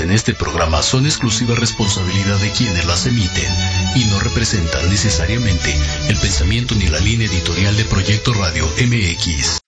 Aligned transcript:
en 0.00 0.10
este 0.10 0.34
programa 0.34 0.82
son 0.82 1.06
exclusiva 1.06 1.54
responsabilidad 1.54 2.36
de 2.38 2.50
quienes 2.50 2.84
las 2.86 3.06
emiten 3.06 3.50
y 3.94 4.04
no 4.06 4.18
representan 4.18 4.88
necesariamente 4.90 5.74
el 6.08 6.16
pensamiento 6.16 6.74
ni 6.74 6.86
la 6.88 6.98
línea 6.98 7.28
editorial 7.28 7.76
de 7.76 7.84
Proyecto 7.84 8.34
Radio 8.34 8.66
MX. 8.66 9.58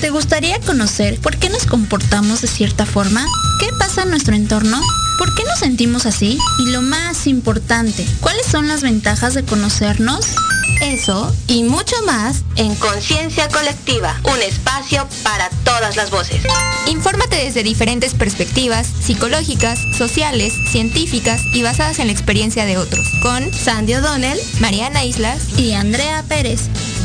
¿Te 0.00 0.10
gustaría 0.10 0.60
conocer 0.60 1.18
por 1.20 1.36
qué 1.38 1.48
nos 1.48 1.64
comportamos 1.64 2.42
de 2.42 2.48
cierta 2.48 2.84
forma? 2.84 3.24
¿Qué 3.58 3.68
pasa 3.78 4.02
en 4.02 4.10
nuestro 4.10 4.34
entorno? 4.34 4.80
¿Por 5.18 5.34
qué 5.34 5.44
nos 5.44 5.60
sentimos 5.60 6.04
así? 6.04 6.38
Y 6.58 6.70
lo 6.70 6.82
más 6.82 7.26
importante, 7.26 8.06
¿cuáles 8.20 8.44
son 8.46 8.68
las 8.68 8.82
ventajas 8.82 9.34
de 9.34 9.44
conocernos? 9.44 10.34
Eso 10.80 11.34
y 11.46 11.64
mucho 11.64 11.96
más 12.04 12.42
en 12.56 12.74
Conciencia 12.76 13.48
Colectiva, 13.48 14.18
un 14.24 14.40
espacio 14.40 15.06
para 15.22 15.48
todas 15.64 15.96
las 15.96 16.10
voces. 16.10 16.42
Infórmate 16.88 17.36
desde 17.36 17.62
diferentes 17.62 18.14
perspectivas 18.14 18.86
psicológicas, 18.86 19.78
sociales, 19.96 20.52
científicas 20.70 21.42
y 21.52 21.62
basadas 21.62 21.98
en 21.98 22.06
la 22.06 22.12
experiencia 22.12 22.64
de 22.64 22.78
otros, 22.78 23.06
con 23.22 23.52
Sandy 23.52 23.94
O'Donnell, 23.94 24.38
Mariana 24.60 25.04
Islas 25.04 25.58
y 25.58 25.72
Andrea 25.72 26.24
Pérez. 26.28 26.62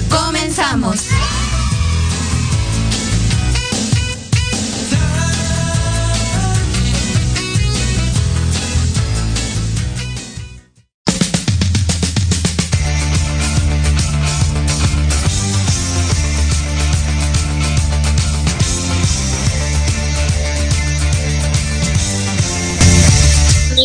¡Comenzamos! 0.10 1.02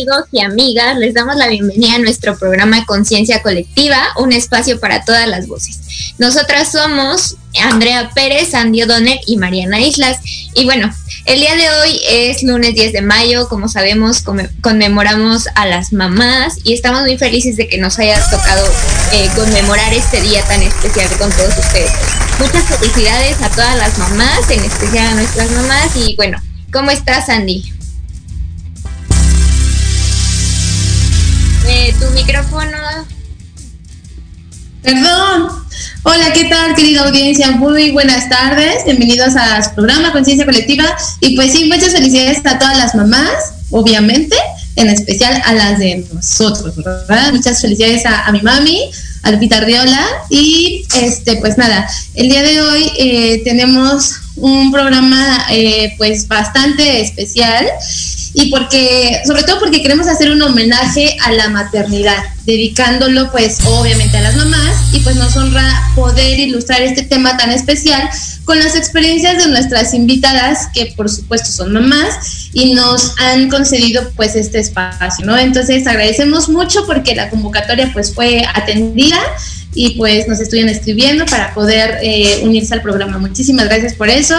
Amigos 0.03 0.25
y 0.33 0.41
amigas, 0.41 0.97
les 0.97 1.13
damos 1.13 1.37
la 1.37 1.47
bienvenida 1.47 1.95
a 1.95 1.99
nuestro 1.99 2.37
programa 2.37 2.85
Conciencia 2.85 3.41
Colectiva, 3.41 3.97
un 4.17 4.33
espacio 4.33 4.77
para 4.79 5.05
todas 5.05 5.29
las 5.29 5.47
voces. 5.47 5.79
Nosotras 6.17 6.73
somos 6.73 7.37
Andrea 7.61 8.09
Pérez, 8.13 8.53
Andy 8.53 8.83
O'Donnell 8.83 9.19
y 9.27 9.37
Mariana 9.37 9.79
Islas. 9.79 10.17
Y 10.55 10.65
bueno, 10.65 10.93
el 11.25 11.39
día 11.39 11.55
de 11.55 11.69
hoy 11.69 12.01
es 12.09 12.43
lunes 12.43 12.75
10 12.75 12.91
de 12.91 13.01
mayo, 13.01 13.47
como 13.47 13.69
sabemos, 13.69 14.23
conmemoramos 14.61 15.47
a 15.55 15.67
las 15.67 15.93
mamás 15.93 16.57
y 16.65 16.73
estamos 16.73 17.03
muy 17.03 17.17
felices 17.17 17.55
de 17.55 17.69
que 17.69 17.77
nos 17.77 17.97
haya 17.97 18.21
tocado 18.29 18.67
eh, 19.13 19.29
conmemorar 19.37 19.93
este 19.93 20.19
día 20.19 20.43
tan 20.47 20.61
especial 20.61 21.07
con 21.17 21.31
todos 21.31 21.57
ustedes. 21.57 21.91
Muchas 22.39 22.63
felicidades 22.65 23.41
a 23.41 23.49
todas 23.49 23.77
las 23.77 23.97
mamás, 23.97 24.49
en 24.49 24.65
especial 24.65 25.07
a 25.07 25.15
nuestras 25.15 25.49
mamás. 25.51 25.95
Y 25.95 26.15
bueno, 26.17 26.39
¿cómo 26.73 26.91
estás, 26.91 27.29
Andy? 27.29 27.72
Abre 31.63 31.93
tu 31.99 32.09
micrófono. 32.11 32.77
Perdón. 34.81 35.47
Hola, 36.03 36.33
¿qué 36.33 36.45
tal, 36.45 36.75
querida 36.75 37.07
audiencia? 37.07 37.51
Muy 37.51 37.91
buenas 37.91 38.27
tardes. 38.27 38.83
Bienvenidos 38.83 39.35
a 39.37 39.63
su 39.63 39.73
programa 39.73 40.11
Conciencia 40.11 40.45
Colectiva. 40.45 40.83
Y 41.21 41.35
pues 41.35 41.53
sí, 41.53 41.65
muchas 41.65 41.93
felicidades 41.93 42.39
a 42.45 42.59
todas 42.59 42.77
las 42.77 42.93
mamás, 42.95 43.53
obviamente, 43.69 44.35
en 44.75 44.89
especial 44.89 45.41
a 45.45 45.53
las 45.53 45.79
de 45.79 46.05
nosotros, 46.13 46.75
¿verdad? 46.75 47.31
Muchas 47.31 47.61
felicidades 47.61 48.03
a, 48.05 48.29
mi 48.33 48.41
mami, 48.41 48.91
a 49.21 49.31
Lupita 49.31 49.57
Ardiola. 49.57 50.05
Y 50.29 50.85
este, 50.95 51.37
pues 51.37 51.57
nada, 51.57 51.89
el 52.15 52.27
día 52.27 52.43
de 52.43 52.61
hoy 52.61 52.91
eh, 52.97 53.41
tenemos 53.45 54.15
un 54.35 54.71
programa 54.71 55.45
eh, 55.49 55.93
pues 55.97 56.27
bastante 56.27 57.01
especial 57.01 57.65
y 58.33 58.49
porque, 58.49 59.21
sobre 59.25 59.43
todo 59.43 59.59
porque 59.59 59.81
queremos 59.81 60.07
hacer 60.07 60.31
un 60.31 60.41
homenaje 60.41 61.15
a 61.23 61.31
la 61.31 61.49
maternidad, 61.49 62.17
dedicándolo 62.45 63.31
pues 63.31 63.59
obviamente 63.65 64.17
a 64.17 64.21
las 64.21 64.35
mamás 64.35 64.75
y 64.91 64.99
pues 64.99 65.15
nos 65.15 65.35
honra 65.37 65.91
poder 65.95 66.39
ilustrar 66.39 66.81
este 66.81 67.03
tema 67.03 67.37
tan 67.37 67.51
especial 67.51 68.09
con 68.43 68.59
las 68.59 68.75
experiencias 68.75 69.43
de 69.43 69.49
nuestras 69.49 69.93
invitadas, 69.93 70.67
que 70.73 70.93
por 70.97 71.09
supuesto 71.09 71.51
son 71.51 71.73
mamás 71.73 72.49
y 72.53 72.73
nos 72.73 73.13
han 73.19 73.49
concedido 73.49 74.09
pues 74.15 74.35
este 74.35 74.59
espacio, 74.59 75.25
¿no? 75.25 75.37
Entonces 75.37 75.87
agradecemos 75.87 76.49
mucho 76.49 76.85
porque 76.85 77.15
la 77.15 77.29
convocatoria 77.29 77.91
pues 77.93 78.13
fue 78.13 78.43
atendida 78.53 79.19
y 79.75 79.91
pues 79.91 80.27
nos 80.27 80.39
estuvieron 80.39 80.69
escribiendo 80.69 81.25
para 81.25 81.53
poder 81.53 81.99
eh, 82.01 82.41
unirse 82.43 82.73
al 82.73 82.81
programa. 82.81 83.17
Muchísimas 83.17 83.65
gracias 83.65 83.93
por 83.93 84.09
eso. 84.09 84.35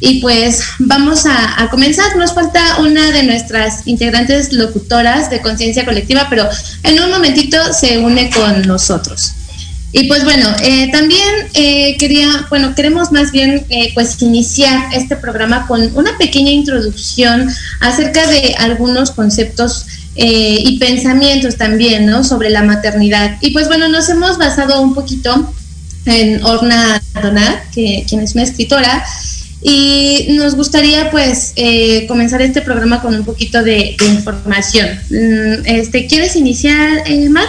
Y 0.00 0.20
pues 0.20 0.62
vamos 0.78 1.24
a, 1.26 1.68
comenzar. 1.70 2.16
Nos 2.16 2.34
falta 2.34 2.80
una 2.80 3.10
de 3.10 3.22
nuestras 3.22 3.86
integrantes 3.86 4.52
locutoras 4.52 5.30
de 5.30 5.40
conciencia 5.40 5.84
colectiva, 5.84 6.26
pero 6.28 6.48
en 6.82 7.00
un 7.00 7.10
momentito 7.10 7.56
se 7.72 7.98
une 7.98 8.30
con 8.30 8.62
nosotros. 8.62 9.32
Y 9.92 10.08
pues 10.08 10.24
bueno, 10.24 10.48
eh, 10.62 10.90
también 10.90 11.22
eh, 11.54 11.96
quería, 11.98 12.46
bueno, 12.50 12.74
queremos 12.74 13.12
más 13.12 13.30
bien 13.30 13.64
pues 13.94 14.20
iniciar 14.22 14.92
este 14.92 15.14
programa 15.16 15.66
con 15.68 15.96
una 15.96 16.18
pequeña 16.18 16.50
introducción 16.50 17.48
acerca 17.80 18.26
de 18.26 18.56
algunos 18.58 19.12
conceptos 19.12 19.86
eh, 20.16 20.58
y 20.60 20.78
pensamientos 20.78 21.56
también, 21.56 22.06
¿no? 22.06 22.24
Sobre 22.24 22.50
la 22.50 22.62
maternidad. 22.62 23.38
Y 23.40 23.50
pues 23.50 23.68
bueno, 23.68 23.88
nos 23.88 24.08
hemos 24.08 24.38
basado 24.38 24.80
un 24.80 24.94
poquito 24.94 25.52
en 26.06 26.44
Orna 26.44 27.02
Donat, 27.20 27.70
que, 27.70 28.04
quien 28.08 28.20
es 28.20 28.34
una 28.34 28.44
escritora, 28.44 29.04
y 29.62 30.26
nos 30.30 30.54
gustaría 30.54 31.10
pues 31.10 31.52
eh, 31.56 32.06
comenzar 32.06 32.42
este 32.42 32.60
programa 32.60 33.00
con 33.00 33.14
un 33.14 33.24
poquito 33.24 33.62
de, 33.62 33.96
información. 33.98 35.00
Mm, 35.08 35.66
este, 35.66 36.06
¿Quieres 36.06 36.36
iniciar, 36.36 37.02
eh, 37.06 37.28
Mar? 37.30 37.48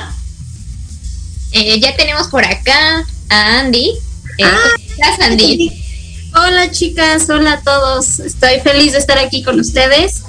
Eh, 1.52 1.80
ya 1.80 1.96
tenemos 1.96 2.28
por 2.28 2.46
acá 2.46 3.06
a 3.30 3.60
Andy. 3.60 3.92
ah, 4.44 4.56
Andy? 5.22 5.85
Hola 6.38 6.70
chicas, 6.70 7.30
hola 7.30 7.54
a 7.54 7.62
todos. 7.62 8.20
Estoy 8.20 8.60
feliz 8.60 8.92
de 8.92 8.98
estar 8.98 9.18
aquí 9.18 9.42
con 9.42 9.58
ustedes. 9.58 10.24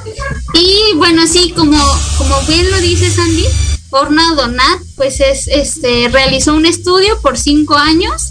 Y 0.55 0.95
bueno, 0.95 1.27
sí, 1.27 1.53
como, 1.57 1.77
como 2.17 2.41
bien 2.43 2.71
lo 2.71 2.79
dice 2.79 3.11
Sandy, 3.11 3.45
Orna 3.91 4.23
Donat, 4.37 4.83
pues 4.95 5.19
es, 5.19 5.49
este, 5.49 6.09
realizó 6.09 6.55
un 6.55 6.65
estudio 6.65 7.21
por 7.23 7.37
cinco 7.37 7.75
años. 7.75 8.23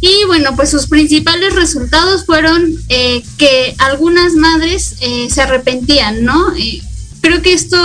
Y 0.00 0.24
bueno, 0.26 0.56
pues 0.56 0.70
sus 0.70 0.88
principales 0.88 1.54
resultados 1.54 2.26
fueron 2.26 2.76
eh, 2.88 3.22
que 3.38 3.76
algunas 3.78 4.34
madres 4.34 4.96
eh, 5.00 5.28
se 5.30 5.42
arrepentían, 5.42 6.24
¿no? 6.24 6.52
Eh, 6.56 6.82
creo 7.20 7.42
que 7.42 7.52
esto 7.52 7.78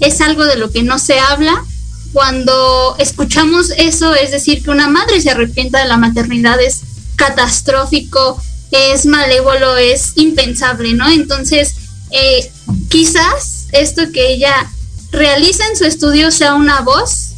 es 0.00 0.20
algo 0.20 0.44
de 0.44 0.56
lo 0.56 0.70
que 0.70 0.82
no 0.82 0.98
se 0.98 1.18
habla. 1.18 1.64
Cuando 2.12 2.96
escuchamos 2.98 3.70
eso, 3.78 4.14
es 4.14 4.30
decir, 4.30 4.62
que 4.62 4.70
una 4.70 4.88
madre 4.88 5.22
se 5.22 5.30
arrepienta 5.30 5.80
de 5.80 5.88
la 5.88 5.96
maternidad 5.96 6.60
es 6.60 6.82
catastrófico, 7.20 8.42
es 8.70 9.04
malévolo, 9.04 9.76
es 9.76 10.12
impensable, 10.16 10.94
¿no? 10.94 11.08
Entonces, 11.10 11.74
eh, 12.10 12.50
quizás 12.88 13.66
esto 13.72 14.10
que 14.10 14.32
ella 14.32 14.70
realiza 15.12 15.66
en 15.68 15.76
su 15.76 15.84
estudio 15.84 16.30
sea 16.30 16.54
una 16.54 16.80
voz 16.80 17.32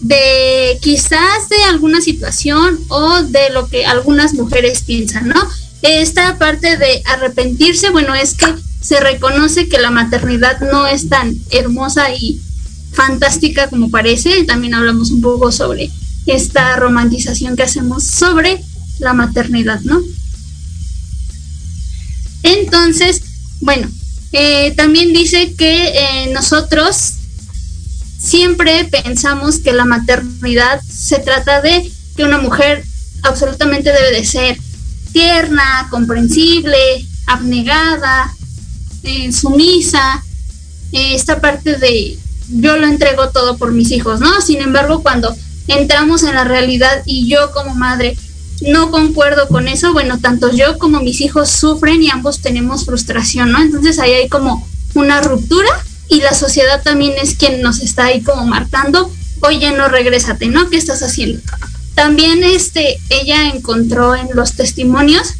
de 0.00 0.78
quizás 0.80 1.48
de 1.50 1.62
alguna 1.64 2.00
situación 2.00 2.78
o 2.88 3.22
de 3.24 3.50
lo 3.50 3.68
que 3.68 3.84
algunas 3.84 4.32
mujeres 4.32 4.84
piensan, 4.84 5.28
¿no? 5.28 5.40
Esta 5.82 6.38
parte 6.38 6.78
de 6.78 7.02
arrepentirse, 7.04 7.90
bueno, 7.90 8.14
es 8.14 8.34
que 8.34 8.46
se 8.80 9.00
reconoce 9.00 9.68
que 9.68 9.78
la 9.78 9.90
maternidad 9.90 10.60
no 10.60 10.86
es 10.86 11.10
tan 11.10 11.34
hermosa 11.50 12.14
y 12.14 12.40
fantástica 12.92 13.68
como 13.68 13.90
parece. 13.90 14.44
También 14.44 14.74
hablamos 14.74 15.10
un 15.10 15.20
poco 15.20 15.52
sobre 15.52 15.90
esta 16.26 16.76
romantización 16.76 17.54
que 17.54 17.64
hacemos 17.64 18.04
sobre 18.04 18.62
la 19.00 19.14
maternidad, 19.14 19.80
¿no? 19.82 20.00
Entonces, 22.42 23.22
bueno, 23.60 23.88
eh, 24.32 24.72
también 24.76 25.12
dice 25.12 25.54
que 25.54 25.88
eh, 25.88 26.30
nosotros 26.32 27.14
siempre 28.18 28.84
pensamos 28.84 29.58
que 29.58 29.72
la 29.72 29.84
maternidad 29.84 30.80
se 30.82 31.18
trata 31.18 31.60
de 31.60 31.90
que 32.16 32.24
una 32.24 32.38
mujer 32.38 32.84
absolutamente 33.22 33.92
debe 33.92 34.12
de 34.12 34.24
ser 34.24 34.58
tierna, 35.12 35.88
comprensible, 35.90 37.06
abnegada, 37.26 38.34
eh, 39.02 39.32
sumisa, 39.32 40.22
esta 40.92 41.40
parte 41.40 41.76
de 41.76 42.18
yo 42.50 42.76
lo 42.76 42.86
entrego 42.86 43.30
todo 43.30 43.56
por 43.58 43.72
mis 43.72 43.90
hijos, 43.90 44.20
¿no? 44.20 44.40
Sin 44.40 44.60
embargo, 44.60 45.02
cuando 45.02 45.34
entramos 45.66 46.22
en 46.22 46.34
la 46.34 46.44
realidad 46.44 47.02
y 47.04 47.28
yo 47.28 47.52
como 47.52 47.74
madre 47.74 48.16
no 48.62 48.90
concuerdo 48.90 49.48
con 49.48 49.68
eso, 49.68 49.92
bueno, 49.92 50.18
tanto 50.18 50.50
yo 50.52 50.78
como 50.78 51.00
mis 51.00 51.20
hijos 51.20 51.50
sufren 51.50 52.02
y 52.02 52.10
ambos 52.10 52.40
tenemos 52.40 52.84
frustración, 52.84 53.52
¿no? 53.52 53.60
Entonces 53.60 53.98
ahí 53.98 54.12
hay 54.12 54.28
como 54.28 54.66
una 54.94 55.20
ruptura 55.20 55.68
y 56.08 56.20
la 56.20 56.34
sociedad 56.34 56.82
también 56.82 57.14
es 57.20 57.34
quien 57.34 57.62
nos 57.62 57.80
está 57.80 58.06
ahí 58.06 58.22
como 58.22 58.46
marcando, 58.46 59.12
oye, 59.40 59.72
no 59.72 59.88
regrésate, 59.88 60.46
¿no? 60.46 60.70
¿Qué 60.70 60.76
estás 60.76 61.02
haciendo? 61.02 61.40
También 61.94 62.42
este, 62.42 62.98
ella 63.10 63.48
encontró 63.48 64.14
en 64.14 64.28
los 64.34 64.54
testimonios 64.54 65.34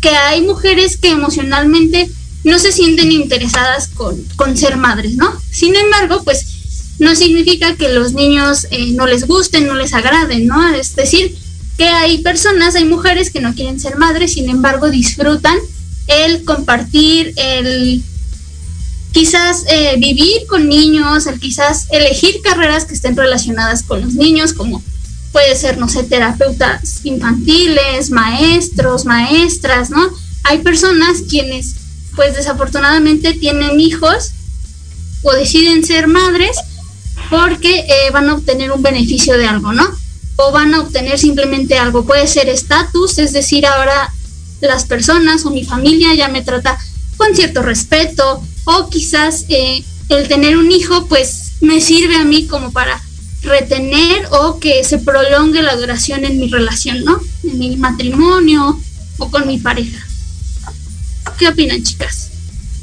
que 0.00 0.10
hay 0.10 0.42
mujeres 0.42 0.96
que 0.96 1.10
emocionalmente 1.10 2.08
no 2.44 2.58
se 2.58 2.72
sienten 2.72 3.10
interesadas 3.12 3.88
con, 3.88 4.22
con 4.36 4.56
ser 4.56 4.76
madres, 4.76 5.16
¿no? 5.16 5.32
Sin 5.50 5.74
embargo, 5.74 6.22
pues 6.22 6.57
no 6.98 7.14
significa 7.14 7.76
que 7.76 7.90
los 7.90 8.12
niños 8.12 8.66
eh, 8.70 8.92
no 8.92 9.06
les 9.06 9.26
gusten, 9.26 9.66
no 9.66 9.74
les 9.74 9.94
agraden, 9.94 10.46
¿no? 10.46 10.74
Es 10.74 10.96
decir, 10.96 11.36
que 11.76 11.88
hay 11.88 12.18
personas, 12.18 12.74
hay 12.74 12.84
mujeres 12.84 13.30
que 13.30 13.40
no 13.40 13.54
quieren 13.54 13.78
ser 13.78 13.96
madres, 13.96 14.34
sin 14.34 14.48
embargo 14.48 14.90
disfrutan 14.90 15.56
el 16.08 16.44
compartir, 16.44 17.34
el 17.36 18.02
quizás 19.12 19.64
eh, 19.68 19.94
vivir 19.98 20.46
con 20.48 20.68
niños, 20.68 21.26
el 21.26 21.38
quizás 21.38 21.86
elegir 21.90 22.40
carreras 22.42 22.84
que 22.84 22.94
estén 22.94 23.16
relacionadas 23.16 23.82
con 23.82 24.00
los 24.00 24.14
niños, 24.14 24.52
como 24.52 24.82
puede 25.30 25.54
ser, 25.54 25.78
no 25.78 25.88
sé, 25.88 26.02
terapeutas 26.02 27.00
infantiles, 27.04 28.10
maestros, 28.10 29.04
maestras, 29.04 29.90
¿no? 29.90 30.10
Hay 30.44 30.58
personas 30.58 31.22
quienes, 31.28 31.74
pues 32.16 32.34
desafortunadamente 32.34 33.34
tienen 33.34 33.78
hijos 33.78 34.32
o 35.22 35.32
deciden 35.32 35.84
ser 35.84 36.08
madres 36.08 36.56
porque 37.30 37.80
eh, 37.80 38.10
van 38.12 38.28
a 38.28 38.34
obtener 38.34 38.72
un 38.72 38.82
beneficio 38.82 39.36
de 39.36 39.46
algo, 39.46 39.72
¿no? 39.72 39.86
O 40.36 40.52
van 40.52 40.74
a 40.74 40.80
obtener 40.80 41.18
simplemente 41.18 41.78
algo. 41.78 42.04
Puede 42.04 42.26
ser 42.26 42.48
estatus, 42.48 43.18
es 43.18 43.32
decir, 43.32 43.66
ahora 43.66 44.12
las 44.60 44.84
personas 44.84 45.44
o 45.44 45.50
mi 45.50 45.64
familia 45.64 46.14
ya 46.14 46.28
me 46.28 46.42
trata 46.42 46.78
con 47.16 47.34
cierto 47.34 47.62
respeto, 47.62 48.42
o 48.64 48.88
quizás 48.90 49.44
eh, 49.48 49.82
el 50.08 50.28
tener 50.28 50.56
un 50.56 50.70
hijo, 50.70 51.06
pues 51.06 51.52
me 51.60 51.80
sirve 51.80 52.16
a 52.16 52.24
mí 52.24 52.46
como 52.46 52.70
para 52.72 53.00
retener 53.42 54.26
o 54.30 54.58
que 54.58 54.84
se 54.84 54.98
prolongue 54.98 55.62
la 55.62 55.76
duración 55.76 56.24
en 56.24 56.38
mi 56.38 56.48
relación, 56.48 57.04
¿no? 57.04 57.20
En 57.44 57.58
mi 57.58 57.76
matrimonio 57.76 58.80
o 59.18 59.30
con 59.30 59.46
mi 59.46 59.58
pareja. 59.58 60.04
¿Qué 61.38 61.48
opinan, 61.48 61.82
chicas? 61.82 62.27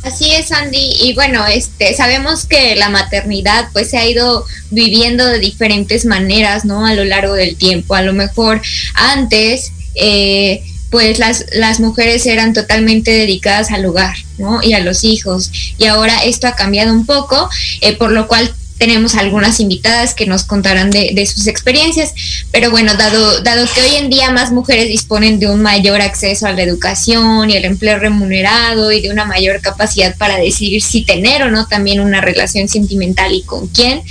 Así 0.06 0.32
es, 0.32 0.52
Andy. 0.52 0.92
Y 1.02 1.14
bueno, 1.16 1.48
este, 1.48 1.96
sabemos 1.96 2.46
que 2.46 2.76
la 2.76 2.90
maternidad 2.90 3.70
pues 3.74 3.90
se 3.90 3.98
ha 3.98 4.08
ido 4.08 4.46
viviendo 4.70 5.26
de 5.26 5.40
diferentes 5.40 6.06
maneras, 6.06 6.64
¿no? 6.64 6.86
A 6.86 6.94
lo 6.94 7.04
largo 7.04 7.34
del 7.34 7.56
tiempo. 7.56 7.96
A 7.96 8.04
lo 8.04 8.14
mejor 8.14 8.62
antes, 8.94 9.72
eh, 9.96 10.64
pues 10.92 11.18
las, 11.18 11.46
las 11.54 11.80
mujeres 11.80 12.28
eran 12.28 12.54
totalmente 12.54 13.10
dedicadas 13.10 13.72
al 13.72 13.84
hogar, 13.84 14.16
¿no? 14.38 14.62
Y 14.62 14.74
a 14.74 14.80
los 14.80 15.04
hijos. 15.04 15.52
Y 15.80 15.86
ahora 15.86 16.24
esto 16.24 16.46
ha 16.46 16.56
cambiado 16.56 16.94
un 16.94 17.08
poco, 17.08 17.50
eh, 17.82 17.94
por 17.94 18.12
lo 18.12 18.28
cual 18.28 18.54
tenemos 18.78 19.16
algunas 19.16 19.60
invitadas 19.60 20.14
que 20.14 20.26
nos 20.26 20.44
contarán 20.44 20.92
de, 20.92 21.26
sus 21.26 21.48
experiencias, 21.48 22.14
pero 22.52 22.72
bueno, 22.72 22.96
dado, 22.96 23.42
dado 23.42 23.66
que 23.74 23.82
hoy 23.82 23.96
en 23.96 24.10
día 24.10 24.32
más 24.32 24.52
mujeres 24.52 24.88
disponen 24.88 25.40
de 25.40 25.48
un 25.48 25.62
mayor 25.62 26.02
acceso 26.02 26.46
a 26.46 26.52
la 26.52 26.64
educación 26.64 27.50
y 27.50 27.56
el 27.56 27.66
empleo 27.66 28.00
remunerado 28.00 28.92
y 28.92 29.02
de 29.02 29.10
una 29.10 29.26
mayor 29.26 29.62
capacidad 29.62 30.16
para 30.18 30.38
decidir 30.38 30.82
si 30.82 31.04
tener 31.04 31.44
o 31.44 31.52
no 31.52 31.68
también 31.68 32.00
una 32.00 32.22
relación 32.22 32.68
sentimental 32.68 33.34
y 33.34 33.44
con 33.44 33.68
quién, 33.68 34.02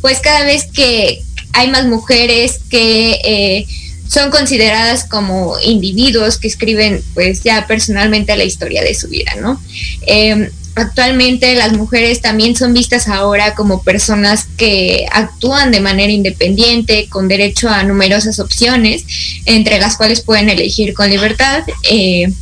pues 0.00 0.20
cada 0.20 0.44
vez 0.44 0.66
que 0.72 1.22
hay 1.52 1.68
más 1.70 1.86
mujeres 1.86 2.60
que... 2.70 3.18
Eh, 3.24 3.66
son 4.12 4.30
consideradas 4.30 5.04
como 5.04 5.58
individuos 5.64 6.36
que 6.36 6.46
escriben 6.46 7.02
pues 7.14 7.42
ya 7.42 7.66
personalmente 7.66 8.36
la 8.36 8.44
historia 8.44 8.82
de 8.82 8.94
su 8.94 9.08
vida, 9.08 9.32
¿no? 9.40 9.58
Em, 10.02 10.50
actualmente 10.74 11.54
las 11.54 11.72
mujeres 11.72 12.20
también 12.20 12.56
son 12.56 12.72
vistas 12.74 13.08
ahora 13.08 13.54
como 13.54 13.82
personas 13.82 14.46
que 14.56 15.06
actúan 15.12 15.70
de 15.70 15.80
manera 15.80 16.12
independiente, 16.12 17.08
con 17.08 17.28
derecho 17.28 17.68
a 17.68 17.82
numerosas 17.82 18.38
opciones, 18.38 19.04
entre 19.44 19.78
las 19.78 19.96
cuales 19.96 20.22
pueden 20.22 20.48
elegir 20.48 20.94
con 20.94 21.10
libertad. 21.10 21.62
Eh, 21.90 22.32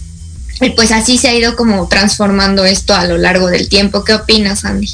y 0.60 0.70
pues 0.70 0.92
así 0.92 1.16
se 1.16 1.28
ha 1.28 1.34
ido 1.34 1.56
como 1.56 1.88
transformando 1.88 2.64
esto 2.64 2.94
a 2.94 3.06
lo 3.06 3.16
largo 3.16 3.48
del 3.48 3.68
tiempo. 3.68 4.04
¿Qué 4.04 4.14
opinas, 4.14 4.64
Andy? 4.64 4.88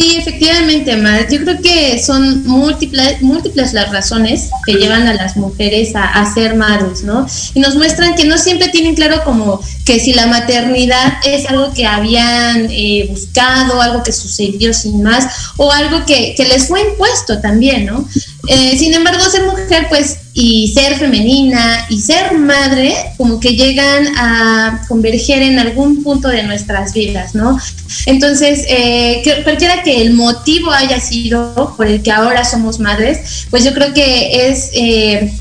Sí, 0.00 0.16
efectivamente, 0.16 0.96
Mar. 0.96 1.26
Yo 1.30 1.40
creo 1.40 1.60
que 1.60 2.02
son 2.02 2.46
múltiples, 2.46 3.20
múltiples 3.20 3.74
las 3.74 3.92
razones 3.92 4.48
que 4.64 4.72
llevan 4.72 5.06
a 5.06 5.12
las 5.12 5.36
mujeres 5.36 5.92
a, 5.94 6.24
ser 6.32 6.54
madres, 6.56 7.02
¿no? 7.04 7.26
Y 7.52 7.60
nos 7.60 7.74
muestran 7.76 8.14
que 8.14 8.24
no 8.24 8.38
siempre 8.38 8.68
tienen 8.68 8.94
claro 8.94 9.22
como 9.24 9.60
que 9.84 10.00
si 10.00 10.14
la 10.14 10.26
maternidad 10.26 11.18
es 11.26 11.46
algo 11.50 11.74
que 11.74 11.86
habían 11.86 12.68
eh, 12.70 13.08
buscado, 13.10 13.82
algo 13.82 14.02
que 14.02 14.12
sucedió 14.12 14.72
sin 14.72 15.02
más, 15.02 15.52
o 15.58 15.70
algo 15.70 16.06
que, 16.06 16.34
que 16.34 16.46
les 16.46 16.68
fue 16.68 16.80
impuesto 16.80 17.38
también, 17.42 17.84
¿no? 17.84 18.08
Eh, 18.48 18.76
sin 18.78 18.94
embargo, 18.94 19.22
ser 19.24 19.44
mujer, 19.44 19.86
pues, 19.88 20.18
y 20.32 20.68
ser 20.68 20.96
femenina 20.96 21.86
y 21.88 22.00
ser 22.00 22.32
madre, 22.38 22.94
como 23.16 23.40
que 23.40 23.54
llegan 23.54 24.06
a 24.16 24.82
converger 24.88 25.42
en 25.42 25.58
algún 25.58 26.02
punto 26.02 26.28
de 26.28 26.42
nuestras 26.44 26.94
vidas, 26.94 27.34
¿no? 27.34 27.58
Entonces, 28.06 28.64
eh, 28.68 29.22
cualquiera 29.44 29.82
que 29.82 30.00
el 30.00 30.12
motivo 30.12 30.70
haya 30.70 31.00
sido 31.00 31.74
por 31.76 31.86
el 31.86 32.02
que 32.02 32.12
ahora 32.12 32.44
somos 32.44 32.78
madres, 32.78 33.46
pues 33.50 33.64
yo 33.64 33.74
creo 33.74 33.92
que 33.92 34.48
es 34.48 34.70
eh, 34.72 35.32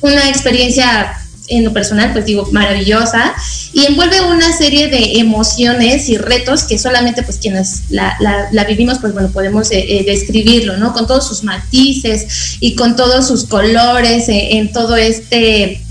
una 0.00 0.28
experiencia 0.28 1.19
en 1.50 1.64
lo 1.64 1.72
personal, 1.72 2.12
pues 2.12 2.24
digo, 2.24 2.48
maravillosa, 2.52 3.34
y 3.72 3.84
envuelve 3.84 4.20
una 4.22 4.56
serie 4.56 4.88
de 4.88 5.18
emociones 5.18 6.08
y 6.08 6.16
retos 6.16 6.62
que 6.62 6.78
solamente 6.78 7.22
pues 7.22 7.38
quienes 7.38 7.82
la, 7.90 8.16
la, 8.52 8.64
vivimos, 8.64 8.98
pues 8.98 9.12
bueno, 9.12 9.30
podemos 9.30 9.70
eh, 9.70 9.84
eh, 9.86 10.04
describirlo, 10.04 10.76
¿no? 10.76 10.92
Con 10.92 11.06
todos 11.06 11.26
sus 11.26 11.42
matices 11.42 12.56
y 12.60 12.76
con 12.76 12.96
todos 12.96 13.26
sus 13.26 13.44
colores 13.44 14.28
eh, 14.28 14.56
en 14.58 14.72
todo 14.72 14.96
este 14.96 15.82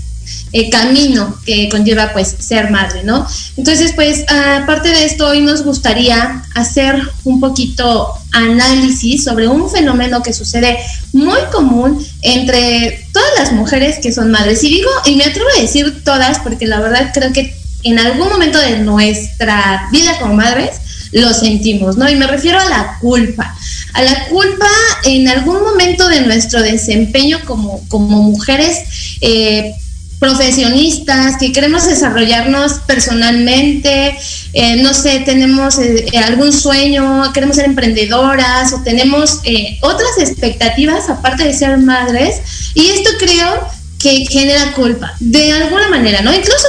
camino 0.70 1.38
que 1.44 1.68
conlleva 1.68 2.12
pues 2.12 2.34
ser 2.38 2.70
madre, 2.70 3.02
¿no? 3.04 3.26
Entonces 3.56 3.92
pues 3.94 4.24
aparte 4.28 4.88
de 4.88 5.04
esto 5.04 5.28
hoy 5.28 5.40
nos 5.40 5.62
gustaría 5.62 6.44
hacer 6.54 7.00
un 7.24 7.40
poquito 7.40 8.14
análisis 8.32 9.24
sobre 9.24 9.48
un 9.48 9.70
fenómeno 9.70 10.22
que 10.22 10.32
sucede 10.32 10.78
muy 11.12 11.40
común 11.52 12.04
entre 12.22 13.06
todas 13.12 13.30
las 13.38 13.52
mujeres 13.52 13.98
que 14.02 14.12
son 14.12 14.30
madres. 14.30 14.62
Y 14.64 14.70
digo, 14.70 14.90
y 15.06 15.16
me 15.16 15.24
atrevo 15.24 15.48
a 15.56 15.60
decir 15.60 16.02
todas 16.04 16.38
porque 16.40 16.66
la 16.66 16.80
verdad 16.80 17.10
creo 17.12 17.32
que 17.32 17.56
en 17.82 17.98
algún 17.98 18.28
momento 18.28 18.58
de 18.58 18.78
nuestra 18.78 19.88
vida 19.90 20.18
como 20.18 20.34
madres 20.34 20.80
lo 21.12 21.32
sentimos, 21.32 21.96
¿no? 21.96 22.08
Y 22.08 22.14
me 22.14 22.26
refiero 22.26 22.60
a 22.60 22.68
la 22.68 22.98
culpa. 23.00 23.56
A 23.94 24.02
la 24.02 24.28
culpa 24.28 24.68
en 25.04 25.28
algún 25.28 25.60
momento 25.60 26.08
de 26.08 26.20
nuestro 26.20 26.62
desempeño 26.62 27.40
como, 27.44 27.86
como 27.88 28.22
mujeres 28.22 28.78
eh, 29.20 29.74
profesionistas, 30.20 31.38
que 31.38 31.50
queremos 31.50 31.86
desarrollarnos 31.86 32.74
personalmente, 32.86 34.14
eh, 34.52 34.76
no 34.76 34.92
sé, 34.92 35.20
tenemos 35.20 35.78
eh, 35.78 36.04
algún 36.26 36.52
sueño, 36.52 37.32
queremos 37.32 37.56
ser 37.56 37.64
emprendedoras 37.64 38.74
o 38.74 38.82
tenemos 38.82 39.40
eh, 39.44 39.78
otras 39.80 40.18
expectativas 40.18 41.08
aparte 41.08 41.44
de 41.44 41.54
ser 41.54 41.78
madres 41.78 42.42
y 42.74 42.88
esto 42.88 43.10
creo 43.18 43.66
que 43.98 44.26
genera 44.26 44.72
culpa, 44.74 45.14
de 45.20 45.52
alguna 45.52 45.88
manera, 45.88 46.20
¿no? 46.20 46.34
Incluso 46.34 46.66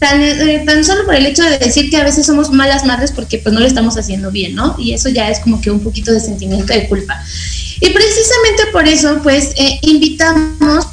tan, 0.00 0.20
tan 0.66 0.84
solo 0.84 1.04
por 1.04 1.14
el 1.14 1.26
hecho 1.26 1.44
de 1.44 1.58
decir 1.58 1.90
que 1.90 1.96
a 1.96 2.04
veces 2.04 2.26
somos 2.26 2.50
malas 2.50 2.84
madres 2.84 3.12
porque 3.12 3.38
pues 3.38 3.52
no 3.52 3.60
lo 3.60 3.66
estamos 3.66 3.96
haciendo 3.98 4.32
bien, 4.32 4.56
¿no? 4.56 4.74
Y 4.78 4.94
eso 4.94 5.10
ya 5.10 5.30
es 5.30 5.38
como 5.38 5.60
que 5.60 5.70
un 5.70 5.80
poquito 5.80 6.10
de 6.10 6.18
sentimiento 6.18 6.72
de 6.72 6.88
culpa. 6.88 7.22
Y 7.80 7.90
precisamente 7.90 8.66
por 8.72 8.88
eso 8.88 9.20
pues 9.22 9.52
invitamos 9.82 10.86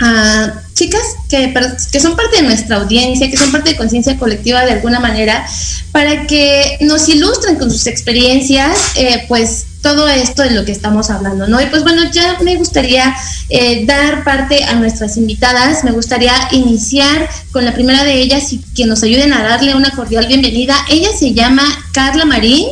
a 0.00 0.62
chicas 0.74 1.02
que, 1.28 1.52
que 1.92 2.00
son 2.00 2.16
parte 2.16 2.36
de 2.36 2.42
nuestra 2.42 2.76
audiencia, 2.76 3.30
que 3.30 3.36
son 3.36 3.52
parte 3.52 3.70
de 3.70 3.76
conciencia 3.76 4.18
colectiva 4.18 4.64
de 4.64 4.72
alguna 4.72 4.98
manera, 4.98 5.46
para 5.92 6.26
que 6.26 6.78
nos 6.80 7.08
ilustren 7.08 7.56
con 7.56 7.70
sus 7.70 7.86
experiencias, 7.86 8.78
eh, 8.96 9.24
pues 9.28 9.66
todo 9.82 10.08
esto 10.08 10.42
de 10.42 10.50
lo 10.50 10.64
que 10.64 10.72
estamos 10.72 11.10
hablando, 11.10 11.48
¿no? 11.48 11.60
Y 11.60 11.66
pues 11.66 11.82
bueno, 11.82 12.02
ya 12.12 12.38
me 12.42 12.56
gustaría 12.56 13.14
eh, 13.48 13.84
dar 13.86 14.24
parte 14.24 14.64
a 14.64 14.74
nuestras 14.74 15.16
invitadas, 15.16 15.84
me 15.84 15.90
gustaría 15.90 16.32
iniciar 16.52 17.28
con 17.52 17.64
la 17.64 17.72
primera 17.72 18.04
de 18.04 18.14
ellas 18.14 18.52
y 18.52 18.58
que 18.74 18.86
nos 18.86 19.02
ayuden 19.02 19.32
a 19.32 19.42
darle 19.42 19.74
una 19.74 19.90
cordial 19.90 20.26
bienvenida. 20.26 20.76
Ella 20.90 21.08
se 21.18 21.34
llama 21.34 21.62
Carla 21.92 22.24
Marín, 22.24 22.66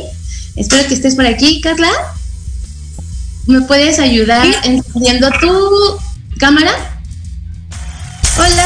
espero 0.55 0.87
que 0.87 0.93
estés 0.93 1.15
por 1.15 1.25
aquí, 1.25 1.61
Carla. 1.61 1.91
¿Me 3.47 3.61
puedes 3.61 3.99
ayudar 3.99 4.47
encendiendo 4.63 5.29
tu 5.41 5.99
cámara? 6.39 6.98
Hola, 8.39 8.65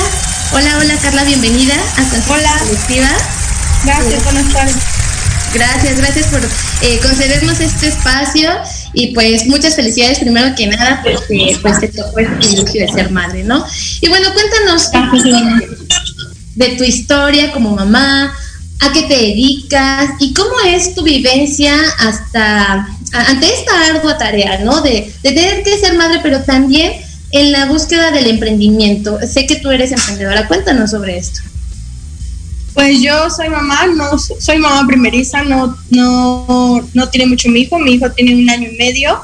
hola, 0.52 0.78
hola 0.82 0.98
Carla, 1.02 1.24
bienvenida 1.24 1.74
a 1.74 2.04
Conciencia 2.04 2.60
Colectiva. 2.60 3.10
Gracias, 3.84 4.24
buenas 4.24 4.54
tardes. 4.54 4.76
Gracias, 5.52 5.98
gracias 5.98 6.28
por 6.28 6.42
eh, 6.82 7.00
concedernos 7.02 7.60
este 7.60 7.88
espacio 7.88 8.52
y 8.94 9.16
pues 9.16 9.48
muchas 9.48 9.76
felicidades 9.76 10.20
primero 10.20 10.56
que 10.56 10.68
nada 10.68 11.02
porque 11.02 11.58
pues 11.60 11.80
te 11.80 11.88
tocó 11.88 12.20
el 12.20 12.28
inicio 12.34 12.86
de 12.86 12.94
ser 12.94 13.10
madre, 13.10 13.44
¿no? 13.46 13.66
Y 14.00 14.10
bueno, 14.10 14.28
cuéntanos 14.34 14.92
de, 16.54 16.68
tu 16.78 16.84
historia 16.84 17.52
como 17.52 17.76
mamá, 17.76 18.32
a 18.80 18.94
qué 18.94 19.02
te 19.04 19.16
dedicas 19.16 20.12
y 20.20 20.36
cómo 20.36 20.54
es 20.68 20.94
tu 20.94 21.02
vivencia 21.02 21.74
hasta 21.98 22.88
ante 23.12 23.48
esta 23.52 23.88
ardua 23.88 24.20
tarea, 24.20 24.60
¿no? 24.60 24.82
De, 24.82 25.12
de 25.24 25.32
tener 25.32 25.64
que 25.64 25.80
ser 25.80 25.96
madre, 25.96 26.20
pero 26.22 26.44
también 26.44 26.94
en 27.34 27.52
la 27.52 27.66
búsqueda 27.66 28.12
del 28.12 28.28
emprendimiento. 28.28 29.18
Sé 29.28 29.48
que 29.48 29.56
tú 29.56 29.72
eres 29.72 29.92
emprendedora, 29.92 30.48
cuéntanos 30.48 30.92
sobre 30.92 31.18
esto. 31.18 31.42
Pues 32.76 33.02
yo 33.02 33.30
soy 33.32 33.50
mamá, 33.50 33.88
no 33.88 34.18
soy 34.18 34.60
mamá 34.60 34.88
primeriza, 34.88 35.44
no, 35.44 35.76
no, 35.90 36.88
no 36.94 37.10
tiene 37.10 37.26
mucho 37.28 37.50
mi 37.50 37.62
hijo, 37.62 37.80
mi 37.80 37.94
hijo 37.94 38.12
tiene 38.12 38.36
un 38.36 38.50
año 38.50 38.70
y 38.72 38.78
medio, 38.78 39.20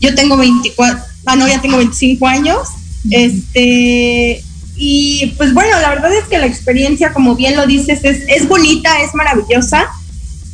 yo 0.00 0.14
tengo 0.14 0.36
24, 0.36 1.04
ah 1.26 1.36
no, 1.36 1.48
ya 1.48 1.60
tengo 1.60 1.78
25 1.78 2.26
años, 2.26 2.68
este, 3.10 4.42
y 4.76 5.34
pues 5.36 5.52
bueno, 5.52 5.80
la 5.80 5.90
verdad 5.90 6.12
es 6.14 6.24
que 6.24 6.38
la 6.38 6.46
experiencia, 6.46 7.12
como 7.12 7.34
bien 7.34 7.56
lo 7.56 7.66
dices, 7.66 8.00
es, 8.04 8.22
es 8.28 8.48
bonita, 8.48 9.00
es 9.00 9.14
maravillosa, 9.14 9.88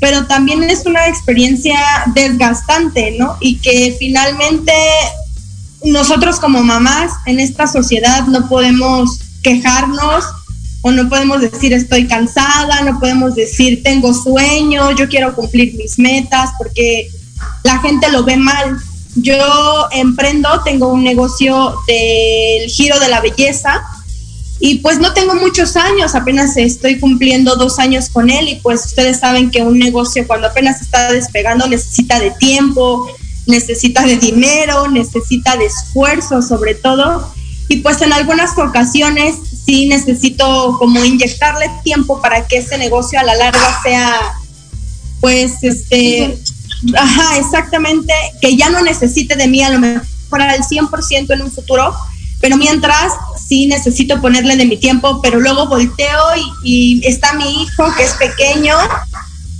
pero 0.00 0.26
también 0.26 0.62
es 0.64 0.86
una 0.86 1.06
experiencia 1.08 1.78
desgastante, 2.14 3.14
¿no? 3.18 3.36
Y 3.40 3.58
que 3.58 3.94
finalmente 3.98 4.72
nosotros 5.84 6.38
como 6.38 6.62
mamás 6.62 7.12
en 7.26 7.40
esta 7.40 7.66
sociedad 7.66 8.26
no 8.26 8.48
podemos 8.48 9.18
quejarnos 9.42 10.24
o 10.82 10.90
no 10.90 11.08
podemos 11.08 11.40
decir 11.40 11.72
estoy 11.72 12.06
cansada, 12.06 12.82
no 12.82 12.98
podemos 12.98 13.34
decir 13.34 13.82
tengo 13.82 14.12
sueño, 14.12 14.90
yo 14.92 15.08
quiero 15.08 15.34
cumplir 15.34 15.74
mis 15.74 15.98
metas, 15.98 16.50
porque 16.58 17.08
la 17.62 17.78
gente 17.78 18.10
lo 18.10 18.24
ve 18.24 18.36
mal. 18.36 18.76
Yo 19.14 19.88
emprendo, 19.92 20.48
tengo 20.64 20.88
un 20.88 21.04
negocio 21.04 21.76
del 21.86 22.68
giro 22.68 22.98
de 22.98 23.08
la 23.08 23.20
belleza 23.20 23.82
y 24.58 24.78
pues 24.78 25.00
no 25.00 25.12
tengo 25.12 25.34
muchos 25.34 25.76
años, 25.76 26.14
apenas 26.14 26.56
estoy 26.56 26.98
cumpliendo 26.98 27.56
dos 27.56 27.78
años 27.78 28.08
con 28.08 28.30
él 28.30 28.48
y 28.48 28.54
pues 28.56 28.86
ustedes 28.86 29.18
saben 29.18 29.50
que 29.50 29.62
un 29.62 29.78
negocio 29.78 30.24
cuando 30.26 30.46
apenas 30.46 30.80
está 30.80 31.12
despegando 31.12 31.66
necesita 31.66 32.20
de 32.20 32.30
tiempo, 32.30 33.06
necesita 33.46 34.02
de 34.04 34.16
dinero, 34.16 34.88
necesita 34.88 35.56
de 35.56 35.66
esfuerzo 35.66 36.42
sobre 36.42 36.74
todo. 36.74 37.32
Y 37.68 37.76
pues 37.76 38.02
en 38.02 38.12
algunas 38.12 38.56
ocasiones 38.58 39.36
sí 39.64 39.86
necesito 39.86 40.76
como 40.78 41.04
inyectarle 41.04 41.70
tiempo 41.82 42.20
para 42.20 42.46
que 42.46 42.58
ese 42.58 42.78
negocio 42.78 43.18
a 43.18 43.22
la 43.22 43.34
larga 43.34 43.82
sea, 43.82 44.14
pues, 45.20 45.62
este, 45.62 46.38
ajá, 46.96 47.38
exactamente, 47.38 48.12
que 48.40 48.56
ya 48.56 48.70
no 48.70 48.82
necesite 48.82 49.36
de 49.36 49.46
mí 49.46 49.62
a 49.62 49.70
lo 49.70 49.78
mejor 49.78 50.42
al 50.42 50.62
100% 50.62 51.32
en 51.32 51.42
un 51.42 51.50
futuro, 51.50 51.94
pero 52.40 52.56
mientras 52.56 53.12
sí 53.46 53.66
necesito 53.66 54.20
ponerle 54.20 54.56
de 54.56 54.66
mi 54.66 54.76
tiempo, 54.76 55.20
pero 55.22 55.38
luego 55.38 55.68
volteo 55.68 56.24
y, 56.64 56.98
y 57.00 57.06
está 57.06 57.34
mi 57.34 57.62
hijo 57.62 57.84
que 57.96 58.02
es 58.02 58.12
pequeño 58.14 58.74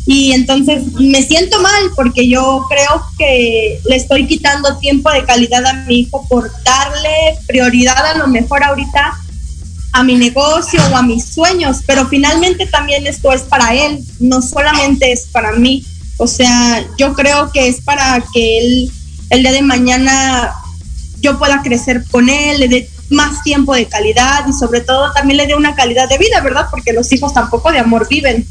y 0.06 0.32
entonces 0.32 0.92
me 0.94 1.22
siento 1.22 1.60
mal 1.60 1.82
porque 1.94 2.28
yo 2.28 2.64
creo 2.68 3.04
que 3.18 3.80
le 3.84 3.96
estoy 3.96 4.26
quitando 4.26 4.78
tiempo 4.78 5.10
de 5.10 5.24
calidad 5.24 5.64
a 5.64 5.74
mi 5.84 6.00
hijo 6.00 6.26
por 6.28 6.50
darle 6.64 7.38
prioridad 7.46 8.04
a 8.06 8.18
lo 8.18 8.26
mejor 8.26 8.64
ahorita 8.64 9.12
a 9.92 10.02
mi 10.02 10.16
negocio 10.16 10.80
o 10.90 10.96
a 10.96 11.02
mis 11.02 11.26
sueños, 11.26 11.78
pero 11.86 12.08
finalmente 12.08 12.66
también 12.66 13.06
esto 13.06 13.32
es 13.32 13.42
para 13.42 13.74
él, 13.74 14.02
no 14.20 14.40
solamente 14.40 15.12
es 15.12 15.26
para 15.30 15.52
mí. 15.52 15.84
O 16.16 16.26
sea, 16.26 16.84
yo 16.98 17.12
creo 17.12 17.52
que 17.52 17.68
es 17.68 17.80
para 17.82 18.22
que 18.32 18.58
él 18.58 18.92
el 19.32 19.42
día 19.42 19.52
de 19.52 19.62
mañana 19.62 20.52
yo 21.20 21.38
pueda 21.38 21.62
crecer 21.62 22.04
con 22.10 22.28
él, 22.28 22.60
le 22.60 22.68
dé 22.68 22.90
más 23.08 23.42
tiempo 23.42 23.74
de 23.74 23.86
calidad 23.86 24.46
y 24.46 24.52
sobre 24.52 24.80
todo 24.80 25.12
también 25.12 25.38
le 25.38 25.46
dé 25.46 25.54
una 25.54 25.74
calidad 25.74 26.08
de 26.08 26.18
vida, 26.18 26.40
¿verdad? 26.40 26.66
Porque 26.70 26.92
los 26.92 27.10
hijos 27.12 27.32
tampoco 27.32 27.72
de 27.72 27.78
amor 27.78 28.08
viven. 28.08 28.46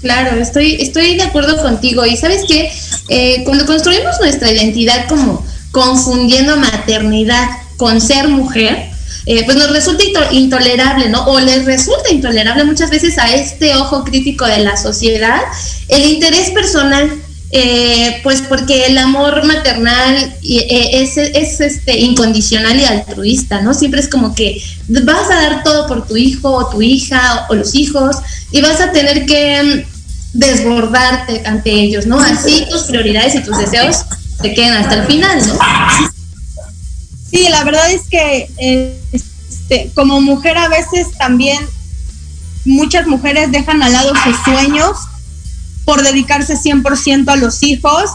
Claro, 0.00 0.40
estoy, 0.40 0.76
estoy 0.80 1.16
de 1.16 1.22
acuerdo 1.22 1.60
contigo. 1.62 2.06
Y 2.06 2.16
sabes 2.16 2.44
que 2.44 2.72
eh, 3.08 3.42
cuando 3.44 3.66
construimos 3.66 4.18
nuestra 4.20 4.50
identidad 4.50 5.08
como 5.08 5.44
confundiendo 5.72 6.56
maternidad 6.56 7.48
con 7.76 8.00
ser 8.00 8.28
mujer, 8.28 8.90
eh, 9.26 9.44
pues 9.44 9.56
nos 9.56 9.70
resulta 9.70 10.02
intolerable, 10.32 11.08
¿no? 11.08 11.24
O 11.26 11.38
les 11.40 11.64
resulta 11.64 12.10
intolerable 12.10 12.64
muchas 12.64 12.90
veces 12.90 13.18
a 13.18 13.32
este 13.32 13.76
ojo 13.76 14.04
crítico 14.04 14.46
de 14.46 14.60
la 14.60 14.76
sociedad 14.76 15.40
el 15.88 16.06
interés 16.06 16.50
personal 16.50 17.10
eh, 17.52 18.20
pues 18.22 18.42
porque 18.42 18.86
el 18.86 18.96
amor 18.96 19.44
maternal 19.44 20.36
es, 20.42 21.16
es, 21.16 21.60
este, 21.60 21.98
incondicional 21.98 22.78
y 22.78 22.84
altruista, 22.84 23.60
¿no? 23.60 23.74
Siempre 23.74 24.00
es 24.00 24.08
como 24.08 24.36
que 24.36 24.62
vas 24.88 25.28
a 25.30 25.34
dar 25.34 25.64
todo 25.64 25.88
por 25.88 26.06
tu 26.06 26.16
hijo 26.16 26.48
o 26.48 26.70
tu 26.70 26.80
hija 26.80 27.46
o, 27.48 27.54
los 27.56 27.74
hijos 27.74 28.16
y 28.52 28.60
vas 28.60 28.80
a 28.80 28.92
tener 28.92 29.26
que 29.26 29.84
desbordarte 30.32 31.42
ante 31.44 31.72
ellos, 31.72 32.06
¿no? 32.06 32.20
Así 32.20 32.66
tus 32.70 32.82
prioridades 32.82 33.34
y 33.34 33.40
tus 33.40 33.58
deseos 33.58 34.04
te 34.40 34.54
queden 34.54 34.74
hasta 34.74 34.94
el 34.94 35.06
final, 35.06 35.44
¿no? 35.44 35.58
Sí, 37.32 37.48
la 37.48 37.64
verdad 37.64 37.90
es 37.90 38.02
que 38.08 38.48
este, 39.10 39.90
como 39.94 40.20
mujer 40.20 40.56
a 40.56 40.68
veces 40.68 41.08
también 41.18 41.58
muchas 42.64 43.08
mujeres 43.08 43.50
dejan 43.50 43.82
al 43.82 43.92
lado 43.92 44.12
sus 44.24 44.36
sueños 44.44 44.96
por 45.84 46.02
dedicarse 46.02 46.54
100% 46.54 47.28
a 47.28 47.36
los 47.36 47.62
hijos 47.62 48.10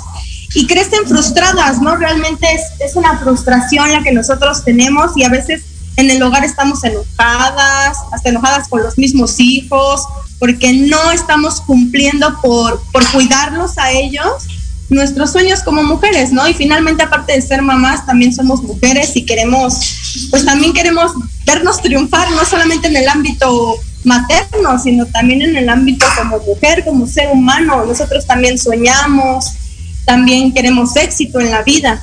y 0.54 0.68
crecen 0.68 1.06
frustradas, 1.08 1.82
¿no? 1.82 1.96
Realmente 1.96 2.48
es, 2.54 2.62
es, 2.80 2.96
una 2.96 3.18
frustración 3.20 3.92
la 3.92 4.04
que 4.04 4.12
nosotros 4.12 4.64
tenemos 4.64 5.18
y 5.18 5.24
a 5.24 5.30
veces 5.30 5.64
en 5.98 6.10
el 6.10 6.22
hogar 6.24 6.44
estamos 6.44 6.84
enojadas, 6.84 7.98
hasta 8.12 8.30
enojadas 8.30 8.68
con 8.68 8.84
los 8.84 8.98
mismos 8.98 9.40
hijos, 9.40 10.02
porque 10.40 10.74
no 10.74 11.12
estamos 11.12 11.62
cumpliendo 11.62 12.40
por, 12.42 12.82
por 12.92 13.10
cuidarlos 13.12 13.78
a 13.78 13.92
ellos 13.92 14.48
nuestros 14.90 15.32
sueños 15.32 15.64
como 15.64 15.84
mujeres, 15.84 16.32
¿no? 16.32 16.48
Y 16.48 16.54
finalmente, 16.54 17.04
aparte 17.04 17.34
de 17.34 17.42
ser 17.42 17.62
mamás, 17.62 18.06
también 18.06 18.34
somos 18.34 18.62
mujeres 18.62 19.16
y 19.16 19.26
queremos, 19.26 20.28
pues 20.30 20.46
también 20.46 20.74
queremos 20.74 21.12
vernos 21.46 21.82
triunfar, 21.82 22.30
no 22.32 22.46
solamente 22.46 22.88
en 22.88 22.96
el 22.96 23.08
ámbito 23.08 23.78
materno, 24.06 24.80
sino 24.80 25.06
también 25.08 25.42
en 25.42 25.56
el 25.58 25.70
ámbito 25.70 26.06
como 26.18 26.40
mujer, 26.40 26.84
como 26.86 27.08
ser 27.08 27.30
humano. 27.32 27.86
Nosotros 27.86 28.26
también 28.26 28.58
soñamos, 28.58 29.46
también 30.06 30.54
queremos 30.54 30.96
éxito 30.96 31.40
en 31.40 31.52
la 31.52 31.64
vida. 31.64 32.02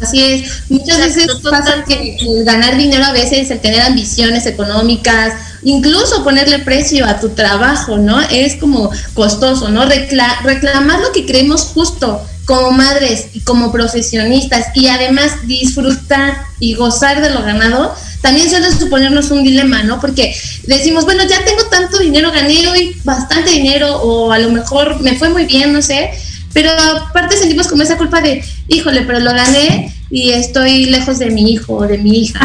Así 0.00 0.20
es, 0.20 0.64
muchas 0.68 0.98
veces 0.98 1.28
pasa 1.48 1.84
que 1.86 2.16
el 2.16 2.44
ganar 2.44 2.76
dinero 2.76 3.04
a 3.04 3.12
veces, 3.12 3.50
el 3.50 3.60
tener 3.60 3.82
ambiciones 3.82 4.46
económicas, 4.46 5.34
incluso 5.62 6.24
ponerle 6.24 6.58
precio 6.58 7.06
a 7.06 7.20
tu 7.20 7.30
trabajo, 7.30 7.98
¿no? 7.98 8.20
Es 8.20 8.56
como 8.56 8.90
costoso, 9.14 9.68
¿no? 9.68 9.84
reclamar 9.84 11.00
lo 11.00 11.12
que 11.12 11.24
creemos 11.24 11.66
justo 11.66 12.20
como 12.44 12.72
madres 12.72 13.28
y 13.32 13.40
como 13.40 13.70
profesionistas 13.70 14.66
y 14.74 14.88
además 14.88 15.46
disfrutar 15.46 16.36
y 16.58 16.74
gozar 16.74 17.20
de 17.20 17.30
lo 17.30 17.42
ganado, 17.42 17.94
también 18.22 18.48
suele 18.48 18.70
suponernos 18.72 19.30
un 19.30 19.44
dilema, 19.44 19.82
¿no? 19.82 20.00
Porque 20.00 20.34
decimos, 20.66 21.04
bueno, 21.04 21.24
ya 21.28 21.44
tengo 21.44 21.64
tanto 21.66 21.98
dinero, 21.98 22.30
gané 22.32 22.66
hoy 22.68 22.96
bastante 23.04 23.50
dinero 23.50 23.96
o 24.00 24.32
a 24.32 24.38
lo 24.38 24.50
mejor 24.50 25.00
me 25.00 25.18
fue 25.18 25.28
muy 25.28 25.44
bien, 25.44 25.72
no 25.72 25.82
sé, 25.82 26.10
pero 26.54 26.70
aparte 26.70 27.36
sentimos 27.36 27.68
como 27.68 27.82
esa 27.82 27.98
culpa 27.98 28.20
de, 28.20 28.42
híjole, 28.68 29.02
pero 29.02 29.18
lo 29.20 29.32
gané 29.32 29.94
y 30.10 30.30
estoy 30.30 30.86
lejos 30.86 31.18
de 31.18 31.30
mi 31.30 31.52
hijo 31.52 31.74
o 31.74 31.86
de 31.86 31.98
mi 31.98 32.20
hija. 32.20 32.40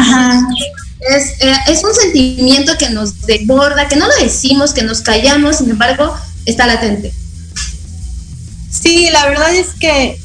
Es, 1.00 1.40
eh, 1.40 1.54
es 1.68 1.84
un 1.84 1.94
sentimiento 1.94 2.76
que 2.76 2.90
nos 2.90 3.22
desborda, 3.26 3.86
que 3.88 3.96
no 3.96 4.08
lo 4.08 4.14
decimos, 4.20 4.72
que 4.72 4.82
nos 4.82 5.00
callamos, 5.00 5.58
sin 5.58 5.70
embargo, 5.70 6.12
está 6.44 6.66
latente. 6.66 7.12
Sí, 8.70 9.08
la 9.12 9.26
verdad 9.26 9.54
es 9.54 9.68
que 9.78 10.18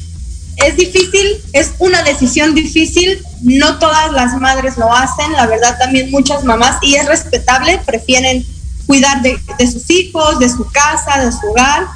es 0.56 0.76
difícil, 0.76 1.40
es 1.52 1.72
una 1.78 2.02
decisión 2.02 2.54
difícil, 2.54 3.22
no 3.44 3.78
todas 3.78 4.10
las 4.12 4.34
madres 4.40 4.78
lo 4.78 4.92
hacen, 4.92 5.30
la 5.32 5.46
verdad 5.46 5.76
también 5.78 6.10
muchas 6.10 6.44
mamás, 6.44 6.78
y 6.80 6.94
es 6.94 7.06
respetable, 7.06 7.78
prefieren 7.84 8.44
cuidar 8.86 9.20
de, 9.20 9.38
sus 9.70 9.88
hijos, 9.90 10.38
de 10.38 10.48
su 10.48 10.66
casa, 10.70 11.20
de 11.22 11.30
su 11.30 11.46
hogar, 11.50 11.86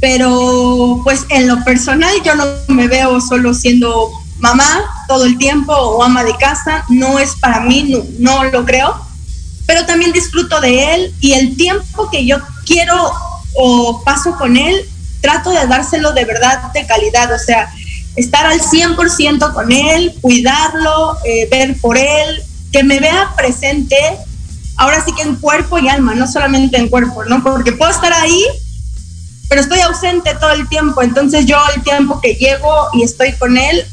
pero 0.00 1.00
pues 1.04 1.26
en 1.28 1.48
lo 1.48 1.62
personal 1.64 2.12
yo 2.24 2.34
no 2.34 2.44
me 2.68 2.88
veo 2.88 3.20
solo 3.20 3.52
siendo 3.52 4.10
mamá 4.38 4.84
todo 5.06 5.24
el 5.24 5.36
tiempo 5.36 5.72
o 5.72 6.02
ama 6.02 6.24
de 6.24 6.34
casa, 6.36 6.84
no 6.88 7.18
es 7.18 7.34
para 7.36 7.60
mí, 7.60 7.94
no, 8.18 8.44
lo 8.44 8.64
creo, 8.64 8.98
pero 9.66 9.84
también 9.84 10.12
disfruto 10.12 10.60
de 10.62 10.94
él 10.94 11.14
y 11.20 11.32
el 11.32 11.56
tiempo 11.56 12.08
que 12.10 12.24
yo 12.24 12.38
quiero 12.64 13.12
o 13.54 14.02
paso 14.02 14.34
con 14.36 14.56
él, 14.56 14.88
trato 15.20 15.50
de 15.50 15.66
dárselo 15.66 16.12
de 16.12 16.24
verdad 16.24 16.72
de 16.72 16.86
calidad, 16.86 17.32
o 17.32 17.38
sea, 17.38 17.70
estar 18.16 18.46
al 18.46 18.60
100% 18.60 19.52
con 19.52 19.70
él, 19.70 20.14
cuidarlo, 20.20 21.18
eh, 21.24 21.48
ver 21.50 21.78
por 21.80 21.98
él, 21.98 22.42
que 22.72 22.82
me 22.82 22.98
vea 22.98 23.32
presente, 23.36 23.96
ahora 24.76 25.04
sí 25.04 25.12
que 25.12 25.22
en 25.22 25.36
cuerpo 25.36 25.78
y 25.78 25.88
alma, 25.88 26.14
no 26.14 26.26
solamente 26.26 26.78
en 26.78 26.88
cuerpo, 26.88 27.24
¿no? 27.24 27.42
Porque 27.42 27.72
puedo 27.72 27.90
estar 27.90 28.12
ahí, 28.12 28.42
pero 29.48 29.60
estoy 29.60 29.80
ausente 29.80 30.34
todo 30.40 30.52
el 30.52 30.68
tiempo, 30.68 31.02
entonces 31.02 31.46
yo 31.46 31.58
el 31.74 31.82
tiempo 31.82 32.20
que 32.20 32.34
llego 32.34 32.88
y 32.94 33.02
estoy 33.02 33.32
con 33.32 33.56
él, 33.56 33.84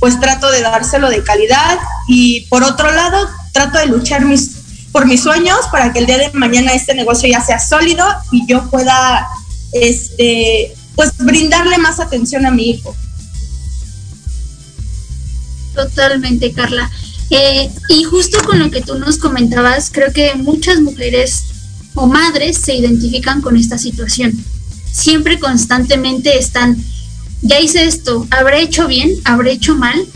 pues 0.00 0.18
trato 0.18 0.50
de 0.50 0.62
dárselo 0.62 1.10
de 1.10 1.22
calidad 1.22 1.78
y 2.08 2.46
por 2.46 2.64
otro 2.64 2.90
lado, 2.90 3.28
trato 3.52 3.78
de 3.78 3.86
luchar 3.86 4.24
mis, 4.24 4.50
por 4.90 5.06
mis 5.06 5.22
sueños 5.22 5.58
para 5.70 5.92
que 5.92 6.00
el 6.00 6.06
día 6.06 6.18
de 6.18 6.30
mañana 6.32 6.72
este 6.72 6.94
negocio 6.94 7.28
ya 7.28 7.40
sea 7.40 7.58
sólido 7.58 8.04
y 8.32 8.46
yo 8.46 8.68
pueda, 8.70 9.28
este, 9.72 10.74
pues 10.96 11.16
brindarle 11.18 11.78
más 11.78 12.00
atención 12.00 12.46
a 12.46 12.50
mi 12.50 12.70
hijo. 12.70 12.94
Totalmente, 15.74 16.52
Carla. 16.52 16.90
Eh, 17.30 17.70
y 17.88 18.04
justo 18.04 18.38
con 18.44 18.58
lo 18.58 18.70
que 18.70 18.82
tú 18.82 18.98
nos 18.98 19.16
comentabas, 19.16 19.90
creo 19.90 20.12
que 20.12 20.34
muchas 20.34 20.80
mujeres 20.80 21.44
o 21.94 22.06
madres 22.06 22.58
se 22.58 22.74
identifican 22.74 23.40
con 23.40 23.56
esta 23.56 23.78
situación. 23.78 24.32
Siempre 24.90 25.38
constantemente 25.38 26.38
están, 26.38 26.76
ya 27.40 27.60
hice 27.60 27.84
esto, 27.84 28.26
habré 28.30 28.62
hecho 28.62 28.86
bien, 28.86 29.10
habré 29.24 29.52
hecho 29.52 29.74
mal, 29.74 30.06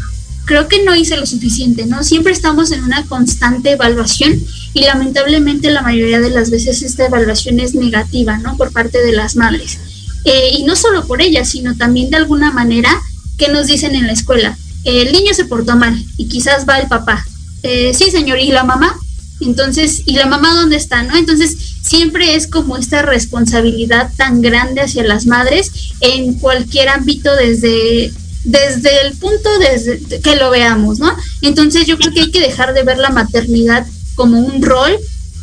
creo 0.45 0.69
que 0.69 0.85
no 0.85 0.95
hice 0.95 1.17
lo 1.17 1.27
suficiente, 1.27 1.87
¿no? 1.87 2.05
Siempre 2.05 2.33
estamos 2.33 2.71
en 2.71 2.85
una 2.85 3.05
constante 3.07 3.73
evaluación 3.73 4.39
y 4.75 4.85
lamentablemente 4.85 5.71
la 5.71 5.83
mayoría 5.83 6.21
de 6.21 6.31
las 6.31 6.51
veces 6.51 6.83
esta 6.83 7.07
evaluación 7.07 7.61
es 7.61 7.75
negativa, 7.75 8.39
¿no? 8.39 8.57
Por 8.57 8.73
parte 8.73 9.03
de 9.03 9.13
las 9.13 9.37
madres. 9.37 9.79
Eh, 10.25 10.51
y 10.59 10.65
no 10.65 10.77
solo 10.77 11.07
por 11.07 11.23
ellas, 11.23 11.49
sino 11.49 11.77
también 11.77 12.11
de 12.11 12.17
alguna 12.17 12.53
manera 12.53 12.91
que 13.39 13.49
nos 13.49 13.67
dicen 13.67 13.95
en 13.95 14.07
la 14.07 14.13
escuela, 14.13 14.59
el 14.87 15.13
niño 15.13 15.35
se 15.35 15.45
portó 15.45 15.77
mal 15.77 16.01
y 16.17 16.29
quizás 16.29 16.67
va 16.69 16.79
el 16.79 16.89
papá. 16.89 17.27
Eh, 17.63 17.93
sí, 17.93 18.11
señor, 18.11 18.39
¿y 18.39 18.53
la 18.53 18.65
mamá? 18.65 18.97
Entonces, 19.41 20.03
¿y 20.07 20.13
la 20.13 20.27
mamá 20.27 20.55
dónde 20.55 20.77
está? 20.77 21.03
¿No? 21.03 21.17
Entonces, 21.17 21.57
siempre 21.83 22.37
es 22.37 22.47
como 22.47 22.77
esta 22.77 23.03
responsabilidad 23.03 24.11
tan 24.17 24.41
grande 24.41 24.81
hacia 24.81 25.03
las 25.03 25.27
madres 25.27 25.73
en 26.01 26.35
cualquier 26.35 26.89
ámbito 26.89 27.35
desde 27.35 28.13
desde 28.45 29.01
el 29.05 29.15
punto 29.15 29.59
desde 29.59 30.21
que 30.21 30.37
lo 30.37 30.51
veamos, 30.51 31.01
¿no? 31.01 31.13
Entonces, 31.43 31.85
yo 31.87 31.99
creo 31.99 32.15
que 32.15 32.21
hay 32.21 32.31
que 32.31 32.41
dejar 32.41 32.75
de 32.75 32.85
ver 32.85 32.99
la 32.99 33.11
maternidad 33.11 33.85
como 34.15 34.39
un 34.39 34.63
rol 34.63 34.97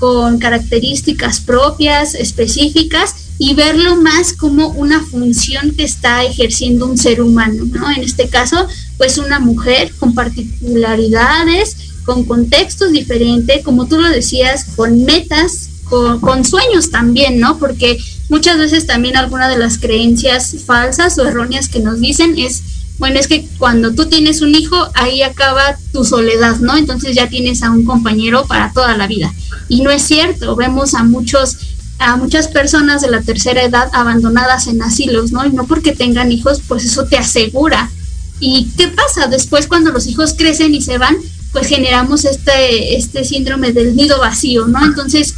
con 0.04 0.38
características 0.38 1.40
propias, 1.40 2.14
específicas, 2.14 3.16
y 3.38 3.54
verlo 3.54 3.96
más 3.96 4.34
como 4.34 4.68
una 4.72 5.02
función 5.02 5.72
que 5.78 5.86
está 5.86 6.26
ejerciendo 6.26 6.88
un 6.88 6.98
ser 6.98 7.22
humano, 7.22 7.64
¿no? 7.72 7.90
En 7.90 8.04
este 8.04 8.28
caso, 8.28 8.68
pues 8.98 9.18
una 9.18 9.40
mujer 9.40 9.94
con 9.98 10.14
particularidades, 10.14 11.78
con 12.04 12.26
contextos 12.26 12.92
diferentes, 12.92 13.64
como 13.64 13.88
tú 13.88 13.98
lo 13.98 14.10
decías, 14.10 14.66
con 14.76 15.06
metas, 15.06 15.70
con, 15.90 16.44
sueños 16.44 16.90
también, 16.92 17.40
¿no? 17.40 17.58
Porque 17.58 17.98
muchas 18.28 18.58
veces 18.58 18.86
también 18.86 19.16
alguna 19.16 19.48
de 19.48 19.58
las 19.58 19.78
creencias 19.78 20.54
falsas 20.66 21.18
o 21.18 21.26
erróneas 21.26 21.70
que 21.70 21.80
nos 21.80 22.02
dicen 22.02 22.38
es, 22.38 22.62
bueno, 23.04 23.20
es 23.20 23.28
que 23.28 23.46
cuando 23.58 23.94
tú 23.94 24.06
tienes 24.06 24.40
un 24.40 24.56
hijo, 24.56 24.78
ahí 24.94 25.24
acaba 25.24 25.76
tu 25.92 26.06
soledad, 26.06 26.56
¿no? 26.60 26.78
Entonces 26.78 27.14
ya 27.14 27.28
tienes 27.28 27.62
a 27.62 27.70
un 27.70 27.84
compañero 27.84 28.46
para 28.48 28.72
toda 28.72 28.96
la 28.96 29.08
vida. 29.08 29.30
Y 29.68 29.82
no 29.82 29.92
es 29.92 30.04
cierto, 30.04 30.56
vemos 30.56 30.94
a 30.94 31.04
muchos 31.04 31.58
a 32.00 32.16
muchas 32.16 32.48
personas 32.48 33.02
de 33.02 33.12
la 33.12 33.22
tercera 33.22 33.62
edad 33.62 33.90
abandonadas 33.92 34.68
en 34.68 34.82
asilos, 34.82 35.34
¿no? 35.34 35.46
Y 35.46 35.50
no 35.50 35.68
porque 35.68 35.92
tengan 35.92 36.32
hijos, 36.32 36.62
pues 36.66 36.86
eso 36.86 37.04
te 37.04 37.18
asegura. 37.18 37.92
¿Y 38.40 38.70
qué 38.78 38.88
pasa? 38.88 39.28
Después 39.28 39.68
cuando 39.68 39.92
los 39.92 40.08
hijos 40.08 40.34
crecen 40.38 40.74
y 40.74 40.82
se 40.82 40.98
van, 40.98 41.18
pues 41.52 41.68
generamos 41.68 42.24
este, 42.24 42.96
este 42.96 43.26
síndrome 43.26 43.74
del 43.74 43.98
nido 43.98 44.18
vacío, 44.20 44.66
¿no? 44.66 44.82
Entonces, 44.82 45.36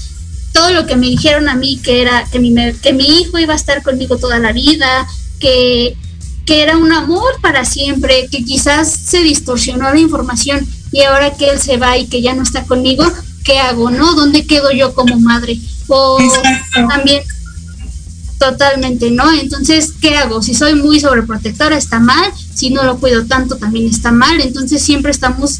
todo 0.54 0.69
lo 0.69 0.86
que 0.86 0.97
me 0.97 1.08
dijeron 1.08 1.49
a 1.49 1.56
mí, 1.56 1.80
que 1.82 2.04
era 2.04 2.25
que 2.32 2.38
mi, 2.38 2.54
que 2.84 2.93
mi 2.93 3.21
hijo 3.21 3.39
iba 3.39 3.54
a 3.54 3.58
estar 3.58 3.82
conmigo 3.82 4.17
toda 4.17 4.38
la 4.38 4.51
vida, 4.51 5.08
que, 5.39 5.97
que 6.45 6.62
era 6.62 6.77
un 6.77 6.91
amor 6.91 7.39
para 7.41 7.65
siempre, 7.65 8.27
que 8.31 8.43
quizás 8.43 8.91
se 8.91 9.19
distorsionó 9.23 9.91
la 9.91 9.99
información 9.99 10.65
y 10.91 11.01
ahora 11.01 11.36
que 11.36 11.49
él 11.49 11.60
se 11.60 11.77
va 11.77 11.97
y 11.97 12.05
que 12.05 12.21
ya 12.21 12.34
no 12.34 12.43
está 12.43 12.63
conmigo, 12.63 13.03
¿qué 13.43 13.60
hago, 13.60 13.89
no? 13.89 14.13
¿Dónde 14.13 14.45
quedo 14.45 14.71
yo 14.71 14.93
como 14.93 15.19
madre? 15.19 15.60
O 15.88 16.17
también 16.88 17.23
totalmente, 18.38 19.12
¿no? 19.12 19.31
Entonces, 19.31 19.93
¿qué 19.99 20.15
hago? 20.15 20.41
Si 20.41 20.53
soy 20.53 20.75
muy 20.75 20.99
sobreprotectora 20.99 21.77
está 21.77 21.99
mal, 21.99 22.31
si 22.53 22.69
no 22.69 22.84
lo 22.84 22.99
cuido 22.99 23.25
tanto 23.25 23.58
también 23.58 23.88
está 23.88 24.12
mal, 24.12 24.39
entonces 24.39 24.81
siempre 24.81 25.12
estamos 25.12 25.60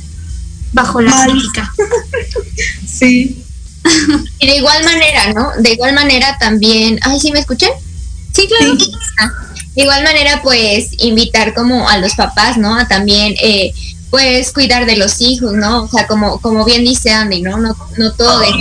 bajo 0.74 1.02
la 1.02 1.26
crítica. 1.26 1.74
sí. 2.88 3.44
y 4.40 4.48
de 4.48 4.58
igual 4.58 4.84
manera, 4.84 5.34
¿no? 5.34 5.52
De 5.60 5.74
igual 5.74 5.94
manera 5.94 6.38
también, 6.40 7.00
ay, 7.02 7.20
¿sí 7.20 7.32
me 7.32 7.40
escuché? 7.40 7.68
Sí, 8.34 8.48
claro. 8.48 8.78
Ah, 9.20 9.32
de 9.76 9.82
igual 9.82 10.04
manera, 10.04 10.42
pues, 10.42 10.90
invitar 11.00 11.54
como 11.54 11.90
a 11.90 11.98
los 11.98 12.16
papás, 12.16 12.58
¿no? 12.58 12.78
A 12.78 12.88
también, 12.88 13.36
eh, 13.42 13.74
pues, 14.10 14.54
cuidar 14.54 14.86
de 14.86 14.96
los 14.96 15.20
hijos, 15.20 15.54
¿no? 15.54 15.84
O 15.84 15.88
sea, 15.90 16.08
como, 16.08 16.40
como 16.40 16.64
bien 16.64 16.86
dice 16.86 17.12
Andy, 17.12 17.42
¿no? 17.42 17.58
No, 17.58 17.76
no 17.98 18.14
todo 18.14 18.40
de 18.40 18.52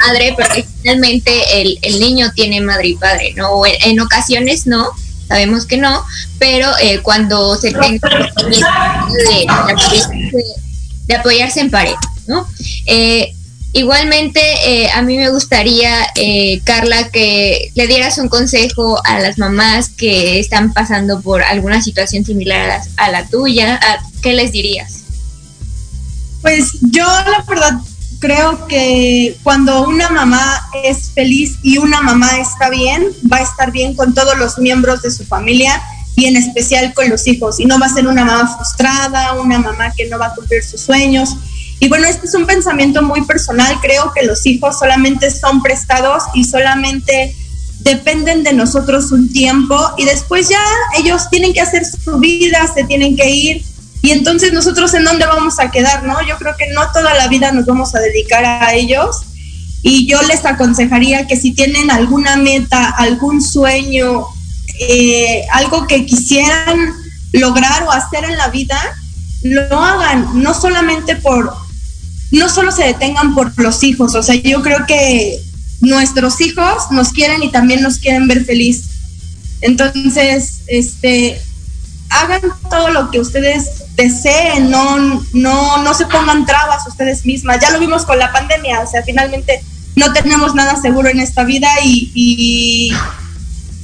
madre, 0.00 0.34
porque 0.36 0.66
finalmente 0.80 1.62
el, 1.62 1.78
el 1.82 2.00
niño 2.00 2.32
tiene 2.34 2.60
madre 2.60 2.88
y 2.88 2.96
padre, 2.96 3.34
¿no? 3.36 3.50
O 3.52 3.66
en, 3.66 4.00
ocasiones 4.00 4.66
no, 4.66 4.88
sabemos 5.28 5.66
que 5.66 5.76
no, 5.76 6.04
pero 6.40 6.68
eh, 6.80 7.00
cuando 7.02 7.54
se 7.56 7.70
tenga 7.72 8.08
de, 9.28 9.46
de, 11.06 11.14
apoyarse 11.14 11.60
en 11.60 11.70
pareja, 11.70 12.00
¿no? 12.26 12.48
Eh, 12.86 13.32
Igualmente, 13.74 14.40
eh, 14.66 14.90
a 14.90 15.00
mí 15.00 15.16
me 15.16 15.30
gustaría, 15.30 16.06
eh, 16.14 16.60
Carla, 16.62 17.08
que 17.10 17.70
le 17.74 17.86
dieras 17.86 18.18
un 18.18 18.28
consejo 18.28 19.00
a 19.04 19.18
las 19.18 19.38
mamás 19.38 19.88
que 19.88 20.38
están 20.38 20.74
pasando 20.74 21.22
por 21.22 21.42
alguna 21.42 21.80
situación 21.80 22.22
similar 22.24 22.82
a 22.98 23.10
la, 23.10 23.26
tuya. 23.26 23.80
¿Qué 24.20 24.34
les 24.34 24.52
dirías? 24.52 25.04
Pues 26.42 26.72
yo 26.82 27.06
la 27.06 27.44
verdad 27.48 27.78
creo 28.18 28.66
que 28.66 29.38
cuando 29.42 29.88
una 29.88 30.10
mamá 30.10 30.68
es 30.84 31.10
feliz 31.14 31.56
y 31.62 31.78
una 31.78 32.02
mamá 32.02 32.38
está 32.38 32.68
bien, 32.68 33.06
va 33.32 33.38
a 33.38 33.42
estar 33.42 33.72
bien 33.72 33.94
con 33.94 34.12
todos 34.12 34.36
los 34.36 34.58
miembros 34.58 35.00
de 35.00 35.10
su 35.10 35.24
familia 35.24 35.82
y 36.14 36.26
en 36.26 36.36
especial 36.36 36.92
con 36.92 37.08
los 37.08 37.26
hijos. 37.26 37.58
Y 37.58 37.64
no 37.64 37.78
va 37.78 37.86
a 37.86 37.94
ser 37.94 38.06
una 38.06 38.24
mamá 38.24 38.54
frustrada, 38.54 39.32
una 39.32 39.58
mamá 39.58 39.94
que 39.96 40.10
no 40.10 40.18
va 40.18 40.26
a 40.26 40.34
cumplir 40.34 40.62
sus 40.62 40.82
sueños 40.82 41.30
y 41.82 41.88
bueno, 41.88 42.06
este 42.06 42.28
es 42.28 42.34
un 42.34 42.46
pensamiento 42.46 43.02
muy 43.02 43.22
personal. 43.22 43.76
Creo 43.82 44.12
que 44.14 44.24
los 44.24 44.46
hijos 44.46 44.78
solamente 44.78 45.32
son 45.32 45.60
prestados 45.62 46.22
y 46.32 46.44
solamente 46.44 47.34
dependen 47.80 48.44
de 48.44 48.52
nosotros 48.52 49.10
un 49.10 49.32
tiempo 49.32 49.76
y 49.96 50.04
después 50.04 50.48
ya 50.48 50.62
ellos 50.96 51.28
tienen 51.28 51.52
que 51.52 51.60
hacer 51.60 51.82
su 51.84 52.18
vida, 52.18 52.72
se 52.72 52.84
tienen 52.84 53.16
que 53.16 53.28
ir. 53.28 53.64
Y 54.00 54.12
entonces 54.12 54.52
nosotros 54.52 54.94
en 54.94 55.02
dónde 55.02 55.26
vamos 55.26 55.58
a 55.58 55.72
quedar, 55.72 56.04
¿no? 56.04 56.24
Yo 56.24 56.38
creo 56.38 56.54
que 56.56 56.72
no 56.72 56.82
toda 56.92 57.14
la 57.14 57.26
vida 57.26 57.50
nos 57.50 57.66
vamos 57.66 57.96
a 57.96 57.98
dedicar 57.98 58.44
a 58.44 58.74
ellos. 58.74 59.16
Y 59.82 60.06
yo 60.06 60.22
les 60.22 60.44
aconsejaría 60.44 61.26
que 61.26 61.34
si 61.34 61.50
tienen 61.50 61.90
alguna 61.90 62.36
meta, 62.36 62.90
algún 62.90 63.42
sueño, 63.42 64.26
eh, 64.78 65.44
algo 65.50 65.88
que 65.88 66.06
quisieran 66.06 66.78
lograr 67.32 67.82
o 67.82 67.90
hacer 67.90 68.22
en 68.22 68.36
la 68.36 68.46
vida, 68.50 68.78
lo 69.42 69.80
hagan, 69.80 70.40
no 70.40 70.54
solamente 70.54 71.16
por, 71.16 71.52
no 72.32 72.48
solo 72.48 72.72
se 72.72 72.84
detengan 72.84 73.34
por 73.34 73.52
los 73.60 73.82
hijos, 73.84 74.14
o 74.14 74.22
sea, 74.22 74.34
yo 74.34 74.62
creo 74.62 74.86
que 74.86 75.38
nuestros 75.80 76.40
hijos 76.40 76.90
nos 76.90 77.10
quieren 77.10 77.42
y 77.42 77.50
también 77.50 77.82
nos 77.82 77.98
quieren 77.98 78.26
ver 78.26 78.44
feliz. 78.44 78.88
Entonces, 79.60 80.62
este, 80.66 81.40
hagan 82.08 82.40
todo 82.70 82.88
lo 82.90 83.10
que 83.10 83.20
ustedes 83.20 83.84
deseen, 83.96 84.70
no, 84.70 85.22
no, 85.32 85.82
no 85.82 85.94
se 85.94 86.06
pongan 86.06 86.46
trabas 86.46 86.86
ustedes 86.86 87.26
mismas. 87.26 87.58
Ya 87.60 87.70
lo 87.70 87.78
vimos 87.78 88.06
con 88.06 88.18
la 88.18 88.32
pandemia, 88.32 88.80
o 88.80 88.90
sea, 88.90 89.02
finalmente 89.02 89.62
no 89.94 90.12
tenemos 90.14 90.54
nada 90.54 90.80
seguro 90.80 91.10
en 91.10 91.20
esta 91.20 91.44
vida 91.44 91.68
y, 91.84 92.10
y, 92.14 92.92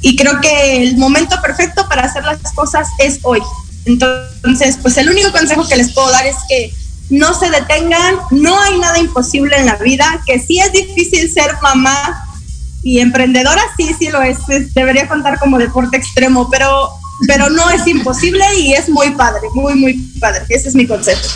y 0.00 0.16
creo 0.16 0.40
que 0.40 0.82
el 0.82 0.96
momento 0.96 1.36
perfecto 1.42 1.86
para 1.86 2.04
hacer 2.04 2.24
las 2.24 2.38
cosas 2.54 2.88
es 2.98 3.18
hoy. 3.22 3.40
Entonces, 3.84 4.78
pues 4.80 4.96
el 4.96 5.10
único 5.10 5.32
consejo 5.32 5.68
que 5.68 5.76
les 5.76 5.92
puedo 5.92 6.10
dar 6.10 6.26
es 6.26 6.36
que 6.48 6.72
no 7.10 7.32
se 7.34 7.50
detengan, 7.50 8.16
no 8.30 8.60
hay 8.60 8.78
nada 8.78 8.98
imposible 8.98 9.56
en 9.56 9.66
la 9.66 9.76
vida, 9.76 10.20
que 10.26 10.38
sí 10.38 10.58
es 10.60 10.72
difícil 10.72 11.32
ser 11.32 11.52
mamá 11.62 12.24
y 12.82 13.00
emprendedora, 13.00 13.62
sí, 13.76 13.94
sí 13.98 14.08
lo 14.08 14.22
es, 14.22 14.38
debería 14.74 15.08
contar 15.08 15.38
como 15.38 15.58
deporte 15.58 15.96
extremo, 15.96 16.48
pero, 16.50 16.90
pero 17.26 17.50
no 17.50 17.70
es 17.70 17.86
imposible 17.86 18.44
y 18.58 18.74
es 18.74 18.88
muy 18.88 19.10
padre, 19.12 19.48
muy, 19.54 19.74
muy 19.74 19.94
padre, 20.20 20.44
ese 20.48 20.68
es 20.68 20.74
mi 20.74 20.86
consejo. 20.86 21.26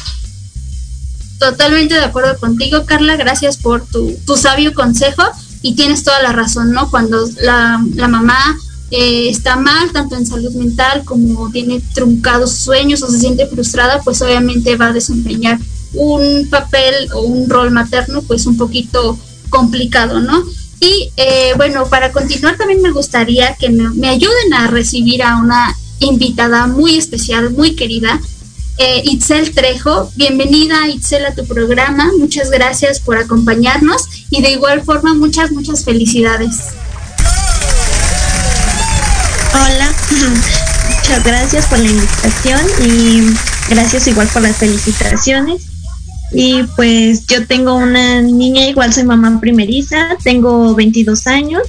Totalmente 1.39 1.95
de 1.95 2.05
acuerdo 2.05 2.39
contigo, 2.39 2.87
Carla, 2.87 3.17
gracias 3.17 3.57
por 3.57 3.85
tu, 3.87 4.17
tu 4.27 4.37
sabio 4.37 4.75
consejo 4.75 5.25
y 5.63 5.75
tienes 5.75 6.05
toda 6.05 6.23
la 6.23 6.33
razón, 6.33 6.73
¿no? 6.73 6.91
Cuando 6.91 7.27
la, 7.41 7.85
la 7.95 8.09
mamá 8.09 8.57
eh, 8.95 9.31
está 9.31 9.57
mal, 9.57 9.91
tanto 9.91 10.17
en 10.17 10.27
salud 10.27 10.53
mental 10.53 11.03
como 11.07 11.51
tiene 11.51 11.81
truncados 11.95 12.53
sueños 12.53 13.03
o 13.03 13.11
se 13.11 13.21
siente 13.21 13.47
frustrada, 13.47 14.03
pues 14.05 14.21
obviamente 14.21 14.77
va 14.77 14.89
a 14.89 14.93
desempeñar 14.93 15.59
un 15.95 16.47
papel 16.51 17.11
o 17.15 17.23
un 17.23 17.49
rol 17.49 17.71
materno 17.71 18.21
pues 18.21 18.45
un 18.45 18.59
poquito 18.59 19.19
complicado, 19.49 20.21
¿no? 20.21 20.45
Y 20.79 21.11
eh, 21.17 21.55
bueno, 21.57 21.87
para 21.87 22.13
continuar 22.13 22.59
también 22.59 22.83
me 22.83 22.91
gustaría 22.91 23.55
que 23.55 23.71
me, 23.71 24.11
ayuden 24.11 24.53
a 24.53 24.67
recibir 24.67 25.23
a 25.23 25.39
una 25.39 25.75
invitada 26.01 26.67
muy 26.67 26.99
especial, 26.99 27.51
muy 27.51 27.75
querida, 27.75 28.21
eh, 28.77 29.01
Itzel 29.07 29.55
Trejo. 29.55 30.11
Bienvenida 30.17 30.87
Itzel 30.89 31.25
a 31.25 31.35
tu 31.35 31.47
programa, 31.47 32.11
muchas 32.19 32.51
gracias 32.51 33.01
por 33.01 33.17
acompañarnos 33.17 34.03
y 34.29 34.43
de 34.43 34.51
igual 34.51 34.83
forma 34.83 35.15
muchas, 35.15 35.51
muchas 35.51 35.83
felicidades. 35.83 36.75
Hola, 39.55 39.95
muchas 40.97 41.25
gracias 41.25 41.67
por 41.67 41.79
la 41.79 41.91
invitación 41.91 42.61
y 42.87 43.21
gracias 43.69 44.07
igual 44.09 44.27
por 44.29 44.41
las 44.41 44.57
felicitaciones. 44.57 45.67
Y 46.33 46.63
pues 46.75 47.27
yo 47.27 47.47
tengo 47.47 47.75
una 47.75 48.23
niña, 48.23 48.67
igual 48.67 48.95
soy 48.95 49.05
mamá 49.05 49.39
primeriza, 49.41 50.17
tengo 50.25 50.75
22 50.75 51.27
años 51.27 51.63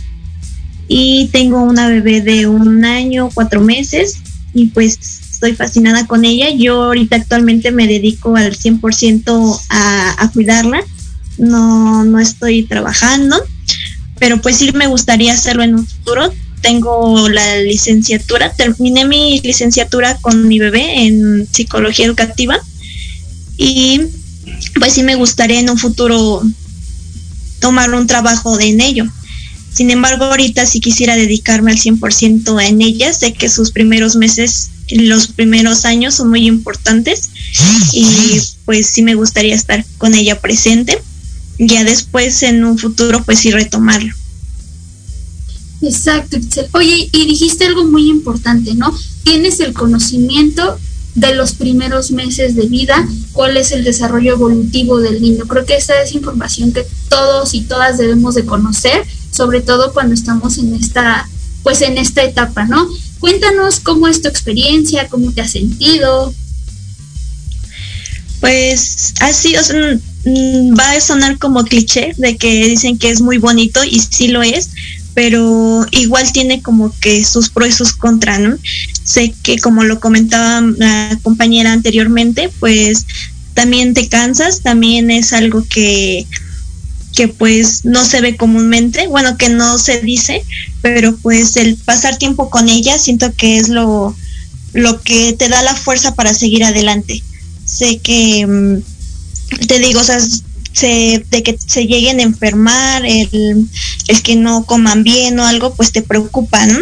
y 0.87 1.27
tengo 1.33 1.61
una 1.61 1.89
bebé 1.89 2.21
de 2.21 2.47
un 2.47 2.85
año, 2.85 3.29
cuatro 3.33 3.59
meses 3.59 4.19
y 4.53 4.67
pues 4.67 4.97
estoy 5.31 5.53
fascinada 5.53 6.07
con 6.07 6.23
ella. 6.23 6.51
Yo 6.51 6.83
ahorita 6.83 7.17
actualmente 7.17 7.71
me 7.71 7.85
dedico 7.85 8.37
al 8.37 8.55
100% 8.57 9.59
a, 9.69 10.23
a 10.23 10.31
cuidarla, 10.31 10.79
no, 11.37 12.05
no 12.05 12.19
estoy 12.19 12.63
trabajando, 12.63 13.35
pero 14.19 14.41
pues 14.41 14.55
sí 14.55 14.71
me 14.71 14.87
gustaría 14.87 15.33
hacerlo 15.33 15.63
en 15.63 15.75
un 15.75 15.85
futuro 15.85 16.31
tengo 16.63 17.27
la 17.29 17.57
licenciatura, 17.57 18.53
terminé 18.53 19.05
mi 19.05 19.39
licenciatura 19.41 20.17
con 20.21 20.47
mi 20.47 20.59
bebé 20.59 21.05
en 21.05 21.45
psicología 21.51 22.05
educativa 22.05 22.59
y 23.57 24.01
pues 24.79 24.93
sí 24.93 25.03
me 25.03 25.15
gustaría 25.15 25.59
en 25.59 25.69
un 25.69 25.77
futuro 25.77 26.41
tomar 27.59 27.93
un 27.93 28.07
trabajo 28.07 28.59
en 28.59 28.79
ello. 28.79 29.05
Sin 29.73 29.91
embargo, 29.91 30.25
ahorita 30.25 30.65
si 30.65 30.79
quisiera 30.79 31.17
dedicarme 31.17 31.71
al 31.71 31.77
100% 31.77 32.65
en 32.65 32.81
ella, 32.81 33.11
sé 33.11 33.33
que 33.33 33.49
sus 33.49 33.71
primeros 33.71 34.15
meses, 34.15 34.69
los 34.89 35.27
primeros 35.27 35.83
años 35.83 36.15
son 36.15 36.29
muy 36.29 36.47
importantes 36.47 37.29
y 37.91 38.39
pues 38.63 38.87
sí 38.87 39.01
me 39.01 39.15
gustaría 39.15 39.53
estar 39.53 39.83
con 39.97 40.13
ella 40.13 40.39
presente. 40.39 40.97
Ya 41.59 41.83
después 41.83 42.41
en 42.43 42.63
un 42.63 42.77
futuro 42.77 43.21
pues 43.23 43.39
sí 43.39 43.51
retomarlo. 43.51 44.13
Exacto, 45.83 46.37
Oye, 46.71 47.09
y 47.11 47.25
dijiste 47.25 47.65
algo 47.65 47.83
muy 47.83 48.09
importante, 48.09 48.73
¿no? 48.73 48.97
Tienes 49.23 49.59
el 49.59 49.73
conocimiento 49.73 50.79
de 51.15 51.35
los 51.35 51.53
primeros 51.53 52.11
meses 52.11 52.55
de 52.55 52.67
vida, 52.67 53.07
cuál 53.33 53.57
es 53.57 53.71
el 53.71 53.83
desarrollo 53.83 54.33
evolutivo 54.33 54.99
del 54.99 55.21
niño. 55.21 55.45
Creo 55.45 55.65
que 55.65 55.75
esa 55.75 56.01
es 56.01 56.13
información 56.13 56.71
que 56.71 56.85
todos 57.09 57.53
y 57.53 57.61
todas 57.61 57.97
debemos 57.97 58.35
de 58.35 58.45
conocer, 58.45 59.05
sobre 59.31 59.61
todo 59.61 59.93
cuando 59.93 60.13
estamos 60.13 60.57
en 60.57 60.73
esta, 60.73 61.29
pues 61.63 61.81
en 61.81 61.97
esta 61.97 62.23
etapa, 62.23 62.65
¿no? 62.65 62.87
Cuéntanos 63.19 63.79
cómo 63.79 64.07
es 64.07 64.21
tu 64.21 64.29
experiencia, 64.29 65.07
cómo 65.09 65.31
te 65.31 65.41
has 65.41 65.51
sentido. 65.51 66.33
Pues 68.39 69.13
así, 69.19 69.55
o 69.55 69.63
sea, 69.63 69.97
mm, 70.25 70.77
va 70.77 70.91
a 70.91 71.01
sonar 71.01 71.37
como 71.39 71.63
cliché 71.63 72.13
de 72.17 72.37
que 72.37 72.67
dicen 72.67 72.97
que 72.97 73.09
es 73.09 73.21
muy 73.21 73.37
bonito 73.37 73.83
y 73.83 73.99
sí 73.99 74.29
lo 74.29 74.41
es, 74.41 74.69
pero 75.13 75.85
igual 75.91 76.31
tiene 76.31 76.61
como 76.61 76.91
que 76.99 77.23
sus 77.23 77.49
pros 77.49 77.69
y 77.69 77.71
sus 77.71 77.93
contras, 77.93 78.39
¿no? 78.39 78.57
Sé 79.03 79.33
que 79.43 79.57
como 79.57 79.83
lo 79.83 79.99
comentaba 79.99 80.61
la 80.77 81.17
compañera 81.21 81.71
anteriormente, 81.71 82.49
pues 82.59 83.05
también 83.53 83.93
te 83.93 84.07
cansas, 84.07 84.61
también 84.61 85.11
es 85.11 85.33
algo 85.33 85.65
que 85.67 86.25
que 87.15 87.27
pues 87.27 87.85
no 87.85 88.03
se 88.03 88.21
ve 88.21 88.35
comúnmente, 88.35 89.07
bueno, 89.07 89.37
que 89.37 89.49
no 89.49 89.77
se 89.77 90.01
dice, 90.01 90.43
pero 90.81 91.15
pues 91.17 91.55
el 91.57 91.75
pasar 91.77 92.17
tiempo 92.17 92.49
con 92.49 92.69
ella 92.69 92.97
siento 92.97 93.31
que 93.33 93.57
es 93.57 93.69
lo, 93.69 94.15
lo 94.73 95.01
que 95.01 95.33
te 95.33 95.47
da 95.47 95.61
la 95.61 95.75
fuerza 95.75 96.15
para 96.15 96.33
seguir 96.33 96.63
adelante. 96.63 97.21
Sé 97.65 97.99
que, 97.99 98.45
mm, 98.47 99.67
te 99.67 99.79
digo, 99.79 100.01
o 100.01 100.03
sea, 100.03 100.17
se, 100.73 101.25
de 101.29 101.43
que 101.43 101.57
se 101.65 101.85
lleguen 101.85 102.19
a 102.19 102.23
enfermar, 102.23 103.05
el, 103.05 103.69
el, 104.07 104.21
que 104.23 104.35
no 104.35 104.65
coman 104.65 105.03
bien 105.03 105.39
o 105.39 105.45
algo, 105.45 105.75
pues 105.75 105.91
te 105.91 106.01
preocupa, 106.01 106.65
¿no? 106.65 106.79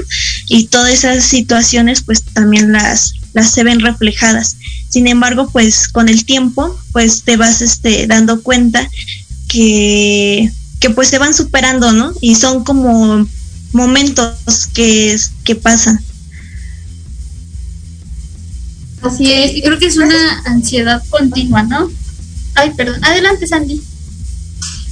Y 0.47 0.67
todas 0.67 0.91
esas 0.91 1.23
situaciones 1.23 2.01
pues 2.01 2.23
también 2.23 2.71
las, 2.71 3.13
las 3.34 3.51
se 3.51 3.63
ven 3.63 3.82
reflejadas. 3.82 4.56
Sin 4.89 5.08
embargo, 5.08 5.49
pues 5.51 5.88
con 5.88 6.10
el 6.10 6.25
tiempo, 6.25 6.75
pues 6.91 7.23
te 7.23 7.38
vas 7.38 7.62
este, 7.62 8.08
dando 8.08 8.41
cuenta 8.41 8.89
que, 9.47 10.49
que 10.80 10.89
pues 10.89 11.10
se 11.10 11.19
van 11.19 11.34
superando, 11.34 11.91
¿no? 11.91 12.13
Y 12.21 12.36
son 12.36 12.63
como 12.63 13.27
momentos 13.73 14.67
que, 14.73 15.17
que 15.43 15.56
pasan. 15.56 16.04
Así 19.01 19.32
es, 19.32 19.62
creo 19.63 19.80
que 19.80 19.88
es 19.88 19.97
una 19.97 20.43
ansiedad 20.45 21.04
continua, 21.10 21.63
¿no? 21.63 21.89
Ay, 22.56 22.72
perdón. 22.72 23.04
Adelante, 23.04 23.48
Sandy. 23.48 23.82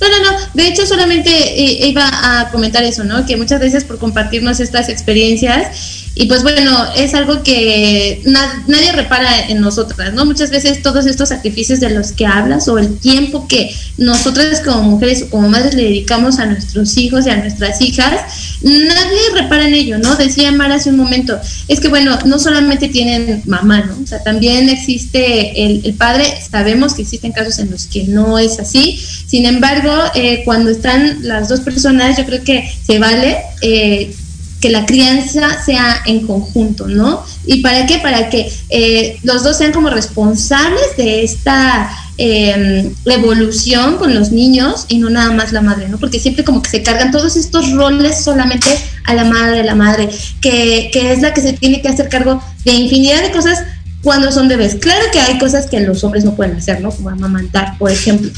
No, 0.02 0.08
no, 0.08 0.32
no. 0.32 0.38
De 0.54 0.68
hecho, 0.68 0.86
solamente 0.86 1.30
eh, 1.30 1.88
iba 1.88 2.08
a 2.12 2.50
comentar 2.52 2.84
eso, 2.84 3.04
¿no? 3.04 3.26
Que 3.26 3.36
muchas 3.36 3.60
veces 3.60 3.84
por 3.84 4.00
compartirnos 4.00 4.60
estas 4.60 4.88
experiencias 4.88 5.99
y 6.16 6.26
pues 6.26 6.44
bueno, 6.44 6.86
es 6.98 7.14
algo 7.14 7.44
que 7.44 8.22
nadie 8.26 8.92
repara 8.92 9.48
en 9.48 9.62
nosotras, 9.62 10.14
¿no? 10.14 10.26
Muchas 10.26 10.50
veces 10.50 10.82
todos 10.82 11.06
estos 11.06 11.30
sacrificios 11.30 11.80
de 11.80 11.92
los 11.92 12.12
que 12.12 12.26
hablas 12.26 12.68
o 12.68 12.78
el 12.78 12.98
tiempo 12.98 13.48
que 13.48 13.74
nosotras 13.98 14.62
como 14.62 14.84
mujeres 14.84 15.24
o 15.24 15.30
como 15.30 15.50
madres 15.50 15.76
le 15.76 15.84
dedicamos 15.84 16.40
a 16.40 16.46
nuestros 16.46 16.98
hijos 16.98 17.26
y 17.26 17.30
a 17.30 17.38
nuestras 17.38 17.80
hijas, 17.82 18.60
nadie 18.62 19.20
repara 19.34 19.68
en 19.68 19.74
ello, 19.74 19.98
¿no? 19.98 20.16
Decía 20.16 20.52
Mara 20.52 20.76
hace 20.76 20.90
un 20.90 20.98
momento, 20.98 21.40
es 21.68 21.80
que 21.80 21.88
bueno, 21.88 22.18
no 22.26 22.40
solamente 22.40 22.90
tienen 22.90 23.44
mamá, 23.46 23.86
¿no? 23.86 24.04
O 24.04 24.08
sea, 24.08 24.22
también 24.24 24.70
existe 24.70 25.66
el, 25.66 25.94
padre, 25.94 26.26
sabemos 26.50 26.94
que 26.94 27.04
existen 27.04 27.32
casos 27.32 27.60
en 27.60 27.72
los 27.72 27.86
que 27.86 28.06
no 28.06 28.38
es 28.40 28.60
así, 28.60 29.00
sin 29.28 29.46
embargo, 29.46 29.94
eh, 30.16 30.42
cuando 30.44 30.70
están 30.70 31.20
las 31.22 31.50
dos 31.50 31.62
personas, 31.62 32.18
yo 32.18 32.26
creo 32.26 32.44
que 32.44 32.70
se 32.86 33.00
vale. 33.00 33.38
Eh, 33.62 34.14
que 34.62 34.70
la 34.70 34.86
crianza 34.86 35.64
sea 35.64 36.02
en 36.06 36.26
conjunto, 36.28 36.88
¿no? 36.88 37.24
¿Y 37.46 37.62
para 37.62 37.86
qué? 37.86 38.00
Para 38.00 38.30
que 38.30 38.52
eh, 38.70 39.18
los 39.24 39.44
dos 39.44 39.58
sean 39.58 39.72
como 39.72 39.90
responsables 39.90 40.98
de 40.98 41.24
esta 41.24 41.90
em, 42.18 42.94
evolución 43.06 43.98
con 43.98 44.14
los 44.14 44.32
niños 44.32 44.86
y 44.90 44.98
no 44.98 45.10
nada 45.10 45.32
más 45.32 45.54
la 45.54 45.62
madre, 45.62 45.88
¿no? 45.88 45.98
Porque 45.98 46.20
siempre 46.20 46.44
como 46.44 46.62
que 46.62 46.70
se 46.70 46.84
cargan 46.84 47.12
todos 47.12 47.38
estos 47.38 47.72
roles 47.72 48.22
solamente 48.24 48.70
a 49.06 49.14
la 49.14 49.24
madre, 49.24 49.64
la 49.64 49.76
madre, 49.76 50.10
que, 50.42 50.90
que 50.92 51.14
es 51.14 51.22
la 51.22 51.34
que 51.34 51.42
se 51.42 51.54
tiene 51.54 51.82
que 51.82 51.88
hacer 51.88 52.10
cargo 52.10 52.44
de 52.66 52.74
infinidad 52.74 53.22
de 53.22 53.32
cosas 53.32 53.64
cuando 54.04 54.32
son 54.32 54.48
bebés. 54.48 54.76
Claro 54.76 55.06
que 55.12 55.20
hay 55.20 55.38
cosas 55.40 55.68
que 55.68 55.80
los 55.80 56.04
hombres 56.04 56.26
no 56.26 56.36
pueden 56.36 56.58
hacer, 56.58 56.82
¿no? 56.82 56.92
Como 56.92 57.10
amamantar, 57.10 57.78
por 57.78 57.92
ejemplo. 57.92 58.30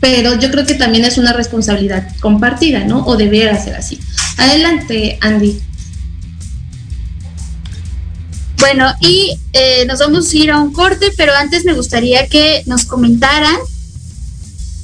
Pero 0.00 0.38
yo 0.38 0.50
creo 0.50 0.66
que 0.66 0.74
también 0.74 1.04
es 1.04 1.18
una 1.18 1.32
responsabilidad 1.32 2.08
compartida, 2.20 2.84
¿no? 2.84 3.04
O 3.06 3.16
debería 3.16 3.58
ser 3.62 3.74
así. 3.74 3.98
Adelante, 4.36 5.18
Andy. 5.20 5.60
Bueno, 8.58 8.92
y 9.00 9.38
eh, 9.52 9.84
nos 9.86 10.00
vamos 10.00 10.32
a 10.32 10.36
ir 10.36 10.50
a 10.50 10.58
un 10.58 10.72
corte, 10.72 11.12
pero 11.16 11.32
antes 11.34 11.64
me 11.64 11.72
gustaría 11.72 12.26
que 12.26 12.62
nos 12.66 12.84
comentaran 12.84 13.56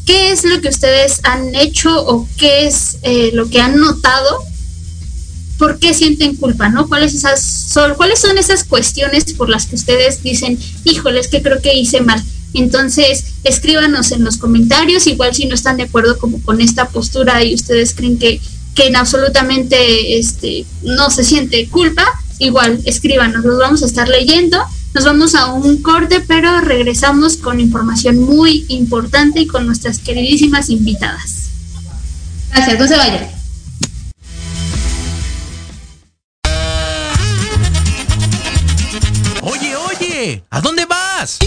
qué 0.06 0.32
es 0.32 0.44
lo 0.44 0.60
que 0.60 0.68
ustedes 0.68 1.20
han 1.24 1.54
hecho 1.54 2.04
o 2.06 2.28
qué 2.36 2.66
es 2.66 2.98
eh, 3.02 3.30
lo 3.34 3.48
que 3.48 3.60
han 3.60 3.76
notado, 3.76 4.44
por 5.58 5.78
qué 5.78 5.94
sienten 5.94 6.36
culpa, 6.36 6.68
¿no? 6.68 6.88
¿Cuáles, 6.88 7.14
esas 7.14 7.42
son, 7.42 7.94
¿Cuáles 7.94 8.20
son 8.20 8.36
esas 8.36 8.64
cuestiones 8.64 9.24
por 9.34 9.48
las 9.48 9.66
que 9.66 9.76
ustedes 9.76 10.22
dicen, 10.22 10.58
híjole, 10.84 11.20
es 11.20 11.28
que 11.28 11.42
creo 11.42 11.60
que 11.60 11.74
hice 11.74 12.00
mal? 12.00 12.22
Entonces, 12.54 13.24
escríbanos 13.44 14.12
en 14.12 14.24
los 14.24 14.36
comentarios, 14.36 15.06
igual 15.06 15.34
si 15.34 15.46
no 15.46 15.54
están 15.54 15.76
de 15.76 15.84
acuerdo 15.84 16.18
como 16.18 16.42
con 16.42 16.60
esta 16.60 16.88
postura 16.88 17.42
y 17.44 17.54
ustedes 17.54 17.94
creen 17.94 18.18
que 18.18 18.40
que 18.74 18.86
en 18.86 18.96
absolutamente 18.96 20.18
este, 20.18 20.64
no 20.82 21.10
se 21.10 21.24
siente 21.24 21.68
culpa, 21.68 22.04
igual 22.38 22.80
escríbanos, 22.84 23.44
los 23.44 23.58
vamos 23.58 23.82
a 23.82 23.86
estar 23.86 24.08
leyendo. 24.08 24.58
Nos 24.94 25.04
vamos 25.04 25.34
a 25.34 25.46
un 25.46 25.80
corte, 25.80 26.20
pero 26.20 26.60
regresamos 26.60 27.38
con 27.38 27.60
información 27.60 28.18
muy 28.18 28.66
importante 28.68 29.40
y 29.40 29.46
con 29.46 29.64
nuestras 29.64 29.98
queridísimas 29.98 30.68
invitadas. 30.68 31.48
Gracias, 32.50 32.78
no 32.78 32.86
se 32.86 32.96
vayan. 32.96 33.30
Oye, 39.40 39.74
oye, 39.76 40.44
¿a 40.50 40.60
dónde 40.60 40.84
vas? 40.84 41.38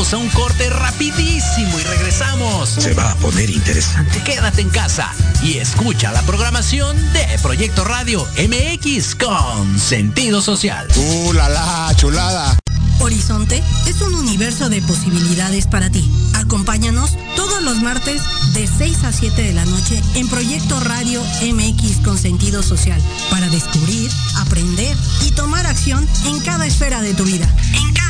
Vamos 0.00 0.14
a 0.14 0.16
un 0.16 0.30
corte 0.30 0.70
rapidísimo 0.70 1.78
y 1.78 1.82
regresamos. 1.82 2.70
Se 2.70 2.94
va 2.94 3.10
a 3.10 3.14
poner 3.16 3.50
interesante. 3.50 4.22
Quédate 4.22 4.62
en 4.62 4.70
casa 4.70 5.12
y 5.42 5.58
escucha 5.58 6.10
la 6.10 6.22
programación 6.22 6.96
de 7.12 7.26
Proyecto 7.42 7.84
Radio 7.84 8.26
MX 8.38 9.14
con 9.16 9.78
sentido 9.78 10.40
social. 10.40 10.88
¡Uh, 10.96 11.34
la, 11.34 11.50
la 11.50 11.92
chulada! 11.96 12.56
Horizonte 13.00 13.62
es 13.86 14.00
un 14.00 14.14
universo 14.14 14.70
de 14.70 14.80
posibilidades 14.80 15.66
para 15.66 15.90
ti. 15.90 16.10
Acompáñanos 16.34 17.18
todos 17.36 17.62
los 17.62 17.82
martes 17.82 18.22
de 18.54 18.66
6 18.66 19.04
a 19.04 19.12
7 19.12 19.42
de 19.42 19.52
la 19.52 19.66
noche 19.66 20.02
en 20.14 20.28
Proyecto 20.28 20.80
Radio 20.80 21.22
MX 21.42 21.98
con 22.02 22.16
sentido 22.16 22.62
social 22.62 23.02
para 23.30 23.48
descubrir, 23.48 24.10
aprender 24.36 24.96
y 25.26 25.32
tomar 25.32 25.66
acción 25.66 26.08
en 26.24 26.40
cada 26.40 26.66
esfera 26.66 27.02
de 27.02 27.12
tu 27.12 27.24
vida. 27.24 27.54
En 27.74 27.92
cada 27.92 28.09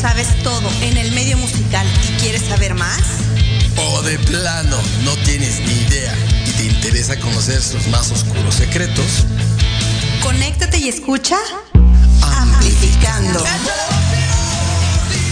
Sabes 0.00 0.28
todo 0.42 0.66
en 0.80 0.96
el 0.96 1.12
medio 1.12 1.36
musical 1.36 1.86
y 2.08 2.20
quieres 2.20 2.42
saber 2.42 2.74
más? 2.74 3.02
O 3.76 4.00
de 4.02 4.18
plano 4.20 4.78
no 5.04 5.14
tienes 5.24 5.60
ni 5.60 5.72
idea 5.72 6.14
y 6.46 6.50
te 6.52 6.64
interesa 6.64 7.18
conocer 7.20 7.60
sus 7.60 7.86
más 7.88 8.10
oscuros 8.10 8.54
secretos. 8.54 9.26
Conéctate 10.22 10.78
y 10.78 10.88
escucha 10.88 11.36
Amplificando. 12.22 13.44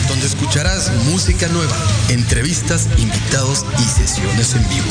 Donde 0.09 0.27
escucharás 0.27 0.93
música 1.07 1.49
nueva, 1.49 1.77
entrevistas, 2.11 2.89
invitados 2.99 3.65
y 3.79 3.85
sesiones 3.85 4.55
en 4.55 4.69
vivo. 4.69 4.91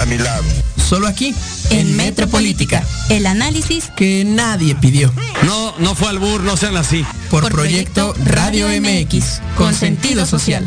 a 0.00 0.06
mi 0.06 0.18
lado. 0.18 0.44
Solo 0.76 1.08
aquí, 1.08 1.34
En 1.70 1.96
Metropolítica, 1.96 2.84
el 3.08 3.26
análisis 3.26 3.90
que 3.96 4.24
nadie 4.24 4.74
pidió. 4.76 5.12
No, 5.42 5.74
no 5.78 5.94
fue 5.94 6.08
al 6.08 6.18
bur, 6.18 6.42
no 6.42 6.56
sean 6.56 6.76
así. 6.76 7.04
Por, 7.30 7.42
Por 7.42 7.52
proyecto, 7.52 8.12
Proyecto 8.12 8.32
Radio 8.32 8.68
Radio 8.68 8.80
MX, 8.80 9.40
con 9.56 9.74
sentido 9.74 10.26
social. 10.26 10.66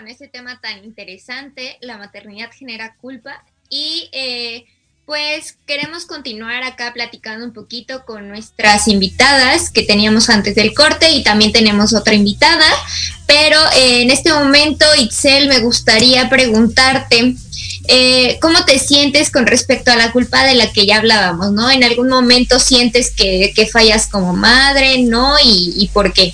Con 0.00 0.08
este 0.08 0.28
tema 0.28 0.58
tan 0.62 0.82
interesante, 0.82 1.76
la 1.82 1.98
maternidad 1.98 2.48
genera 2.58 2.96
culpa 3.02 3.44
y 3.68 4.08
eh, 4.12 4.64
pues 5.04 5.58
queremos 5.66 6.06
continuar 6.06 6.62
acá 6.62 6.94
platicando 6.94 7.44
un 7.44 7.52
poquito 7.52 8.06
con 8.06 8.26
nuestras 8.26 8.88
invitadas 8.88 9.68
que 9.68 9.82
teníamos 9.82 10.30
antes 10.30 10.54
del 10.54 10.72
corte 10.72 11.10
y 11.10 11.22
también 11.22 11.52
tenemos 11.52 11.92
otra 11.92 12.14
invitada, 12.14 12.64
pero 13.26 13.58
eh, 13.76 14.00
en 14.00 14.10
este 14.10 14.32
momento 14.32 14.86
Itzel 14.96 15.48
me 15.48 15.60
gustaría 15.60 16.30
preguntarte 16.30 17.34
eh, 17.88 18.38
¿cómo 18.40 18.64
te 18.64 18.78
sientes 18.78 19.30
con 19.30 19.46
respecto 19.46 19.90
a 19.90 19.96
la 19.96 20.12
culpa 20.12 20.46
de 20.46 20.54
la 20.54 20.72
que 20.72 20.86
ya 20.86 20.96
hablábamos, 20.96 21.52
no? 21.52 21.70
¿En 21.70 21.84
algún 21.84 22.08
momento 22.08 22.58
sientes 22.58 23.10
que, 23.14 23.52
que 23.54 23.66
fallas 23.66 24.06
como 24.06 24.32
madre, 24.32 25.02
no? 25.02 25.34
¿Y, 25.44 25.74
y 25.76 25.88
por 25.88 26.14
qué? 26.14 26.32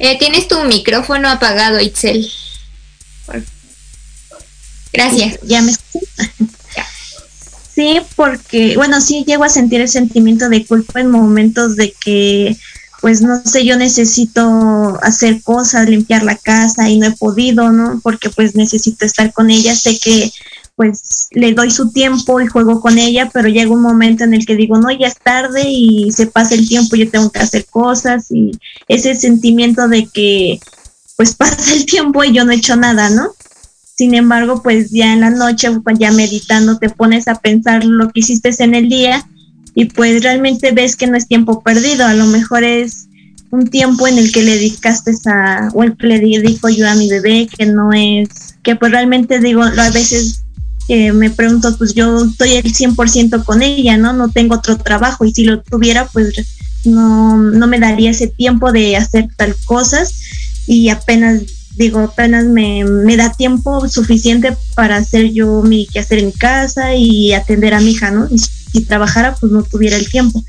Eh, 0.00 0.18
tienes 0.18 0.48
tu 0.48 0.58
micrófono 0.64 1.28
apagado, 1.28 1.78
Itzel. 1.78 2.26
Gracias. 4.94 5.38
Ya 5.42 5.60
me 5.60 5.72
Sí, 7.74 8.00
porque, 8.16 8.76
bueno, 8.76 9.00
sí 9.02 9.24
llego 9.26 9.44
a 9.44 9.50
sentir 9.50 9.82
el 9.82 9.88
sentimiento 9.88 10.48
de 10.48 10.64
culpa 10.64 11.00
en 11.00 11.10
momentos 11.10 11.76
de 11.76 11.92
que, 11.92 12.56
pues 13.02 13.20
no 13.20 13.42
sé, 13.44 13.64
yo 13.66 13.76
necesito 13.76 14.98
hacer 15.02 15.42
cosas, 15.42 15.88
limpiar 15.88 16.22
la 16.22 16.36
casa 16.36 16.88
y 16.88 16.98
no 16.98 17.06
he 17.06 17.12
podido, 17.12 17.70
¿no? 17.70 18.00
Porque 18.02 18.30
pues 18.30 18.54
necesito 18.54 19.04
estar 19.04 19.32
con 19.34 19.50
ella. 19.50 19.74
Sé 19.74 19.98
que 19.98 20.32
pues 20.80 21.28
le 21.32 21.52
doy 21.52 21.70
su 21.70 21.92
tiempo 21.92 22.40
y 22.40 22.46
juego 22.46 22.80
con 22.80 22.96
ella, 22.96 23.28
pero 23.30 23.50
llega 23.50 23.70
un 23.70 23.82
momento 23.82 24.24
en 24.24 24.32
el 24.32 24.46
que 24.46 24.56
digo, 24.56 24.78
no, 24.78 24.90
ya 24.90 25.08
es 25.08 25.16
tarde 25.18 25.64
y 25.66 26.10
se 26.10 26.26
pasa 26.26 26.54
el 26.54 26.66
tiempo, 26.66 26.96
yo 26.96 27.10
tengo 27.10 27.30
que 27.30 27.38
hacer 27.38 27.66
cosas 27.66 28.30
y 28.30 28.52
ese 28.88 29.14
sentimiento 29.14 29.88
de 29.88 30.06
que 30.06 30.58
pues 31.18 31.34
pasa 31.36 31.74
el 31.74 31.84
tiempo 31.84 32.24
y 32.24 32.32
yo 32.32 32.46
no 32.46 32.52
he 32.52 32.54
hecho 32.54 32.76
nada, 32.76 33.10
¿no? 33.10 33.34
Sin 33.94 34.14
embargo, 34.14 34.62
pues 34.62 34.90
ya 34.90 35.12
en 35.12 35.20
la 35.20 35.28
noche, 35.28 35.70
pues, 35.84 35.98
ya 35.98 36.12
meditando, 36.12 36.78
te 36.78 36.88
pones 36.88 37.28
a 37.28 37.34
pensar 37.34 37.84
lo 37.84 38.10
que 38.10 38.20
hiciste 38.20 38.48
en 38.60 38.74
el 38.74 38.88
día 38.88 39.28
y 39.74 39.84
pues 39.84 40.22
realmente 40.22 40.72
ves 40.72 40.96
que 40.96 41.08
no 41.08 41.18
es 41.18 41.28
tiempo 41.28 41.62
perdido, 41.62 42.06
a 42.06 42.14
lo 42.14 42.24
mejor 42.24 42.64
es 42.64 43.06
un 43.50 43.68
tiempo 43.68 44.08
en 44.08 44.16
el 44.16 44.32
que 44.32 44.42
le 44.42 44.52
dedicaste 44.52 45.12
a, 45.26 45.68
o 45.74 45.82
el 45.82 45.94
que 45.98 46.06
le 46.06 46.20
dedico 46.20 46.70
yo 46.70 46.88
a 46.88 46.94
mi 46.94 47.10
bebé, 47.10 47.48
que 47.54 47.66
no 47.66 47.92
es, 47.92 48.30
que 48.62 48.76
pues 48.76 48.92
realmente 48.92 49.40
digo, 49.40 49.62
a 49.62 49.90
veces 49.90 50.40
eh, 50.92 51.12
me 51.12 51.30
pregunto, 51.30 51.76
pues 51.78 51.94
yo 51.94 52.24
estoy 52.24 52.54
el 52.54 52.74
100% 52.74 53.44
con 53.44 53.62
ella, 53.62 53.96
¿no? 53.96 54.12
No 54.12 54.28
tengo 54.28 54.56
otro 54.56 54.76
trabajo 54.76 55.24
y 55.24 55.32
si 55.32 55.44
lo 55.44 55.62
tuviera, 55.62 56.06
pues 56.08 56.34
no, 56.84 57.36
no 57.36 57.66
me 57.68 57.78
daría 57.78 58.10
ese 58.10 58.26
tiempo 58.26 58.72
de 58.72 58.96
hacer 58.96 59.28
tal 59.36 59.54
cosas 59.66 60.12
y 60.66 60.88
apenas 60.88 61.42
digo, 61.76 62.00
apenas 62.00 62.44
me, 62.46 62.84
me 62.84 63.16
da 63.16 63.32
tiempo 63.32 63.88
suficiente 63.88 64.56
para 64.74 64.96
hacer 64.96 65.30
yo 65.32 65.62
mi 65.62 65.86
quehacer 65.86 66.18
en 66.18 66.32
casa 66.32 66.94
y 66.96 67.32
atender 67.32 67.72
a 67.74 67.80
mi 67.80 67.92
hija, 67.92 68.10
¿no? 68.10 68.26
Y 68.30 68.38
si, 68.38 68.50
si 68.72 68.80
trabajara, 68.84 69.36
pues 69.36 69.52
no 69.52 69.62
tuviera 69.62 69.96
el 69.96 70.10
tiempo. 70.10 70.44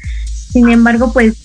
Sin 0.51 0.69
embargo, 0.69 1.13
pues 1.13 1.35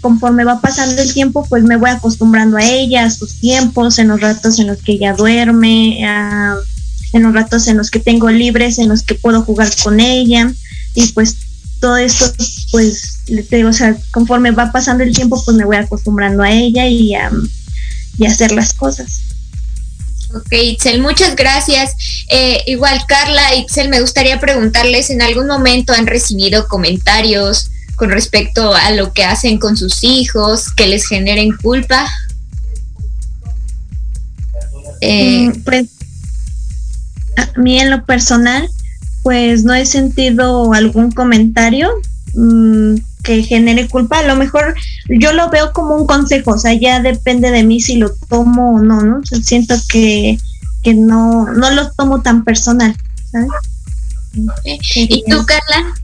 conforme 0.00 0.44
va 0.44 0.60
pasando 0.60 1.02
el 1.02 1.12
tiempo, 1.12 1.46
pues 1.48 1.62
me 1.62 1.76
voy 1.76 1.90
acostumbrando 1.90 2.56
a 2.56 2.64
ella, 2.64 3.04
a 3.04 3.10
sus 3.10 3.38
tiempos, 3.38 3.98
en 3.98 4.08
los 4.08 4.20
ratos 4.20 4.58
en 4.58 4.68
los 4.68 4.78
que 4.78 4.92
ella 4.92 5.12
duerme, 5.12 6.04
a- 6.06 6.56
en 7.12 7.22
los 7.22 7.34
ratos 7.34 7.68
en 7.68 7.76
los 7.76 7.90
que 7.90 8.00
tengo 8.00 8.30
libres, 8.30 8.78
en 8.78 8.88
los 8.88 9.02
que 9.02 9.14
puedo 9.14 9.42
jugar 9.42 9.70
con 9.82 10.00
ella 10.00 10.52
y 10.94 11.06
pues 11.08 11.36
todo 11.80 11.96
esto, 11.98 12.32
pues, 12.72 13.18
le 13.26 13.42
te 13.42 13.56
digo, 13.56 13.68
o 13.68 13.72
sea, 13.72 13.96
conforme 14.10 14.50
va 14.50 14.72
pasando 14.72 15.04
el 15.04 15.14
tiempo, 15.14 15.42
pues 15.44 15.56
me 15.56 15.64
voy 15.64 15.76
acostumbrando 15.76 16.42
a 16.42 16.50
ella 16.50 16.86
y 16.86 17.14
a, 17.14 17.30
y 18.18 18.26
a 18.26 18.30
hacer 18.30 18.52
las 18.52 18.72
cosas. 18.72 19.20
Ok, 20.34 20.52
Itzel, 20.52 21.00
muchas 21.00 21.36
gracias. 21.36 21.92
Eh, 22.28 22.62
igual, 22.66 23.00
Carla, 23.06 23.54
Itzel, 23.56 23.88
me 23.88 24.00
gustaría 24.00 24.40
preguntarles, 24.40 25.10
¿en 25.10 25.22
algún 25.22 25.46
momento 25.46 25.92
han 25.92 26.06
recibido 26.06 26.66
comentarios 26.66 27.70
con 27.94 28.10
respecto 28.10 28.74
a 28.74 28.90
lo 28.90 29.12
que 29.12 29.24
hacen 29.24 29.58
con 29.58 29.76
sus 29.76 30.02
hijos, 30.02 30.72
que 30.74 30.86
les 30.88 31.06
generen 31.06 31.56
culpa? 31.56 32.06
Eh, 35.00 35.50
Mm, 35.54 35.62
pues 35.62 35.86
a 37.36 37.58
mí 37.58 37.78
en 37.78 37.90
lo 37.90 38.04
personal, 38.04 38.68
pues 39.22 39.64
no 39.64 39.74
he 39.74 39.86
sentido 39.86 40.72
algún 40.72 41.10
comentario 41.10 41.90
mm, 42.34 42.96
que 43.22 43.42
genere 43.42 43.88
culpa. 43.88 44.20
A 44.20 44.26
lo 44.26 44.36
mejor 44.36 44.74
yo 45.08 45.32
lo 45.32 45.50
veo 45.50 45.72
como 45.72 45.96
un 45.96 46.06
consejo, 46.06 46.52
o 46.52 46.58
sea, 46.58 46.74
ya 46.74 47.00
depende 47.00 47.50
de 47.50 47.62
mí 47.62 47.80
si 47.80 47.96
lo 47.96 48.14
tomo 48.28 48.76
o 48.76 48.80
no, 48.80 49.02
¿no? 49.02 49.18
O 49.18 49.26
sea, 49.26 49.38
siento 49.42 49.74
que, 49.88 50.38
que 50.82 50.94
no, 50.94 51.46
no 51.46 51.70
lo 51.70 51.90
tomo 51.92 52.22
tan 52.22 52.44
personal, 52.44 52.96
¿sabes? 53.30 53.48
¿Y 54.64 55.24
tú, 55.28 55.44
Carla? 55.46 55.94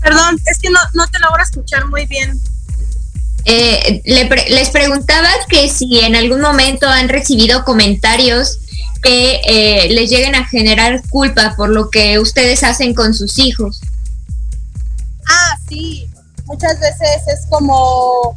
Perdón, 0.00 0.38
es 0.46 0.58
que 0.58 0.70
no, 0.70 0.78
no 0.92 1.06
te 1.08 1.18
logro 1.18 1.42
escuchar 1.42 1.86
muy 1.88 2.06
bien. 2.06 2.38
Eh, 3.46 4.02
le 4.04 4.24
les 4.48 4.70
preguntaba 4.70 5.28
que 5.48 5.68
si 5.68 6.00
en 6.00 6.16
algún 6.16 6.40
momento 6.40 6.88
han 6.88 7.08
recibido 7.08 7.64
comentarios 7.64 8.58
que 9.02 9.40
eh, 9.44 9.88
les 9.90 10.08
lleguen 10.08 10.34
a 10.34 10.46
generar 10.46 11.02
culpa 11.10 11.54
por 11.56 11.68
lo 11.68 11.90
que 11.90 12.18
ustedes 12.18 12.64
hacen 12.64 12.94
con 12.94 13.12
sus 13.12 13.38
hijos. 13.38 13.80
Ah, 15.28 15.58
sí. 15.68 16.08
Muchas 16.46 16.78
veces 16.80 17.22
es 17.28 17.46
como, 17.48 18.36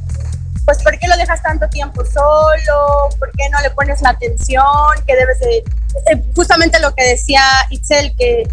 pues, 0.66 0.78
¿por 0.84 0.98
qué 1.00 1.08
lo 1.08 1.18
dejas 1.18 1.42
tanto 1.42 1.68
tiempo 1.70 2.04
solo? 2.06 3.10
¿Por 3.18 3.32
qué 3.32 3.50
no 3.50 3.62
le 3.62 3.70
pones 3.72 4.02
la 4.02 4.10
atención 4.10 4.64
que 5.06 5.16
debes 5.16 5.40
de... 5.40 5.58
eh, 5.58 6.24
justamente 6.36 6.80
lo 6.80 6.94
que 6.96 7.04
decía 7.04 7.44
Itzel, 7.70 8.14
que, 8.18 8.48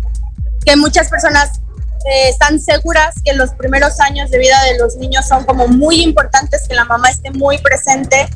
que 0.65 0.77
muchas 0.77 1.09
personas 1.09 1.61
eh, 2.05 2.29
están 2.29 2.61
seguras 2.61 3.15
que 3.25 3.33
los 3.33 3.51
primeros 3.51 4.01
años 4.01 4.31
de 4.31 4.39
vida 4.39 4.63
de 4.65 4.79
los 4.79 4.97
niños 4.97 5.27
son 5.27 5.45
como 5.45 5.67
muy 5.69 6.03
importantes, 6.03 6.67
que 6.69 6.75
la 6.75 6.85
mamá 6.85 7.09
esté 7.11 7.31
muy 7.31 7.59
presente. 7.59 8.29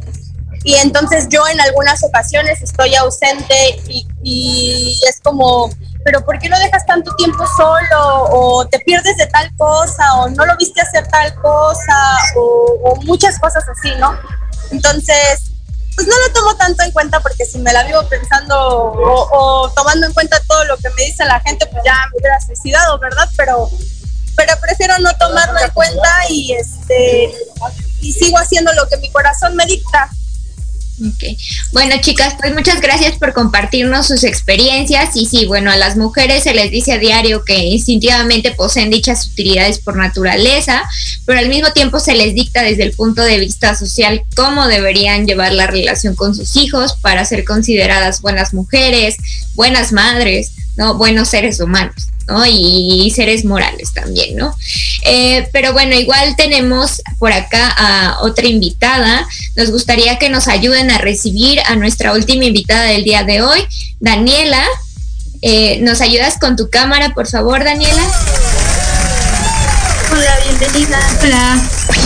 Y 0.64 0.74
entonces 0.74 1.28
yo 1.28 1.46
en 1.46 1.60
algunas 1.60 2.02
ocasiones 2.02 2.60
estoy 2.62 2.94
ausente 2.96 3.80
y, 3.86 4.06
y 4.22 5.00
es 5.08 5.20
como, 5.20 5.70
pero 6.04 6.24
¿por 6.24 6.38
qué 6.38 6.48
lo 6.48 6.58
dejas 6.58 6.84
tanto 6.86 7.14
tiempo 7.16 7.44
solo? 7.56 8.24
O 8.30 8.66
te 8.66 8.78
pierdes 8.80 9.16
de 9.16 9.26
tal 9.26 9.54
cosa, 9.56 10.14
o 10.16 10.28
no 10.30 10.46
lo 10.46 10.56
viste 10.56 10.80
hacer 10.80 11.06
tal 11.08 11.34
cosa, 11.36 12.16
o, 12.36 12.78
o 12.84 12.96
muchas 13.02 13.38
cosas 13.38 13.64
así, 13.68 13.92
¿no? 13.98 14.18
Entonces, 14.70 15.52
pues 15.98 16.06
no 16.06 16.14
lo 16.16 16.32
tomo 16.32 16.56
tanto 16.56 16.84
en 16.84 16.92
cuenta 16.92 17.18
porque 17.18 17.44
si 17.44 17.58
me 17.58 17.72
la 17.72 17.82
vivo 17.82 18.00
pensando 18.08 18.56
o, 18.56 19.68
tomando 19.74 20.06
en 20.06 20.12
cuenta 20.12 20.40
todo 20.46 20.64
lo 20.66 20.76
que 20.76 20.90
me 20.90 21.06
dice 21.06 21.24
la 21.24 21.40
gente, 21.40 21.66
pues 21.66 21.82
ya 21.84 21.92
me 22.12 22.20
hubiera 22.20 22.40
suicidado, 22.40 23.00
¿verdad? 23.00 23.28
Pero, 23.36 23.68
pero 24.36 24.52
prefiero 24.60 24.96
no 25.00 25.12
tomarlo 25.16 25.58
en 25.58 25.70
cuenta 25.70 26.08
y 26.28 26.52
este 26.52 27.34
y 28.00 28.12
sigo 28.12 28.38
haciendo 28.38 28.72
lo 28.74 28.86
que 28.86 28.96
mi 28.98 29.10
corazón 29.10 29.56
me 29.56 29.66
dicta. 29.66 30.08
Ok. 31.00 31.38
Bueno, 31.72 31.94
chicas, 32.00 32.34
pues 32.40 32.52
muchas 32.54 32.80
gracias 32.80 33.16
por 33.18 33.32
compartirnos 33.32 34.08
sus 34.08 34.24
experiencias. 34.24 35.14
Y 35.14 35.26
sí, 35.26 35.46
bueno, 35.46 35.70
a 35.70 35.76
las 35.76 35.96
mujeres 35.96 36.42
se 36.42 36.54
les 36.54 36.70
dice 36.70 36.92
a 36.92 36.98
diario 36.98 37.44
que 37.44 37.56
instintivamente 37.58 38.50
poseen 38.52 38.90
dichas 38.90 39.26
utilidades 39.26 39.78
por 39.78 39.96
naturaleza, 39.96 40.82
pero 41.24 41.38
al 41.38 41.48
mismo 41.48 41.72
tiempo 41.72 42.00
se 42.00 42.14
les 42.14 42.34
dicta 42.34 42.62
desde 42.62 42.82
el 42.82 42.92
punto 42.92 43.22
de 43.22 43.38
vista 43.38 43.76
social 43.76 44.22
cómo 44.34 44.66
deberían 44.66 45.26
llevar 45.26 45.52
la 45.52 45.68
relación 45.68 46.16
con 46.16 46.34
sus 46.34 46.56
hijos 46.56 46.94
para 47.00 47.24
ser 47.24 47.44
consideradas 47.44 48.20
buenas 48.20 48.52
mujeres, 48.52 49.16
buenas 49.54 49.92
madres, 49.92 50.52
¿no? 50.76 50.94
Buenos 50.94 51.28
seres 51.28 51.60
humanos. 51.60 52.08
Y 52.46 53.10
seres 53.14 53.44
morales 53.46 53.94
también, 53.94 54.36
¿no? 54.36 54.54
Eh, 55.06 55.48
pero 55.50 55.72
bueno, 55.72 55.94
igual 55.94 56.36
tenemos 56.36 57.00
por 57.18 57.32
acá 57.32 57.70
a 57.70 58.20
otra 58.20 58.46
invitada. 58.46 59.26
Nos 59.56 59.70
gustaría 59.70 60.18
que 60.18 60.28
nos 60.28 60.46
ayuden 60.46 60.87
a 60.90 60.98
recibir 60.98 61.60
a 61.66 61.76
nuestra 61.76 62.12
última 62.12 62.44
invitada 62.44 62.84
del 62.84 63.04
día 63.04 63.24
de 63.24 63.42
hoy, 63.42 63.60
Daniela. 64.00 64.64
Eh, 65.42 65.78
¿Nos 65.82 66.00
ayudas 66.00 66.38
con 66.38 66.56
tu 66.56 66.68
cámara, 66.70 67.14
por 67.14 67.26
favor, 67.26 67.62
Daniela? 67.62 68.02
Hola, 70.10 70.38
bienvenida. 70.44 70.98
Hola. 71.22 71.62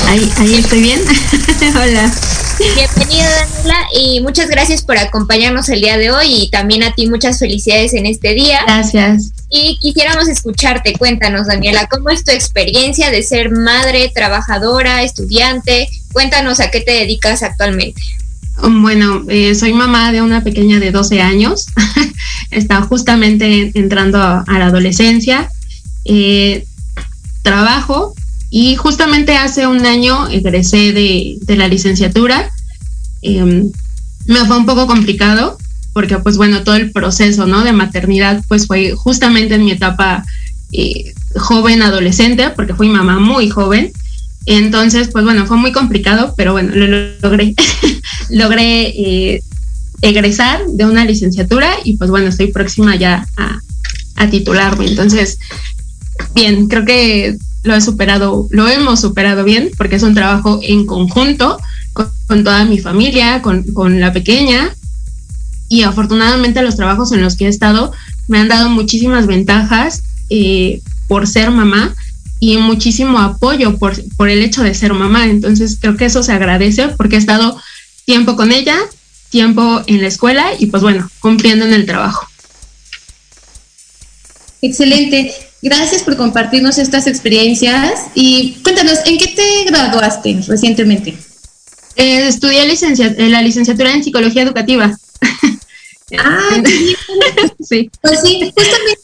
Ahí, 0.08 0.32
ahí 0.38 0.54
estoy 0.54 0.82
bien. 0.82 1.00
Hola. 1.74 2.12
Bienvenida 2.58 3.28
Daniela 3.28 3.76
y 3.92 4.20
muchas 4.20 4.48
gracias 4.48 4.82
por 4.82 4.96
acompañarnos 4.96 5.68
el 5.68 5.80
día 5.80 5.96
de 5.96 6.10
hoy 6.10 6.26
y 6.28 6.50
también 6.50 6.82
a 6.82 6.94
ti 6.94 7.08
muchas 7.08 7.38
felicidades 7.38 7.94
en 7.94 8.06
este 8.06 8.34
día. 8.34 8.60
Gracias. 8.66 9.32
Y 9.48 9.78
quisiéramos 9.80 10.28
escucharte, 10.28 10.92
cuéntanos 10.94 11.46
Daniela, 11.46 11.88
¿cómo 11.88 12.10
es 12.10 12.24
tu 12.24 12.30
experiencia 12.30 13.10
de 13.10 13.22
ser 13.22 13.50
madre, 13.50 14.10
trabajadora, 14.14 15.02
estudiante? 15.02 15.88
Cuéntanos 16.12 16.60
a 16.60 16.70
qué 16.70 16.80
te 16.80 16.92
dedicas 16.92 17.42
actualmente. 17.42 18.00
Bueno, 18.60 19.24
eh, 19.28 19.54
soy 19.54 19.72
mamá 19.72 20.12
de 20.12 20.22
una 20.22 20.44
pequeña 20.44 20.78
de 20.78 20.92
12 20.92 21.22
años, 21.22 21.66
está 22.50 22.82
justamente 22.82 23.72
entrando 23.74 24.18
a, 24.20 24.44
la 24.46 24.66
adolescencia. 24.66 25.50
Eh, 26.04 26.64
trabajo 27.42 28.14
y 28.50 28.76
justamente 28.76 29.36
hace 29.36 29.66
un 29.66 29.84
año 29.86 30.28
egresé 30.28 30.92
de, 30.92 31.38
la 31.56 31.68
licenciatura. 31.68 32.50
Em, 33.22 33.70
me 34.26 34.44
fue 34.44 34.56
un 34.56 34.66
poco 34.66 34.86
complicado 34.86 35.58
porque 35.92 36.18
pues 36.18 36.36
bueno, 36.36 36.62
todo 36.62 36.76
el 36.76 36.90
proceso, 36.92 37.46
¿no? 37.46 37.64
De 37.64 37.72
maternidad 37.72 38.42
pues 38.48 38.66
fue 38.66 38.92
justamente 38.92 39.54
en 39.54 39.64
mi 39.64 39.72
etapa 39.72 40.24
eh, 40.72 41.12
joven, 41.36 41.82
adolescente, 41.82 42.50
porque 42.50 42.74
fui 42.74 42.88
mamá 42.88 43.18
muy 43.18 43.50
joven. 43.50 43.92
Entonces, 44.46 45.08
pues 45.12 45.24
bueno, 45.24 45.46
fue 45.46 45.56
muy 45.56 45.72
complicado, 45.72 46.34
pero 46.36 46.52
bueno, 46.52 46.74
lo 46.74 46.86
logré. 47.20 47.54
logré 48.30 48.88
eh, 48.88 49.42
egresar 50.00 50.66
de 50.66 50.84
una 50.84 51.04
licenciatura 51.04 51.70
y 51.84 51.96
pues 51.96 52.10
bueno, 52.10 52.28
estoy 52.28 52.48
próxima 52.48 52.96
ya 52.96 53.26
a, 53.36 53.60
a 54.16 54.30
titularme. 54.30 54.86
Entonces, 54.86 55.38
bien, 56.34 56.66
creo 56.68 56.84
que 56.84 57.38
lo 57.62 57.74
he 57.74 57.80
superado, 57.80 58.48
lo 58.50 58.68
hemos 58.68 59.00
superado 59.00 59.44
bien, 59.44 59.70
porque 59.76 59.96
es 59.96 60.02
un 60.02 60.14
trabajo 60.14 60.60
en 60.62 60.86
conjunto 60.86 61.58
con, 61.92 62.44
toda 62.44 62.64
mi 62.64 62.78
familia, 62.78 63.42
con, 63.42 64.00
la 64.00 64.12
pequeña. 64.12 64.74
Y 65.68 65.82
afortunadamente 65.82 66.62
los 66.62 66.76
trabajos 66.76 67.12
en 67.12 67.22
los 67.22 67.36
que 67.36 67.46
he 67.46 67.48
estado 67.48 67.92
me 68.28 68.38
han 68.38 68.48
dado 68.48 68.68
muchísimas 68.68 69.26
ventajas 69.26 70.02
eh, 70.28 70.82
por 71.08 71.26
ser 71.26 71.50
mamá 71.50 71.94
y 72.42 72.56
muchísimo 72.56 73.20
apoyo 73.20 73.78
por, 73.78 73.94
por 74.16 74.28
el 74.28 74.42
hecho 74.42 74.64
de 74.64 74.74
ser 74.74 74.92
mamá. 74.94 75.26
Entonces 75.26 75.78
creo 75.80 75.96
que 75.96 76.06
eso 76.06 76.24
se 76.24 76.32
agradece 76.32 76.88
porque 76.88 77.14
he 77.14 77.18
estado 77.20 77.56
tiempo 78.04 78.34
con 78.34 78.50
ella, 78.50 78.76
tiempo 79.30 79.80
en 79.86 80.02
la 80.02 80.08
escuela 80.08 80.50
y 80.58 80.66
pues 80.66 80.82
bueno, 80.82 81.08
cumpliendo 81.20 81.64
en 81.64 81.72
el 81.72 81.86
trabajo. 81.86 82.26
Excelente. 84.60 85.32
Gracias 85.62 86.02
por 86.02 86.16
compartirnos 86.16 86.78
estas 86.78 87.06
experiencias 87.06 88.06
y 88.16 88.56
cuéntanos, 88.64 88.98
¿en 89.06 89.18
qué 89.18 89.28
te 89.28 89.64
graduaste 89.70 90.40
recientemente? 90.48 91.16
Eh, 91.94 92.26
estudié 92.26 92.64
eh, 92.64 93.28
la 93.28 93.40
licenciatura 93.40 93.92
en 93.92 94.02
psicología 94.02 94.42
educativa. 94.42 94.98
Ah, 96.18 96.62
sí. 97.60 97.90
Pues 98.02 98.20
sí, 98.20 98.52
justamente 98.54 99.00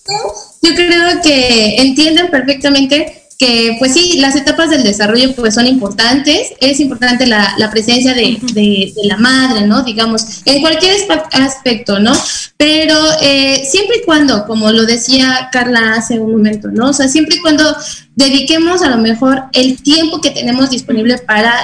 yo 0.61 0.75
creo 0.75 1.23
que 1.23 1.77
entienden 1.77 2.31
perfectamente 2.31 3.28
que 3.39 3.77
pues 3.79 3.95
sí, 3.95 4.19
las 4.19 4.35
etapas 4.35 4.69
del 4.69 4.83
desarrollo 4.83 5.33
pues 5.37 5.55
son 5.55 5.67
importantes, 5.67 6.53
es 6.61 6.81
importante 6.81 7.25
la, 7.25 7.71
presencia 7.71 8.13
de, 8.13 8.37
de, 8.53 8.93
la 9.05 9.17
madre, 9.17 9.65
¿no? 9.65 9.85
Digamos, 9.85 10.43
en 10.45 10.61
cualquier 10.61 10.97
aspecto, 11.33 12.01
¿no? 12.01 12.13
Pero 12.57 12.97
eh, 13.23 13.63
siempre 13.65 13.99
y 13.99 14.05
cuando, 14.05 14.45
como 14.45 14.73
lo 14.73 14.85
decía 14.87 15.51
Carla 15.53 15.95
hace 15.95 16.19
un 16.19 16.33
momento, 16.33 16.69
¿no? 16.73 16.91
O 16.91 16.93
sea, 16.93 17.07
siempre 17.07 17.37
y 17.37 17.41
cuando 17.41 17.77
dediquemos 18.19 18.83
a 18.83 18.89
lo 18.89 18.99
mejor 18.99 19.45
el 19.53 19.81
tiempo 19.81 20.21
que 20.21 20.33
tenemos 20.33 20.71
disponible 20.71 21.19
para 21.19 21.55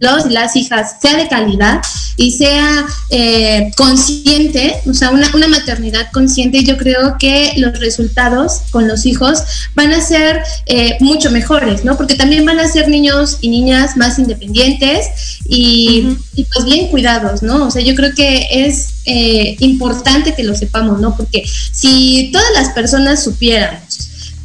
los 0.00 0.26
y 0.26 0.30
las 0.30 0.56
hijas, 0.56 0.96
sea 1.00 1.16
de 1.16 1.28
calidad 1.28 1.80
y 2.16 2.32
sea 2.32 2.84
eh, 3.10 3.70
consciente, 3.76 4.74
o 4.88 4.92
sea, 4.92 5.10
una, 5.10 5.30
una 5.34 5.46
maternidad 5.46 6.10
consciente, 6.12 6.64
yo 6.64 6.76
creo 6.76 7.16
que 7.16 7.52
los 7.58 7.78
resultados 7.78 8.62
con 8.72 8.88
los 8.88 9.06
hijos 9.06 9.44
van 9.76 9.92
a 9.92 10.00
ser 10.00 10.42
eh, 10.66 10.96
mucho 10.98 11.30
mejores, 11.30 11.84
¿no? 11.84 11.96
Porque 11.96 12.16
también 12.16 12.44
van 12.44 12.58
a 12.58 12.66
ser 12.66 12.88
niños 12.88 13.38
y 13.40 13.48
niñas 13.48 13.96
más 13.96 14.18
independientes 14.18 15.06
y, 15.48 16.16
y 16.34 16.44
pues 16.44 16.64
bien 16.64 16.88
cuidados, 16.88 17.44
¿no? 17.44 17.66
O 17.66 17.70
sea, 17.70 17.82
yo 17.82 17.94
creo 17.94 18.12
que 18.16 18.48
es 18.50 18.94
eh, 19.04 19.54
importante 19.60 20.34
que 20.34 20.42
lo 20.42 20.56
sepamos, 20.56 21.00
¿no? 21.00 21.16
Porque 21.16 21.44
si 21.46 22.30
todas 22.32 22.50
las 22.52 22.70
personas 22.70 23.22
supieran 23.22 23.78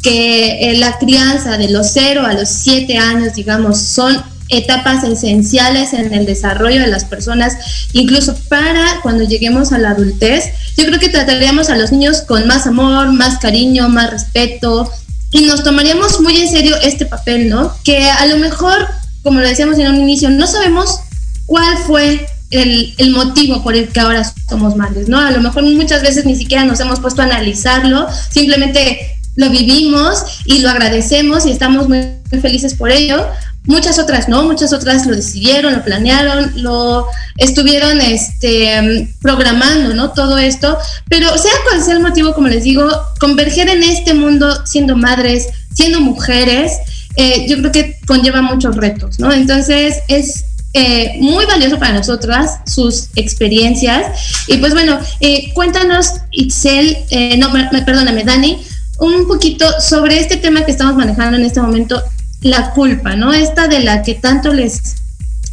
que 0.02 0.72
eh, 0.72 0.78
la 0.78 0.98
crianza 0.98 1.58
de 1.58 1.70
los 1.70 1.92
0 1.94 2.26
a 2.26 2.34
los 2.34 2.50
7 2.50 2.98
años, 2.98 3.34
digamos, 3.34 3.80
son 3.80 4.22
etapas 4.50 5.04
esenciales 5.04 5.94
en 5.94 6.14
el 6.14 6.26
desarrollo 6.26 6.82
de 6.82 6.88
las 6.88 7.06
personas, 7.06 7.54
incluso 7.94 8.36
para 8.50 9.00
cuando 9.02 9.24
lleguemos 9.24 9.72
a 9.72 9.78
la 9.78 9.92
adultez. 9.92 10.46
Yo 10.76 10.86
creo 10.86 11.00
que 11.00 11.10
trataríamos 11.10 11.70
a 11.70 11.78
los 11.78 11.92
niños 11.92 12.22
con 12.22 12.48
más 12.48 12.66
amor, 12.66 13.12
más 13.14 13.38
cariño, 13.38 13.90
más 13.90 14.10
respeto 14.10 14.92
y 15.32 15.42
nos 15.42 15.64
tomaríamos 15.64 16.20
muy 16.22 16.38
en 16.38 16.50
serio 16.50 16.76
este 16.82 17.06
papel, 17.06 17.50
¿no? 17.50 17.76
Que 17.84 18.10
a 18.10 18.26
lo 18.26 18.38
mejor, 18.38 18.88
como 19.22 19.40
lo 19.40 19.48
decíamos 19.48 19.78
en 19.78 19.88
un 19.88 19.98
inicio, 19.98 20.30
no 20.32 20.48
sabemos 20.48 21.00
cuál 21.46 21.78
fue 21.86 22.26
el, 22.50 22.96
el, 22.98 23.12
motivo 23.12 23.62
por 23.62 23.76
el 23.76 23.90
que 23.90 24.00
ahora 24.00 24.24
somos 24.50 24.76
madres, 24.76 25.08
¿no? 25.08 25.20
A 25.20 25.30
lo 25.30 25.40
mejor 25.40 25.62
muchas 25.64 26.02
veces 26.02 26.26
ni 26.26 26.36
siquiera 26.36 26.66
nos 26.66 26.80
hemos 26.80 27.00
puesto 27.00 27.22
a 27.22 27.26
analizarlo, 27.26 28.08
simplemente 28.32 29.19
lo 29.36 29.50
vivimos 29.50 30.24
y 30.46 30.60
lo 30.60 30.70
agradecemos 30.70 31.46
y 31.46 31.52
estamos 31.52 31.88
muy, 31.88 32.16
felices 32.42 32.74
por 32.76 32.92
ello. 32.92 33.26
Muchas 33.66 34.00
otras 34.00 34.30
no, 34.30 34.44
muchas 34.44 34.74
otras 34.74 35.06
lo 35.06 35.16
decidieron, 35.16 35.74
lo 35.74 35.84
planearon, 35.84 36.64
lo 36.64 37.08
estuvieron 37.38 38.00
este, 38.02 39.14
programando, 39.22 39.94
¿no? 39.94 40.12
Todo 40.12 40.38
esto, 40.38 40.78
pero 41.08 41.38
sea 41.38 41.52
cual 41.68 41.84
sea 41.84 41.96
el 41.96 42.00
motivo, 42.00 42.34
como 42.34 42.48
les 42.48 42.64
digo, 42.64 42.90
converger 43.20 43.70
en 43.70 43.84
este 43.84 44.14
mundo 44.14 44.66
siendo 44.66 44.96
madres, 44.96 45.48
siendo 45.74 46.00
mujeres, 46.02 46.74
eh, 47.16 47.48
yo 47.50 47.58
creo 47.58 47.72
que 47.72 48.00
conlleva 48.08 48.42
muchos 48.42 48.76
retos, 48.76 49.20
¿no? 49.20 49.32
Entonces 49.32 49.98
es 50.08 50.46
eh, 50.74 51.18
muy 51.20 51.46
valioso 51.46 51.78
para 51.78 51.94
nosotras 51.94 52.60
sus 52.66 53.10
experiencias. 53.16 54.46
Y 54.48 54.58
pues 54.58 54.74
bueno, 54.74 55.00
eh, 55.20 55.52
cuéntanos, 55.54 56.14
Itzel, 56.32 56.98
no, 57.38 57.52
perdóname, 57.86 58.24
Dani, 58.24 58.64
un 59.00 59.28
poquito 59.28 59.66
sobre 59.82 60.20
este 60.20 60.38
tema 60.38 60.66
que 60.66 60.72
estamos 60.72 60.96
manejando 60.96 61.38
en 61.38 61.46
este 61.46 61.62
momento, 61.62 62.02
la 62.42 62.72
culpa, 62.72 63.16
¿no? 63.16 63.34
Esta 63.34 63.68
de 63.68 63.80
la 63.82 64.02
que 64.02 64.16
tanto 64.16 64.54
les, 64.54 64.96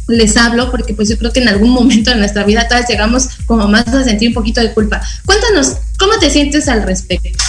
les 0.07 0.37
hablo, 0.37 0.71
porque 0.71 0.93
pues 0.93 1.09
yo 1.09 1.17
creo 1.17 1.33
que 1.33 1.41
en 1.41 1.49
algún 1.49 1.71
momento 1.71 2.11
de 2.11 2.17
nuestra 2.17 2.43
vida 2.43 2.67
todas 2.67 2.87
llegamos 2.89 3.29
como 3.45 3.67
más 3.67 3.87
a 3.87 4.03
sentir 4.03 4.29
un 4.29 4.33
poquito 4.33 4.61
de 4.61 4.73
culpa. 4.73 5.01
Cuéntanos, 5.25 5.77
¿cómo 5.97 6.13
te 6.19 6.29
sientes 6.29 6.67
al 6.67 6.83
respecto? 6.83 7.43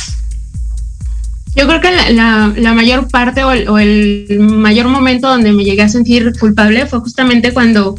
Yo 1.55 1.67
creo 1.67 1.81
que 1.81 2.13
la, 2.13 2.73
mayor 2.75 3.09
parte 3.09 3.43
o 3.43 3.79
el, 3.79 4.39
mayor 4.39 4.87
momento 4.87 5.29
donde 5.29 5.53
me 5.53 5.65
llegué 5.65 5.83
a 5.83 5.89
sentir 5.89 6.33
culpable 6.39 6.87
fue 6.87 7.01
justamente 7.01 7.53
cuando, 7.53 7.97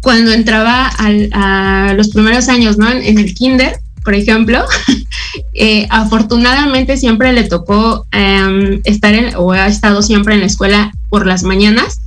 cuando 0.00 0.32
entraba 0.32 0.90
a 0.98 1.92
los 1.94 2.08
primeros 2.08 2.48
años, 2.48 2.78
¿no? 2.78 2.90
En, 2.90 3.18
el 3.18 3.34
kinder 3.34 3.78
por 4.04 4.14
ejemplo, 4.14 4.64
eh, 5.54 5.86
afortunadamente 5.90 6.96
siempre 6.96 7.32
le 7.32 7.44
tocó 7.44 8.06
em, 8.12 8.80
estar 8.84 9.14
en, 9.14 9.34
o 9.36 9.52
ha 9.52 9.66
estado 9.66 10.02
siempre 10.02 10.34
en 10.34 10.40
la 10.40 10.46
escuela 10.46 10.92
por 11.08 11.26
las 11.26 11.42
mañanas. 11.42 12.00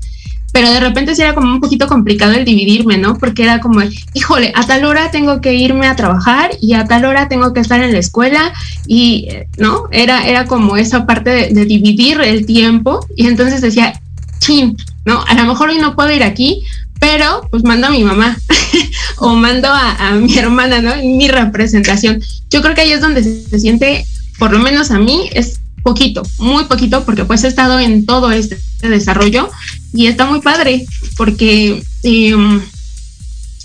pero 0.54 0.70
de 0.70 0.82
repente 0.82 1.16
sí 1.16 1.22
era 1.22 1.34
como 1.34 1.50
un 1.50 1.62
poquito 1.62 1.88
complicado 1.88 2.34
el 2.34 2.44
dividirme, 2.44 2.98
¿no? 2.98 3.18
Porque 3.18 3.44
era 3.44 3.62
como, 3.62 3.80
híjole, 4.14 4.52
a 4.54 4.66
tal 4.66 4.84
hora 4.84 5.10
tengo 5.10 5.40
que 5.40 5.54
irme 5.54 5.88
a 5.88 5.96
trabajar 5.96 6.52
y 6.60 6.74
a 6.74 6.86
tal 6.86 7.06
hora 7.06 7.30
tengo 7.30 7.54
que 7.54 7.62
estar 7.62 7.82
en 7.82 7.94
la 7.94 8.00
escuela 8.00 8.52
y, 8.86 9.30
¿no? 9.58 9.88
Era, 9.92 10.28
era 10.28 10.46
como 10.48 10.76
esa 10.76 11.06
parte 11.06 11.54
de, 11.54 11.66
dividir 11.66 12.20
el 12.20 12.46
tiempo 12.46 13.06
y 13.16 13.28
entonces 13.28 13.62
decía, 13.62 13.94
chin, 14.40 14.76
¿no? 15.06 15.24
A 15.26 15.34
lo 15.36 15.46
mejor 15.46 15.70
hoy 15.70 15.78
no 15.78 15.96
puedo 15.96 16.12
ir 16.12 16.24
aquí, 16.24 16.64
pero 17.02 17.48
pues 17.50 17.64
mando 17.64 17.88
a 17.88 17.90
mi 17.90 18.04
mamá 18.04 18.38
o 19.18 19.34
mando 19.34 19.68
a, 19.70 20.12
mi 20.12 20.38
hermana, 20.38 20.82
¿no? 20.82 20.96
Mi 20.98 21.28
representación. 21.28 22.22
Yo 22.52 22.62
creo 22.62 22.76
que 22.76 22.82
ahí 22.82 22.92
es 22.92 23.02
donde 23.02 23.24
se 23.24 23.60
siente, 23.60 24.06
por 24.38 24.52
lo 24.52 24.60
menos 24.60 24.92
a 24.92 25.00
mí, 25.00 25.28
es 25.34 25.60
poquito, 25.82 26.22
muy 26.38 26.66
poquito, 26.66 27.04
porque 27.04 27.26
pues 27.26 27.44
he 27.44 27.48
estado 27.48 27.80
en 27.80 28.06
todo 28.06 28.32
este 28.32 28.60
desarrollo 28.84 29.50
y 29.94 30.06
está 30.06 30.28
muy 30.28 30.42
padre, 30.42 30.86
porque 31.18 31.84
em, 32.04 32.62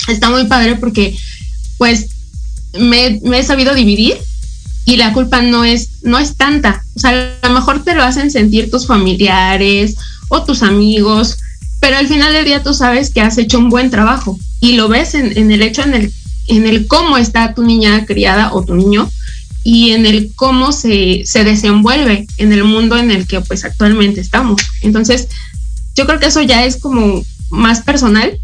está 0.09 0.31
muy 0.31 0.47
padre 0.47 0.77
porque 0.77 1.15
pues 1.77 2.07
me, 2.79 3.21
he 3.23 3.43
sabido 3.43 3.75
dividir 3.75 4.17
y 4.87 4.97
la 4.97 5.13
culpa 5.13 5.43
no 5.43 5.63
es, 5.63 6.03
no 6.03 6.19
es 6.19 6.37
tanta. 6.37 6.83
O 6.95 7.01
sea, 7.01 7.39
a 7.43 7.49
lo 7.49 7.55
mejor 7.55 7.85
te 7.85 7.95
lo 7.95 8.03
hacen 8.03 8.31
sentir 8.31 8.71
tus 8.71 8.87
familiares 8.87 9.97
o 10.31 10.43
tus 10.43 10.63
amigos, 10.63 11.37
pero 11.87 11.99
al 11.99 12.09
final 12.09 12.33
del 12.33 12.45
día 12.45 12.65
tú 12.65 12.75
sabes 12.75 13.11
que 13.11 13.21
has 13.21 13.39
hecho 13.39 13.61
un 13.61 13.71
buen 13.71 13.91
trabajo 13.91 14.37
y 14.59 14.73
lo 14.73 14.89
ves 14.89 15.15
en, 15.15 15.53
el 15.53 15.63
hecho 15.63 15.83
en 15.83 15.95
el, 15.95 16.13
en 16.49 16.67
el 16.67 16.89
cómo 16.89 17.17
está 17.17 17.55
tu 17.55 17.63
niña 17.63 18.07
criada 18.07 18.53
o 18.53 18.65
tu 18.65 18.75
niño 18.75 19.09
y 19.63 19.93
en 19.93 20.05
el 20.05 20.33
cómo 20.35 20.73
se, 20.73 21.23
se 21.27 21.45
desenvuelve 21.45 22.27
en 22.39 22.53
el 22.53 22.65
mundo 22.65 22.99
en 22.99 23.13
el 23.13 23.29
que 23.29 23.41
pues 23.41 23.65
actualmente 23.65 24.21
estamos. 24.21 24.61
Entonces, 24.83 25.29
yo 25.95 26.09
creo 26.09 26.19
que 26.19 26.27
eso 26.27 26.43
ya 26.43 26.65
es 26.65 26.77
como 26.79 27.23
más 27.51 27.83
personal 27.83 28.37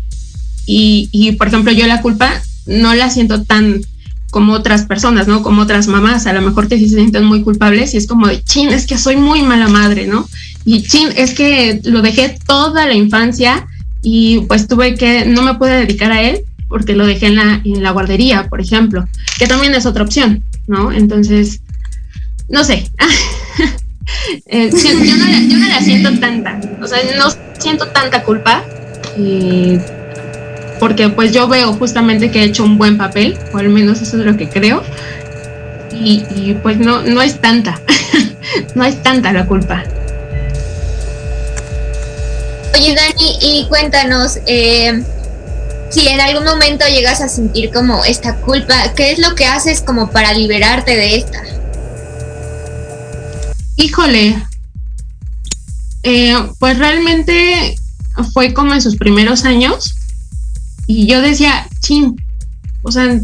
y, 0.65 1.09
y, 1.11 1.33
por 1.33 1.49
ejemplo, 1.49 1.73
yo 1.73 1.89
la 1.89 2.01
culpa 2.01 2.41
no 2.67 2.95
la 2.95 3.11
siento 3.11 3.43
tan 3.43 3.83
como 4.31 4.53
otras 4.53 4.85
personas, 4.85 5.27
¿no? 5.27 5.43
Como 5.43 5.63
otras 5.63 5.89
mamás, 5.89 6.29
a 6.29 6.33
lo 6.33 6.43
mejor 6.43 6.69
que 6.69 6.79
sí 6.79 6.89
sienten 6.89 7.25
muy 7.25 7.43
culpables 7.43 7.93
y 7.93 7.97
es 7.97 8.07
como 8.07 8.29
de, 8.29 8.41
chin, 8.45 8.69
es 8.69 8.87
que 8.87 8.97
soy 8.97 9.17
muy 9.17 9.43
mala 9.43 9.67
madre, 9.67 10.07
¿no? 10.07 10.29
Y 10.65 10.83
chin, 10.83 11.09
es 11.17 11.35
que 11.35 11.81
lo 11.85 12.03
dejé 12.03 12.37
toda 12.47 12.87
la 12.87 12.95
infancia 12.95 13.67
y 14.03 14.41
pues 14.43 14.69
tuve 14.69 14.95
que, 14.95 15.27
no 15.27 15.43
me 15.43 15.55
pude 15.55 15.81
dedicar 15.81 16.13
a 16.13 16.23
él 16.23 16.41
porque 16.69 16.95
lo 16.95 17.07
dejé 17.07 17.27
en 17.27 17.37
la, 17.37 17.61
en 17.65 17.83
la 17.83 17.91
guardería, 17.91 18.49
por 18.49 18.61
ejemplo, 18.61 19.07
que 19.39 19.47
también 19.47 19.75
es 19.75 19.87
otra 19.87 20.05
opción. 20.05 20.43
¿no? 20.67 20.93
Entonces, 20.93 21.61
no 22.49 22.65
sé. 22.65 22.91
Eh, 24.47 24.69
yo, 24.73 25.57
no 25.57 25.69
la, 25.69 25.81
siento 25.81 26.19
tanta, 26.19 26.61
o 26.83 26.87
sea, 26.89 26.99
no 27.17 27.27
siento 27.57 27.87
tanta 27.87 28.25
culpa, 28.25 28.65
eh, 29.17 29.81
porque 30.81 31.09
pues 31.09 31.33
yo 31.33 31.47
veo 31.47 31.73
justamente 31.75 32.31
que 32.31 32.41
he 32.41 32.45
hecho 32.45 32.65
un 32.65 32.79
buen 32.79 32.99
papel, 32.99 33.39
o 33.53 33.59
al 33.59 33.69
menos 33.69 34.03
eso 34.03 34.19
es 34.19 34.27
lo 34.27 34.37
que 34.37 34.49
creo, 34.49 34.83
y, 35.95 36.55
pues 36.63 36.79
no, 36.79 37.03
no 37.03 37.23
es 37.23 37.41
tanta, 37.41 37.81
no 38.75 38.85
es 38.85 39.01
tanta 39.03 39.33
la 39.33 39.47
culpa. 39.47 39.85
Oye, 42.75 42.95
Dani, 42.95 43.39
y 43.41 43.67
cuéntanos, 43.69 44.39
eh, 44.47 45.03
si 45.91 46.09
en 46.09 46.21
algún 46.21 46.45
momento 46.45 46.87
llegas 46.89 47.21
a 47.21 47.29
sentir 47.29 47.71
como 47.71 48.05
esta 48.05 48.37
culpa, 48.37 48.75
¿qué 48.95 49.13
es 49.13 49.19
lo 49.19 49.35
que 49.35 49.45
haces 49.45 49.83
como 49.83 50.11
para 50.11 50.33
liberarte 50.33 50.97
de 50.97 51.17
esta? 51.17 51.43
Híjole, 53.77 54.43
eh, 56.03 56.35
pues 56.59 56.79
realmente 56.79 57.77
fue 58.33 58.53
como 58.55 58.75
en 58.75 58.83
sus 58.83 58.97
primeros 58.97 59.45
años 59.45 59.95
y 60.87 61.07
yo 61.07 61.21
decía, 61.21 61.69
chin, 61.81 62.17
o 62.83 62.91
sea, 62.91 63.21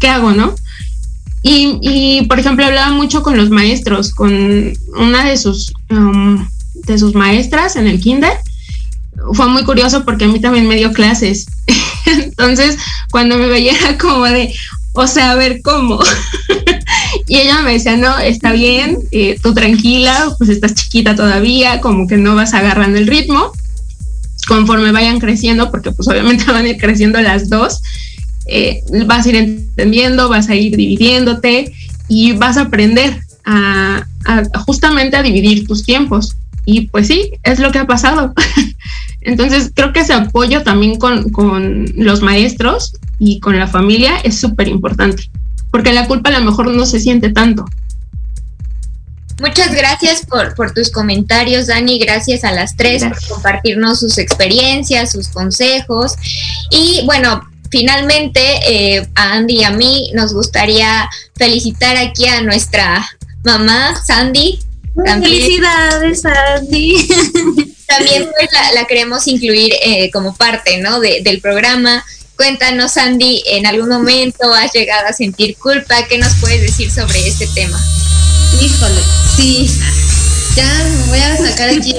¿qué 0.00 0.08
hago, 0.08 0.32
no? 0.32 0.54
Y, 1.42 1.78
y 1.80 2.26
por 2.26 2.40
ejemplo, 2.40 2.66
hablaba 2.66 2.92
mucho 2.92 3.22
con 3.22 3.36
los 3.36 3.50
maestros, 3.50 4.12
con 4.12 4.72
una 4.96 5.24
de 5.24 5.36
sus, 5.36 5.72
um, 5.90 6.48
de 6.74 6.98
sus 6.98 7.14
maestras 7.14 7.76
en 7.76 7.86
el 7.86 8.00
kinder, 8.00 8.36
fue 9.32 9.48
muy 9.48 9.64
curioso 9.64 10.04
porque 10.04 10.24
a 10.24 10.28
mí 10.28 10.40
también 10.40 10.68
me 10.68 10.76
dio 10.76 10.92
clases. 10.92 11.46
Entonces, 12.06 12.76
cuando 13.10 13.38
me 13.38 13.46
veía 13.46 13.74
como 13.98 14.24
de, 14.24 14.54
o 14.92 15.06
sea, 15.06 15.32
a 15.32 15.34
ver 15.34 15.60
cómo. 15.62 16.00
y 17.26 17.36
ella 17.36 17.62
me 17.62 17.72
decía, 17.72 17.96
no, 17.96 18.18
está 18.18 18.52
bien, 18.52 18.98
eh, 19.10 19.38
tú 19.42 19.54
tranquila, 19.54 20.34
pues 20.38 20.50
estás 20.50 20.74
chiquita 20.74 21.14
todavía, 21.14 21.80
como 21.80 22.06
que 22.06 22.16
no 22.16 22.34
vas 22.34 22.54
agarrando 22.54 22.98
el 22.98 23.06
ritmo. 23.06 23.52
Conforme 24.48 24.92
vayan 24.92 25.18
creciendo, 25.18 25.70
porque 25.70 25.90
pues 25.90 26.08
obviamente 26.08 26.44
van 26.52 26.64
a 26.64 26.68
ir 26.68 26.78
creciendo 26.78 27.20
las 27.20 27.48
dos, 27.48 27.80
eh, 28.46 28.82
vas 29.06 29.26
a 29.26 29.28
ir 29.28 29.36
entendiendo, 29.36 30.28
vas 30.28 30.48
a 30.48 30.54
ir 30.54 30.76
dividiéndote 30.76 31.72
y 32.08 32.32
vas 32.32 32.56
a 32.56 32.62
aprender 32.62 33.20
a 33.44 34.06
justamente 34.66 35.16
a 35.16 35.22
dividir 35.22 35.66
tus 35.66 35.84
tiempos. 35.84 36.36
Y 36.64 36.88
pues 36.88 37.06
sí, 37.06 37.32
es 37.44 37.60
lo 37.60 37.70
que 37.70 37.78
ha 37.78 37.86
pasado. 37.86 38.34
Entonces, 39.26 39.72
creo 39.74 39.92
que 39.92 40.00
ese 40.00 40.12
apoyo 40.12 40.62
también 40.62 40.98
con, 40.98 41.92
los 41.96 42.22
maestros 42.22 42.92
y 43.18 43.40
con 43.40 43.58
la 43.58 43.66
familia 43.66 44.18
es 44.22 44.38
súper 44.38 44.68
importante, 44.68 45.24
porque 45.72 45.92
la 45.92 46.06
culpa 46.06 46.30
a 46.30 46.38
lo 46.38 46.44
mejor 46.44 46.68
no 46.68 46.86
se 46.86 47.00
siente 47.00 47.30
tanto. 47.30 47.64
Muchas 49.40 49.74
gracias 49.74 50.24
por, 50.24 50.54
por, 50.54 50.72
tus 50.72 50.90
comentarios, 50.90 51.66
Dani. 51.66 51.98
Gracias 51.98 52.44
a 52.44 52.52
las 52.52 52.76
tres 52.76 53.02
por 53.02 53.26
compartirnos 53.26 53.98
sus 53.98 54.16
experiencias, 54.16 55.10
sus 55.10 55.28
consejos. 55.28 56.14
Y 56.70 57.02
bueno, 57.04 57.42
finalmente 57.68 58.40
eh, 58.68 59.08
a 59.16 59.32
Andy 59.34 59.58
y 59.58 59.64
a 59.64 59.72
mí 59.72 60.12
nos 60.14 60.32
gustaría 60.32 61.10
felicitar 61.34 61.96
aquí 61.96 62.26
a 62.28 62.42
nuestra 62.42 63.04
mamá, 63.44 64.00
Sandy. 64.06 64.60
Felicidades, 65.04 66.22
Sandy. 66.22 67.08
también 67.86 68.28
pues 68.36 68.48
la, 68.74 68.84
queremos 68.86 69.26
incluir 69.26 69.74
eh, 69.82 70.10
como 70.10 70.34
parte, 70.34 70.78
¿no? 70.78 71.00
del 71.00 71.40
programa. 71.40 72.04
Cuéntanos, 72.36 72.92
Sandy, 72.92 73.42
¿en 73.46 73.66
algún 73.66 73.88
momento 73.88 74.52
has 74.52 74.72
llegado 74.72 75.06
a 75.06 75.12
sentir 75.12 75.56
culpa? 75.56 76.06
¿Qué 76.06 76.18
nos 76.18 76.34
puedes 76.34 76.60
decir 76.60 76.90
sobre 76.90 77.26
este 77.26 77.46
tema? 77.54 77.80
Híjole, 78.60 79.00
sí. 79.36 79.70
Ya 80.56 80.64
me 80.64 81.06
voy 81.08 81.18
a 81.18 81.36
sacar 81.36 81.68
aquí 81.68 81.94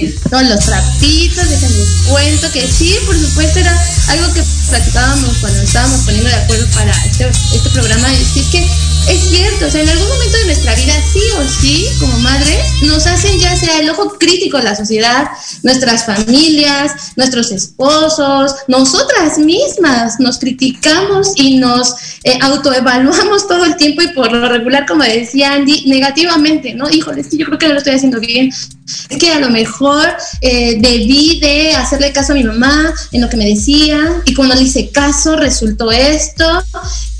este, 0.00 0.28
todos 0.30 0.44
los 0.44 0.64
trapitos, 0.64 1.48
déjenme 1.48 1.84
cuento 2.08 2.50
que 2.52 2.66
sí, 2.66 2.96
por 3.04 3.18
supuesto 3.18 3.58
era 3.58 3.86
algo 4.08 4.32
que 4.32 4.42
platicábamos 4.68 5.36
cuando 5.38 5.60
estábamos 5.60 6.00
poniendo 6.02 6.30
de 6.30 6.36
acuerdo 6.36 6.66
para 6.74 6.92
este, 7.04 7.28
este 7.54 7.70
programa, 7.70 8.08
es 8.14 8.46
que 8.50 8.66
es 9.08 9.30
cierto, 9.30 9.66
o 9.66 9.70
sea, 9.70 9.80
en 9.82 9.88
algún 9.88 10.06
momento 10.06 10.36
de 10.36 10.44
nuestra 10.46 10.74
vida, 10.74 10.92
sí 11.12 11.20
o 11.38 11.48
sí, 11.48 11.86
como 11.98 12.18
madres, 12.18 12.58
nos 12.82 13.06
hacen 13.06 13.40
ya 13.40 13.56
sea 13.56 13.78
el 13.78 13.88
ojo 13.88 14.18
crítico 14.18 14.58
de 14.58 14.64
la 14.64 14.76
sociedad, 14.76 15.30
nuestras 15.62 16.04
familias, 16.04 16.92
nuestros 17.16 17.50
esposos, 17.50 18.54
nosotras 18.68 19.38
mismas 19.38 20.20
nos 20.20 20.38
criticamos 20.38 21.32
y 21.36 21.56
nos 21.56 21.94
eh, 22.24 22.38
autoevaluamos 22.42 23.48
todo 23.48 23.64
el 23.64 23.76
tiempo 23.76 24.02
y 24.02 24.08
por 24.08 24.30
lo 24.30 24.46
regular, 24.46 24.84
como 24.86 25.04
decía 25.04 25.54
Andy, 25.54 25.84
negativamente, 25.86 26.74
¿no? 26.74 26.90
Híjole, 26.90 27.22
es 27.22 27.28
que 27.28 27.38
yo 27.38 27.46
creo 27.46 27.58
que 27.58 27.68
no 27.68 27.72
lo 27.72 27.78
estoy 27.78 27.94
haciendo 27.98 28.20
bien. 28.20 28.48
Es 28.48 29.18
que 29.18 29.30
a 29.30 29.38
lo 29.38 29.50
mejor 29.50 30.08
eh, 30.40 30.78
debí 30.80 31.38
de 31.40 31.72
hacerle 31.72 32.12
caso 32.12 32.32
a 32.32 32.36
mi 32.36 32.44
mamá 32.44 32.94
en 33.12 33.20
lo 33.20 33.28
que 33.28 33.36
me 33.36 33.44
decía 33.44 34.22
y 34.24 34.34
cuando 34.34 34.54
le 34.54 34.62
hice 34.62 34.90
caso 34.90 35.36
resultó 35.36 35.92
esto. 35.92 36.44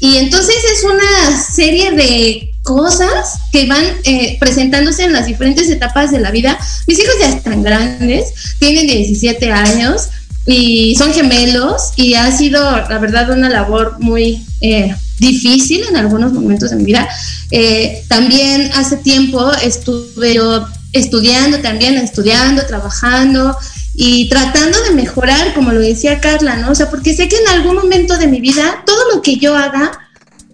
Y 0.01 0.16
entonces 0.16 0.57
es 0.72 0.85
una 0.85 1.43
serie 1.43 1.91
de 1.93 2.51
cosas 2.62 3.39
que 3.53 3.66
van 3.66 3.85
eh, 4.05 4.37
presentándose 4.39 5.05
en 5.05 5.12
las 5.12 5.26
diferentes 5.26 5.68
etapas 5.70 6.11
de 6.11 6.20
la 6.20 6.31
vida. 6.31 6.59
Mis 6.87 6.99
hijos 6.99 7.14
ya 7.20 7.29
están 7.31 7.62
grandes, 7.62 8.33
tienen 8.59 8.87
17 8.87 9.51
años 9.53 10.09
y 10.47 10.95
son 10.97 11.12
gemelos 11.12 11.93
y 11.97 12.14
ha 12.14 12.31
sido, 12.37 12.62
la 12.62 12.99
verdad, 12.99 13.31
una 13.31 13.49
labor 13.49 13.97
muy 14.01 14.45
eh, 14.61 14.95
difícil 15.19 15.83
en 15.89 15.97
algunos 15.97 16.33
momentos 16.33 16.71
de 16.71 16.77
mi 16.77 16.85
vida. 16.85 17.09
Eh, 17.51 18.05
también 18.09 18.71
hace 18.75 18.97
tiempo 18.99 19.51
estuve 19.62 20.35
yo 20.35 20.66
estudiando 20.93 21.59
también, 21.61 21.97
estudiando, 21.97 22.66
trabajando 22.66 23.57
y 23.95 24.29
tratando 24.29 24.81
de 24.85 24.91
mejorar, 24.93 25.55
como 25.55 25.73
lo 25.73 25.81
decía 25.81 26.21
Carla, 26.21 26.57
¿no? 26.57 26.71
O 26.71 26.75
sea, 26.75 26.89
porque 26.89 27.14
sé 27.14 27.29
que 27.29 27.37
en 27.37 27.49
algún 27.49 27.77
momento 27.77 28.16
de 28.16 28.27
mi 28.27 28.41
vida 28.41 28.83
todo 28.87 29.14
lo 29.14 29.23
que 29.23 29.37
yo 29.37 29.57
haga 29.57 29.93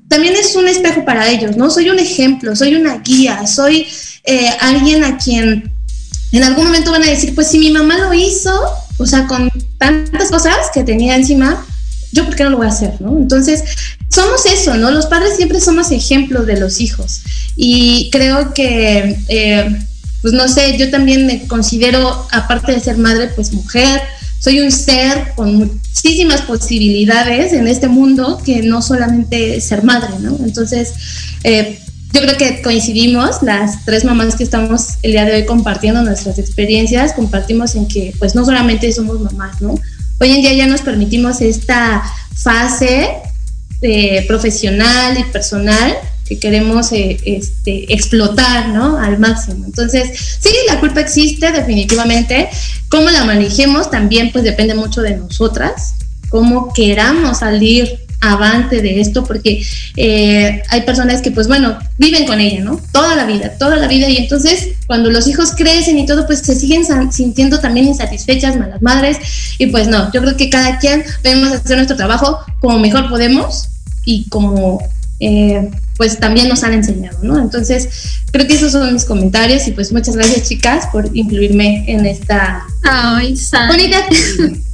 también 0.08 0.34
es 0.34 0.54
un 0.54 0.68
espejo 0.68 1.04
para 1.04 1.28
ellos, 1.28 1.56
¿no? 1.56 1.70
Soy 1.70 1.90
un 1.90 1.98
ejemplo, 1.98 2.54
soy 2.54 2.74
una 2.74 2.98
guía, 2.98 3.46
soy 3.46 3.86
eh, 4.24 4.50
alguien 4.60 5.04
a 5.04 5.18
quien 5.18 5.72
en 6.32 6.42
algún 6.42 6.64
momento 6.66 6.90
van 6.90 7.04
a 7.04 7.10
decir, 7.10 7.34
pues 7.34 7.48
si 7.48 7.58
mi 7.58 7.70
mamá 7.70 7.96
lo 7.98 8.12
hizo, 8.12 8.60
o 8.98 9.06
sea, 9.06 9.26
con 9.26 9.50
tantas 9.78 10.30
cosas 10.30 10.56
que 10.72 10.82
tenía 10.82 11.14
encima, 11.14 11.64
yo 12.14 12.24
por 12.24 12.36
qué 12.36 12.44
no 12.44 12.50
lo 12.50 12.56
voy 12.58 12.66
a 12.66 12.70
hacer, 12.70 13.00
¿no? 13.00 13.18
Entonces, 13.18 13.62
somos 14.08 14.46
eso, 14.46 14.76
¿no? 14.76 14.90
Los 14.90 15.06
padres 15.06 15.36
siempre 15.36 15.60
somos 15.60 15.90
ejemplos 15.90 16.46
de 16.46 16.58
los 16.58 16.80
hijos 16.80 17.20
y 17.56 18.08
creo 18.10 18.54
que... 18.54 19.18
Eh, 19.28 19.78
pues 20.22 20.32
no 20.32 20.48
sé, 20.48 20.78
yo 20.78 20.90
también 20.90 21.26
me 21.26 21.46
considero, 21.46 22.26
aparte 22.32 22.72
de 22.72 22.80
ser 22.80 22.96
madre, 22.96 23.28
pues 23.36 23.52
mujer, 23.52 24.00
soy 24.38 24.60
un 24.60 24.72
ser 24.72 25.34
con 25.36 25.54
muchísimas 25.54 26.40
posibilidades 26.40 27.52
en 27.52 27.68
este 27.68 27.88
mundo 27.88 28.40
que 28.42 28.62
no 28.62 28.80
solamente 28.80 29.60
ser 29.60 29.84
madre, 29.84 30.14
¿no? 30.20 30.34
Entonces, 30.42 30.94
eh, 31.44 31.78
yo 32.14 32.22
creo 32.22 32.38
que 32.38 32.62
coincidimos 32.62 33.42
las 33.42 33.84
tres 33.84 34.06
mamás 34.06 34.36
que 34.36 34.44
estamos 34.44 34.94
el 35.02 35.12
día 35.12 35.26
de 35.26 35.34
hoy 35.34 35.44
compartiendo 35.44 36.00
nuestras 36.00 36.38
experiencias, 36.38 37.12
compartimos 37.12 37.74
en 37.74 37.86
que 37.86 38.14
pues 38.18 38.34
no 38.34 38.46
solamente 38.46 38.90
somos 38.92 39.20
mamás, 39.20 39.60
¿no? 39.60 39.74
Hoy 40.20 40.30
en 40.30 40.42
día 40.42 40.52
ya 40.54 40.66
nos 40.66 40.82
permitimos 40.82 41.40
esta 41.40 42.02
fase 42.34 43.08
profesional 44.26 45.18
y 45.18 45.24
personal 45.24 45.94
que 46.26 46.38
queremos 46.38 46.90
eh, 46.92 47.18
este, 47.24 47.92
explotar, 47.92 48.68
¿no? 48.68 48.98
Al 48.98 49.18
máximo. 49.18 49.66
Entonces, 49.66 50.38
sí, 50.40 50.50
la 50.66 50.80
culpa 50.80 51.00
existe 51.00 51.52
definitivamente. 51.52 52.48
Cómo 52.88 53.10
la 53.10 53.24
manejemos 53.24 53.90
también, 53.90 54.32
pues 54.32 54.44
depende 54.44 54.74
mucho 54.74 55.02
de 55.02 55.16
nosotras. 55.16 55.94
Cómo 56.30 56.72
queramos 56.72 57.38
salir 57.38 58.03
avante 58.32 58.80
de 58.82 59.00
esto, 59.00 59.24
porque 59.24 59.62
eh, 59.96 60.62
hay 60.68 60.80
personas 60.82 61.20
que, 61.22 61.30
pues 61.30 61.48
bueno, 61.48 61.78
viven 61.98 62.26
con 62.26 62.40
ella, 62.40 62.62
¿no? 62.62 62.80
Toda 62.92 63.14
la 63.16 63.26
vida, 63.26 63.52
toda 63.58 63.76
la 63.76 63.88
vida. 63.88 64.08
Y 64.08 64.16
entonces, 64.16 64.68
cuando 64.86 65.10
los 65.10 65.26
hijos 65.28 65.52
crecen 65.52 65.98
y 65.98 66.06
todo, 66.06 66.26
pues 66.26 66.40
se 66.40 66.54
siguen 66.54 66.84
sintiendo 67.12 67.60
también 67.60 67.86
insatisfechas, 67.86 68.56
malas 68.56 68.82
madres. 68.82 69.18
Y 69.58 69.66
pues 69.66 69.88
no, 69.88 70.10
yo 70.12 70.20
creo 70.20 70.36
que 70.36 70.50
cada 70.50 70.78
quien 70.78 71.04
debemos 71.22 71.52
hacer 71.52 71.76
nuestro 71.76 71.96
trabajo 71.96 72.38
como 72.60 72.78
mejor 72.78 73.08
podemos 73.08 73.68
y 74.04 74.28
como 74.28 74.80
eh, 75.20 75.70
pues 75.96 76.18
también 76.18 76.48
nos 76.48 76.64
han 76.64 76.72
enseñado, 76.72 77.18
¿no? 77.22 77.38
Entonces, 77.38 77.88
creo 78.32 78.46
que 78.46 78.54
esos 78.54 78.72
son 78.72 78.92
mis 78.92 79.04
comentarios 79.04 79.66
y 79.68 79.72
pues 79.72 79.92
muchas 79.92 80.16
gracias 80.16 80.48
chicas 80.48 80.86
por 80.90 81.08
incluirme 81.16 81.84
en 81.86 82.04
esta 82.04 82.64
Ay, 82.82 83.38
bonita. 83.68 83.98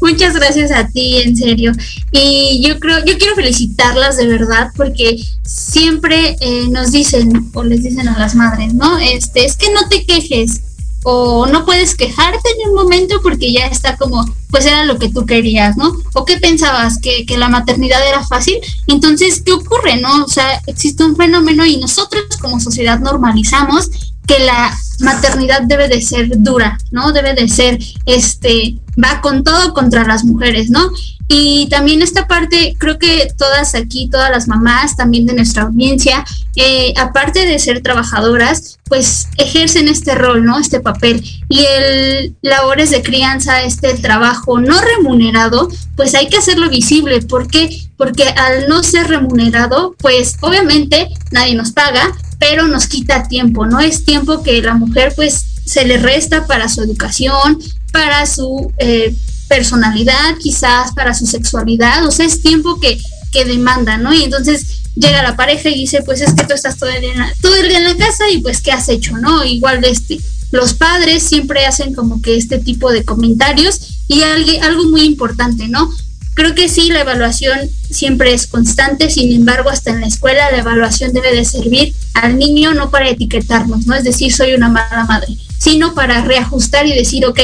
Muchas 0.00 0.34
gracias 0.34 0.72
a 0.72 0.88
ti, 0.88 1.18
en 1.18 1.36
serio. 1.36 1.72
Y 2.10 2.62
yo 2.66 2.78
creo, 2.80 3.04
yo 3.04 3.16
quiero 3.18 3.34
felicitarlas 3.34 4.16
de 4.16 4.26
verdad 4.26 4.70
porque 4.76 5.16
siempre 5.44 6.36
eh, 6.40 6.66
nos 6.70 6.92
dicen 6.92 7.50
o 7.54 7.62
les 7.62 7.82
dicen 7.82 8.08
a 8.08 8.18
las 8.18 8.34
madres, 8.34 8.74
¿no? 8.74 8.98
Este, 8.98 9.44
es 9.44 9.56
que 9.56 9.72
no 9.72 9.88
te 9.88 10.04
quejes, 10.04 10.62
o 11.04 11.46
no 11.46 11.64
puedes 11.64 11.94
quejarte 11.96 12.48
en 12.58 12.70
un 12.70 12.76
momento 12.76 13.20
porque 13.22 13.52
ya 13.52 13.66
está 13.66 13.96
como, 13.96 14.24
pues 14.50 14.66
era 14.66 14.84
lo 14.84 14.98
que 14.98 15.08
tú 15.08 15.26
querías, 15.26 15.76
¿no? 15.76 15.92
O 16.14 16.24
qué 16.24 16.36
pensabas, 16.38 16.98
que, 16.98 17.26
que 17.26 17.36
la 17.36 17.48
maternidad 17.48 18.06
era 18.06 18.24
fácil. 18.24 18.58
Entonces, 18.86 19.42
¿qué 19.44 19.52
ocurre, 19.52 19.96
no? 19.96 20.24
O 20.24 20.28
sea, 20.28 20.60
existe 20.66 21.04
un 21.04 21.16
fenómeno 21.16 21.66
y 21.66 21.78
nosotros 21.78 22.24
como 22.40 22.60
sociedad 22.60 23.00
normalizamos 23.00 23.90
que 24.26 24.38
la 24.40 24.76
maternidad 25.00 25.62
debe 25.62 25.88
de 25.88 26.00
ser 26.00 26.28
dura, 26.38 26.78
¿no? 26.90 27.12
Debe 27.12 27.34
de 27.34 27.48
ser, 27.48 27.78
este, 28.06 28.76
va 29.02 29.20
con 29.20 29.42
todo 29.42 29.74
contra 29.74 30.04
las 30.04 30.24
mujeres, 30.24 30.70
¿no? 30.70 30.90
Y 31.28 31.66
también 31.70 32.02
esta 32.02 32.26
parte, 32.26 32.76
creo 32.78 32.98
que 32.98 33.32
todas 33.38 33.74
aquí, 33.74 34.08
todas 34.10 34.30
las 34.30 34.48
mamás 34.48 34.96
también 34.96 35.24
de 35.24 35.34
nuestra 35.34 35.62
audiencia, 35.62 36.24
eh, 36.56 36.92
aparte 36.98 37.46
de 37.46 37.58
ser 37.58 37.80
trabajadoras, 37.80 38.78
pues 38.84 39.28
ejercen 39.38 39.88
este 39.88 40.14
rol, 40.14 40.44
¿no? 40.44 40.58
Este 40.58 40.80
papel. 40.80 41.24
Y 41.48 41.64
el 41.64 42.36
labores 42.42 42.90
de 42.90 43.02
crianza, 43.02 43.62
este 43.62 43.94
trabajo 43.94 44.60
no 44.60 44.78
remunerado, 44.80 45.68
pues 45.96 46.14
hay 46.14 46.28
que 46.28 46.36
hacerlo 46.36 46.68
visible. 46.68 47.22
¿Por 47.22 47.48
qué? 47.48 47.80
Porque 47.96 48.24
al 48.24 48.68
no 48.68 48.82
ser 48.82 49.08
remunerado, 49.08 49.94
pues 49.98 50.36
obviamente 50.42 51.08
nadie 51.30 51.54
nos 51.54 51.72
paga, 51.72 52.12
pero 52.42 52.66
nos 52.66 52.88
quita 52.88 53.28
tiempo, 53.28 53.66
¿no? 53.66 53.78
Es 53.78 54.04
tiempo 54.04 54.42
que 54.42 54.60
la 54.62 54.74
mujer 54.74 55.12
pues 55.14 55.44
se 55.64 55.84
le 55.84 55.96
resta 55.96 56.48
para 56.48 56.68
su 56.68 56.82
educación, 56.82 57.56
para 57.92 58.26
su 58.26 58.72
eh, 58.78 59.14
personalidad, 59.46 60.36
quizás 60.40 60.90
para 60.92 61.14
su 61.14 61.24
sexualidad, 61.24 62.04
o 62.04 62.10
sea, 62.10 62.26
es 62.26 62.42
tiempo 62.42 62.80
que, 62.80 63.00
que 63.30 63.44
demanda, 63.44 63.96
¿no? 63.96 64.12
Y 64.12 64.24
entonces 64.24 64.82
llega 64.96 65.22
la 65.22 65.36
pareja 65.36 65.68
y 65.68 65.78
dice, 65.78 66.02
pues 66.02 66.20
es 66.20 66.34
que 66.34 66.42
tú 66.42 66.52
estás 66.52 66.78
todo 66.78 66.90
el, 66.90 67.00
día 67.00 67.12
en 67.12 67.18
la, 67.20 67.32
todo 67.40 67.54
el 67.54 67.68
día 67.68 67.78
en 67.78 67.84
la 67.84 67.96
casa 67.96 68.28
y 68.28 68.38
pues, 68.38 68.60
¿qué 68.60 68.72
has 68.72 68.88
hecho, 68.88 69.16
no? 69.18 69.44
Igual 69.44 69.84
este, 69.84 70.18
los 70.50 70.74
padres 70.74 71.22
siempre 71.22 71.64
hacen 71.64 71.94
como 71.94 72.20
que 72.20 72.36
este 72.36 72.58
tipo 72.58 72.90
de 72.90 73.04
comentarios 73.04 74.00
y 74.08 74.22
algo, 74.22 74.50
algo 74.62 74.84
muy 74.86 75.02
importante, 75.02 75.68
¿no? 75.68 75.88
Creo 76.34 76.54
que 76.54 76.68
sí, 76.68 76.88
la 76.88 77.00
evaluación 77.00 77.58
siempre 77.90 78.32
es 78.32 78.46
constante, 78.46 79.10
sin 79.10 79.32
embargo, 79.34 79.68
hasta 79.68 79.90
en 79.90 80.00
la 80.00 80.06
escuela 80.06 80.50
la 80.50 80.58
evaluación 80.58 81.12
debe 81.12 81.34
de 81.34 81.44
servir 81.44 81.94
al 82.14 82.38
niño 82.38 82.72
no 82.72 82.90
para 82.90 83.10
etiquetarnos, 83.10 83.86
no 83.86 83.94
es 83.94 84.04
decir, 84.04 84.32
soy 84.32 84.54
una 84.54 84.68
mala 84.68 85.04
madre, 85.04 85.36
sino 85.58 85.94
para 85.94 86.22
reajustar 86.22 86.86
y 86.86 86.94
decir, 86.94 87.26
ok, 87.26 87.38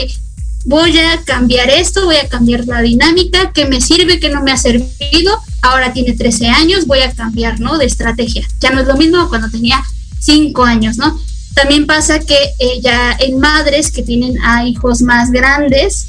voy 0.64 0.98
a 0.98 1.22
cambiar 1.24 1.70
esto, 1.70 2.04
voy 2.04 2.16
a 2.16 2.28
cambiar 2.28 2.66
la 2.66 2.80
dinámica, 2.80 3.52
que 3.52 3.66
me 3.66 3.80
sirve, 3.80 4.20
que 4.20 4.30
no 4.30 4.42
me 4.42 4.52
ha 4.52 4.56
servido, 4.56 5.38
ahora 5.62 5.92
tiene 5.92 6.14
13 6.14 6.48
años, 6.48 6.86
voy 6.86 7.00
a 7.00 7.12
cambiar, 7.12 7.60
¿no? 7.60 7.78
De 7.78 7.86
estrategia. 7.86 8.46
Ya 8.60 8.70
no 8.70 8.80
es 8.80 8.86
lo 8.86 8.96
mismo 8.96 9.28
cuando 9.28 9.50
tenía 9.50 9.82
5 10.20 10.64
años, 10.64 10.96
¿no? 10.96 11.18
También 11.54 11.86
pasa 11.86 12.20
que 12.20 12.36
eh, 12.58 12.80
ya 12.82 13.16
en 13.18 13.38
madres 13.38 13.90
que 13.90 14.02
tienen 14.02 14.38
a 14.44 14.66
hijos 14.66 15.02
más 15.02 15.30
grandes, 15.30 16.08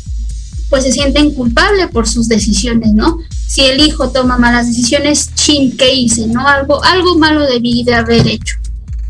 pues 0.70 0.84
se 0.84 0.92
sienten 0.92 1.34
culpables 1.34 1.88
por 1.88 2.08
sus 2.08 2.28
decisiones, 2.28 2.94
¿no? 2.94 3.20
Si 3.48 3.62
el 3.62 3.80
hijo 3.80 4.10
toma 4.12 4.38
malas 4.38 4.68
decisiones, 4.68 5.34
chin, 5.34 5.76
¿qué 5.76 5.94
hice? 5.94 6.28
¿No? 6.28 6.48
Algo, 6.48 6.84
algo 6.84 7.18
malo 7.18 7.46
debí 7.48 7.84
de 7.84 7.96
haber 7.96 8.28
hecho. 8.28 8.56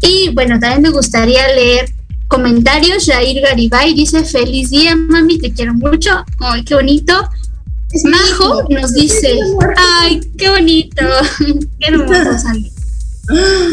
Y 0.01 0.29
bueno, 0.29 0.59
también 0.59 0.81
me 0.81 0.89
gustaría 0.89 1.45
leer 1.53 1.93
comentarios. 2.27 3.05
Jair 3.05 3.41
Garibay 3.41 3.93
dice, 3.93 4.23
feliz 4.23 4.69
día, 4.69 4.95
mami, 4.95 5.39
te 5.39 5.51
quiero 5.51 5.73
mucho. 5.73 6.23
Ay, 6.39 6.63
qué 6.63 6.75
bonito. 6.75 7.13
Majo 8.05 8.63
nos 8.69 8.93
dice, 8.93 9.37
ay, 9.75 10.21
qué 10.37 10.49
bonito. 10.49 11.03
qué 11.79 11.87
hermoso, 11.87 12.47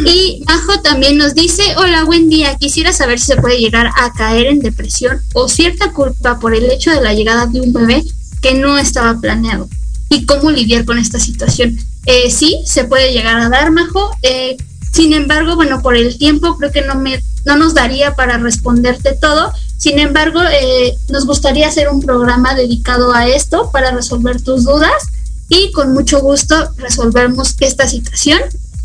Y 0.04 0.42
Majo 0.46 0.80
también 0.82 1.16
nos 1.16 1.34
dice, 1.34 1.62
hola, 1.78 2.04
buen 2.04 2.28
día, 2.28 2.56
quisiera 2.56 2.92
saber 2.92 3.18
si 3.18 3.26
se 3.26 3.36
puede 3.36 3.58
llegar 3.58 3.90
a 3.96 4.12
caer 4.12 4.46
en 4.46 4.60
depresión 4.60 5.20
o 5.32 5.48
cierta 5.48 5.92
culpa 5.92 6.38
por 6.38 6.54
el 6.54 6.70
hecho 6.70 6.90
de 6.90 7.00
la 7.00 7.14
llegada 7.14 7.46
de 7.46 7.60
un 7.62 7.72
bebé 7.72 8.04
que 8.42 8.54
no 8.54 8.76
estaba 8.78 9.18
planeado 9.18 9.68
y 10.10 10.26
cómo 10.26 10.50
lidiar 10.50 10.84
con 10.84 10.98
esta 10.98 11.18
situación. 11.18 11.78
Eh, 12.04 12.30
sí, 12.30 12.60
se 12.66 12.84
puede 12.84 13.12
llegar 13.12 13.40
a 13.40 13.48
dar, 13.48 13.70
Majo. 13.70 14.10
Eh, 14.22 14.56
sin 14.92 15.14
embargo, 15.14 15.56
bueno, 15.56 15.80
por 15.82 15.96
el 15.96 16.18
tiempo 16.18 16.56
creo 16.58 16.70
que 16.70 16.82
no, 16.82 16.94
me, 16.94 17.22
no 17.44 17.56
nos 17.56 17.74
daría 17.74 18.14
para 18.14 18.36
responderte 18.36 19.14
todo. 19.14 19.52
Sin 19.78 19.98
embargo, 19.98 20.40
eh, 20.42 20.96
nos 21.08 21.24
gustaría 21.26 21.68
hacer 21.68 21.88
un 21.88 22.02
programa 22.02 22.54
dedicado 22.54 23.12
a 23.14 23.26
esto 23.26 23.70
para 23.72 23.90
resolver 23.90 24.40
tus 24.42 24.64
dudas 24.64 25.08
y 25.48 25.70
con 25.72 25.92
mucho 25.92 26.20
gusto 26.20 26.72
resolvemos 26.76 27.54
esta 27.60 27.88
situación 27.88 28.40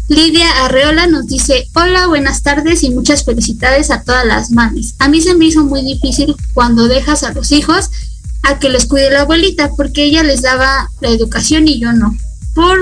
Lidia 0.07 0.65
Arreola 0.65 1.07
nos 1.07 1.27
dice, 1.27 1.69
hola, 1.73 2.07
buenas 2.07 2.43
tardes 2.43 2.83
y 2.83 2.89
muchas 2.89 3.23
felicidades 3.23 3.91
a 3.91 4.03
todas 4.03 4.25
las 4.25 4.51
mamis. 4.51 4.95
A 4.99 5.07
mí 5.07 5.21
se 5.21 5.35
me 5.35 5.45
hizo 5.45 5.63
muy 5.63 5.83
difícil 5.83 6.35
cuando 6.53 6.87
dejas 6.87 7.23
a 7.23 7.33
los 7.33 7.51
hijos 7.51 7.89
a 8.43 8.59
que 8.59 8.69
los 8.69 8.85
cuide 8.85 9.11
la 9.11 9.21
abuelita, 9.21 9.71
porque 9.77 10.03
ella 10.03 10.23
les 10.23 10.41
daba 10.41 10.89
la 10.99 11.09
educación 11.09 11.67
y 11.67 11.79
yo 11.79 11.93
no. 11.93 12.15
Por... 12.53 12.79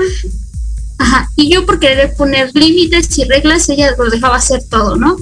Ajá, 0.98 1.30
y 1.36 1.50
yo 1.50 1.64
por 1.64 1.78
querer 1.78 2.14
poner 2.14 2.50
límites 2.54 3.16
y 3.18 3.24
reglas, 3.24 3.68
ella 3.68 3.94
lo 3.96 4.10
dejaba 4.10 4.36
hacer 4.36 4.62
todo, 4.68 4.96
¿no? 4.96 5.16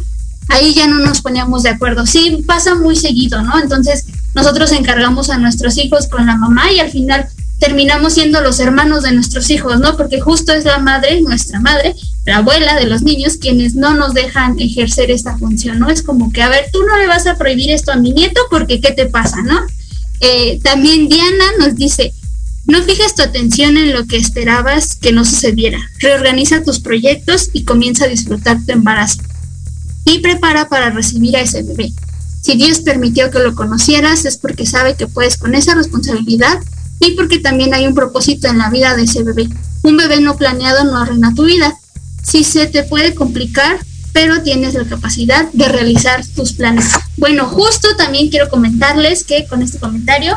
Ahí 0.49 0.75
ya 0.75 0.89
no 0.89 0.99
nos 0.99 1.21
poníamos 1.21 1.63
de 1.63 1.71
acuerdo. 1.71 2.07
Sí, 2.07 2.43
pasa 2.47 2.75
muy 2.75 2.97
seguido, 2.97 3.43
¿no? 3.43 3.61
Entonces 3.61 4.07
nosotros 4.35 4.73
encargamos 4.73 5.31
a 5.31 5.39
nuestros 5.39 5.77
hijos 5.77 6.09
con 6.09 6.27
la 6.27 6.37
mamá 6.37 6.73
y 6.73 6.81
al 6.81 6.91
final 6.91 7.29
terminamos 7.59 8.15
siendo 8.15 8.41
los 8.41 8.61
hermanos 8.61 9.03
de 9.03 9.13
nuestros 9.13 9.51
hijos, 9.51 9.81
¿no? 9.81 9.97
Porque 9.97 10.21
justo 10.21 10.53
es 10.53 10.65
la 10.65 10.79
madre, 10.79 11.21
nuestra 11.21 11.61
madre, 11.61 11.95
la 12.25 12.39
abuela 12.39 12.77
de 12.77 12.87
los 12.87 13.03
niños, 13.03 13.37
quienes 13.37 13.75
no 13.75 13.95
nos 13.95 14.15
dejan 14.15 14.59
ejercer 14.61 15.11
esta 15.11 15.37
función, 15.39 15.79
¿no? 15.79 15.91
Es 15.91 16.03
como 16.03 16.33
que, 16.33 16.43
a 16.43 16.49
ver, 16.49 16.67
tú 16.73 16.83
no 16.85 16.97
le 16.97 17.07
vas 17.07 17.27
a 17.27 17.37
prohibir 17.37 17.71
esto 17.71 17.93
a 17.93 17.97
mi 17.97 18.13
nieto 18.13 18.41
porque 18.51 18.81
¿qué 18.81 18.93
te 18.93 19.07
pasa, 19.07 19.43
no? 19.43 19.61
Eh, 20.21 20.61
también 20.63 21.09
Diana 21.09 21.45
nos 21.59 21.75
dice, 21.75 22.13
no 22.67 22.83
fijes 22.83 23.15
tu 23.15 23.23
atención 23.23 23.77
en 23.77 23.93
lo 23.93 24.07
que 24.07 24.17
esperabas 24.17 24.95
que 24.95 25.13
no 25.13 25.25
sucediera. 25.25 25.79
Reorganiza 25.99 26.63
tus 26.63 26.81
proyectos 26.81 27.51
y 27.53 27.65
comienza 27.65 28.05
a 28.05 28.09
disfrutar 28.09 28.59
tu 28.65 28.73
embarazo. 28.73 29.23
Y 30.05 30.21
prepara 30.21 30.69
para 30.69 30.91
recibir 30.91 31.37
a 31.37 31.41
ese 31.41 31.63
bebé. 31.63 31.93
Si 32.41 32.57
Dios 32.57 32.81
permitió 32.81 33.31
que 33.31 33.41
lo 33.41 33.55
conocieras 33.55 34.25
es 34.25 34.37
porque 34.37 34.65
sabe 34.65 34.95
que 34.95 35.07
puedes 35.07 35.37
con 35.37 35.55
esa 35.55 35.75
responsabilidad 35.75 36.59
y 37.01 37.13
porque 37.13 37.39
también 37.39 37.75
hay 37.75 37.87
un 37.87 37.95
propósito 37.95 38.49
en 38.49 38.59
la 38.59 38.71
vida 38.71 38.95
de 38.95 39.05
ese 39.05 39.23
bebé. 39.23 39.49
Un 39.83 39.97
bebé 39.97 40.21
no 40.21 40.37
planeado 40.37 40.85
no 40.85 40.99
arruina 40.99 41.35
tu 41.35 41.45
vida. 41.45 41.75
Sí 42.23 42.45
se 42.45 42.67
te 42.67 42.83
puede 42.83 43.15
complicar, 43.15 43.79
pero 44.13 44.43
tienes 44.43 44.75
la 44.75 44.85
capacidad 44.85 45.49
de 45.53 45.69
realizar 45.69 46.25
tus 46.35 46.53
planes. 46.53 46.87
Bueno, 47.17 47.47
justo 47.47 47.89
también 47.97 48.29
quiero 48.29 48.49
comentarles 48.49 49.25
que 49.25 49.47
con 49.47 49.63
este 49.63 49.79
comentario 49.79 50.37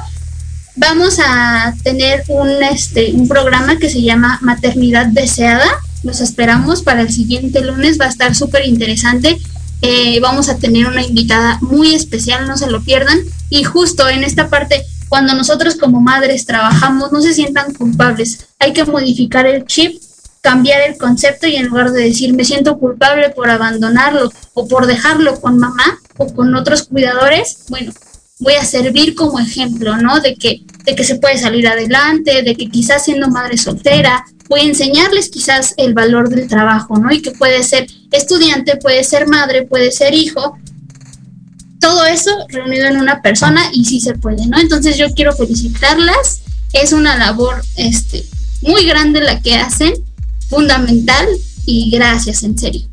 vamos 0.75 1.19
a 1.19 1.75
tener 1.83 2.23
un, 2.27 2.49
este, 2.63 3.11
un 3.13 3.27
programa 3.27 3.77
que 3.77 3.89
se 3.89 4.01
llama 4.01 4.39
Maternidad 4.41 5.07
Deseada. 5.07 5.67
Los 6.03 6.21
esperamos 6.21 6.81
para 6.81 7.01
el 7.01 7.11
siguiente 7.11 7.61
lunes, 7.61 7.99
va 7.99 8.05
a 8.05 8.09
estar 8.09 8.35
súper 8.35 8.67
interesante 8.67 9.39
eh, 9.81 10.19
vamos 10.19 10.47
a 10.49 10.57
tener 10.57 10.85
una 10.85 11.03
invitada 11.03 11.57
muy 11.61 11.95
especial, 11.95 12.47
no 12.47 12.57
se 12.57 12.69
lo 12.69 12.83
pierdan. 12.83 13.19
Y 13.49 13.63
justo 13.63 14.07
en 14.07 14.23
esta 14.23 14.49
parte, 14.49 14.85
cuando 15.11 15.33
nosotros 15.33 15.75
como 15.75 15.99
madres 15.99 16.45
trabajamos, 16.45 17.11
no 17.11 17.19
se 17.19 17.33
sientan 17.33 17.73
culpables. 17.73 18.47
Hay 18.59 18.71
que 18.71 18.85
modificar 18.85 19.45
el 19.45 19.65
chip, 19.65 20.01
cambiar 20.39 20.89
el 20.89 20.97
concepto 20.97 21.47
y 21.47 21.57
en 21.57 21.65
lugar 21.65 21.91
de 21.91 22.03
decir 22.03 22.33
me 22.33 22.45
siento 22.45 22.77
culpable 22.77 23.29
por 23.29 23.49
abandonarlo 23.49 24.31
o 24.53 24.69
por 24.69 24.87
dejarlo 24.87 25.41
con 25.41 25.57
mamá 25.57 25.99
o 26.15 26.33
con 26.33 26.55
otros 26.55 26.83
cuidadores, 26.83 27.65
bueno, 27.67 27.91
voy 28.39 28.53
a 28.53 28.63
servir 28.63 29.13
como 29.13 29.37
ejemplo, 29.37 29.97
¿no? 29.97 30.21
De 30.21 30.35
que, 30.35 30.63
de 30.85 30.95
que 30.95 31.03
se 31.03 31.15
puede 31.15 31.37
salir 31.37 31.67
adelante, 31.67 32.41
de 32.41 32.55
que 32.55 32.69
quizás 32.69 33.03
siendo 33.03 33.27
madre 33.27 33.57
soltera, 33.57 34.23
voy 34.47 34.61
a 34.61 34.63
enseñarles 34.63 35.27
quizás 35.27 35.73
el 35.75 35.93
valor 35.93 36.29
del 36.29 36.47
trabajo, 36.47 36.97
¿no? 36.97 37.11
Y 37.11 37.21
que 37.21 37.31
puede 37.31 37.63
ser 37.63 37.85
estudiante, 38.13 38.77
puede 38.77 39.03
ser 39.03 39.27
madre, 39.27 39.63
puede 39.63 39.91
ser 39.91 40.13
hijo, 40.13 40.57
todo 41.81 42.05
eso 42.05 42.31
reunido 42.47 42.85
en 42.85 42.97
una 42.97 43.21
persona 43.21 43.69
y 43.73 43.83
sí 43.83 43.99
se 43.99 44.13
puede, 44.13 44.45
¿no? 44.45 44.57
Entonces 44.57 44.97
yo 44.97 45.11
quiero 45.13 45.35
felicitarlas, 45.35 46.39
es 46.71 46.93
una 46.93 47.17
labor 47.17 47.61
este, 47.75 48.23
muy 48.61 48.85
grande 48.85 49.19
la 49.19 49.41
que 49.41 49.55
hacen, 49.55 49.93
fundamental 50.47 51.27
y 51.65 51.89
gracias, 51.91 52.43
en 52.43 52.57
serio. 52.57 52.87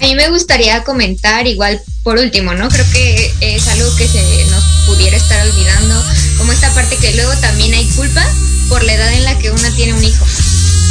A 0.00 0.04
mí 0.04 0.14
me 0.14 0.30
gustaría 0.30 0.82
comentar 0.82 1.46
igual 1.46 1.80
por 2.02 2.18
último, 2.18 2.54
¿no? 2.54 2.68
Creo 2.68 2.86
que 2.92 3.32
es 3.40 3.68
algo 3.68 3.94
que 3.96 4.08
se 4.08 4.46
nos 4.50 4.64
pudiera 4.86 5.16
estar 5.16 5.46
olvidando, 5.46 6.02
como 6.38 6.52
esta 6.52 6.72
parte 6.74 6.96
que 6.96 7.14
luego 7.14 7.32
también 7.40 7.74
hay 7.74 7.86
culpa 7.88 8.26
por 8.68 8.82
la 8.84 8.94
edad 8.94 9.12
en 9.12 9.24
la 9.24 9.38
que 9.38 9.50
una 9.50 9.70
tiene 9.76 9.94
un 9.94 10.04
hijo, 10.04 10.24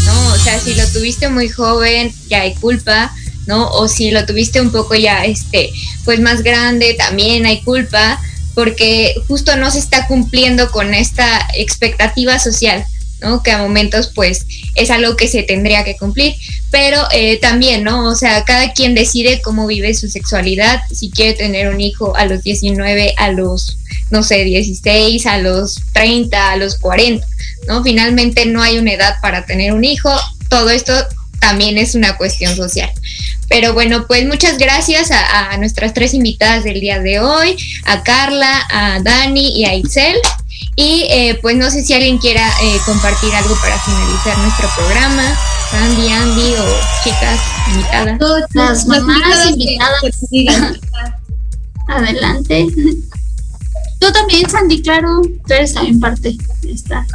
¿no? 0.06 0.34
O 0.34 0.38
sea, 0.38 0.60
si 0.60 0.76
lo 0.76 0.86
tuviste 0.88 1.30
muy 1.30 1.50
joven, 1.50 2.14
ya 2.30 2.42
hay 2.42 2.54
culpa, 2.56 3.12
¿no? 3.50 3.68
O 3.72 3.88
si 3.88 4.12
lo 4.12 4.28
tuviste 4.28 4.62
un 4.62 4.72
poco 4.72 4.94
ya, 4.94 5.26
este, 5.26 5.72
pues 6.06 6.20
más 6.20 6.44
grande, 6.44 6.94
también 6.94 7.48
hay 7.48 7.62
culpa, 7.62 8.22
porque 8.54 9.16
justo 9.28 9.58
no 9.58 9.72
se 9.72 9.80
está 9.80 10.06
cumpliendo 10.06 10.70
con 10.70 10.94
esta 10.94 11.48
expectativa 11.56 12.38
social. 12.38 12.86
¿no? 13.22 13.44
Que 13.44 13.52
a 13.52 13.58
momentos 13.58 14.12
pues 14.16 14.46
es 14.76 14.90
algo 14.90 15.18
que 15.18 15.28
se 15.28 15.44
tendría 15.44 15.84
que 15.84 15.98
cumplir, 15.98 16.36
pero 16.72 17.02
eh, 17.12 17.38
también, 17.42 17.84
¿no? 17.84 18.08
O 18.08 18.16
sea, 18.16 18.46
cada 18.46 18.72
quien 18.72 18.96
decide 18.96 19.42
cómo 19.42 19.68
vive 19.68 19.94
su 19.94 20.08
sexualidad, 20.08 20.80
si 20.90 21.10
quiere 21.10 21.34
tener 21.34 21.68
un 21.68 21.82
hijo 21.82 22.16
a 22.16 22.26
los 22.26 22.44
19, 22.44 23.16
a 23.18 23.32
los, 23.32 23.78
no 24.10 24.24
sé, 24.24 24.46
16, 24.46 25.26
a 25.26 25.38
los 25.40 25.82
30, 25.92 26.52
a 26.52 26.56
los 26.56 26.78
40, 26.78 27.28
¿no? 27.68 27.84
Finalmente 27.84 28.46
no 28.46 28.62
hay 28.62 28.78
una 28.78 28.94
edad 28.94 29.16
para 29.22 29.46
tener 29.46 29.74
un 29.74 29.84
hijo, 29.84 30.18
todo 30.48 30.70
esto 30.70 30.94
también 31.40 31.78
es 31.78 31.96
una 31.96 32.18
cuestión 32.18 32.56
social. 32.56 32.92
Pero 33.50 33.74
bueno, 33.74 34.06
pues 34.08 34.26
muchas 34.28 34.58
gracias 34.58 35.12
a, 35.12 35.52
a 35.52 35.58
nuestras 35.58 35.94
tres 35.94 36.14
invitadas 36.14 36.64
del 36.64 36.80
día 36.80 37.00
de 37.00 37.20
hoy, 37.20 37.58
a 37.86 38.04
Carla, 38.04 38.68
a 38.70 39.00
Dani 39.02 39.60
y 39.60 39.66
a 39.66 39.76
Itzel. 39.76 40.16
Y 40.76 41.08
eh, 41.10 41.40
pues 41.42 41.56
no 41.58 41.70
sé 41.70 41.84
si 41.84 41.94
alguien 41.94 42.20
quiera 42.20 42.48
eh, 42.62 42.78
compartir 42.86 43.34
algo 43.36 43.56
para 43.62 43.78
finalizar 43.80 44.38
nuestro 44.38 44.70
programa. 44.78 45.38
Sandy, 45.72 46.10
Andy 46.10 46.54
o 46.56 46.80
chicas 47.04 47.40
invitadas. 47.70 48.46
Las 48.54 48.86
mamás 48.86 49.50
invitadas. 49.50 50.70
Adelante. 51.88 52.68
Tú 54.00 54.12
también, 54.14 54.50
Sandy, 54.50 54.82
claro. 54.82 55.22
Tú 55.22 55.54
eres 55.54 55.74
también 55.74 56.00
parte 56.00 56.38
de 56.62 56.72
esta. 56.72 57.06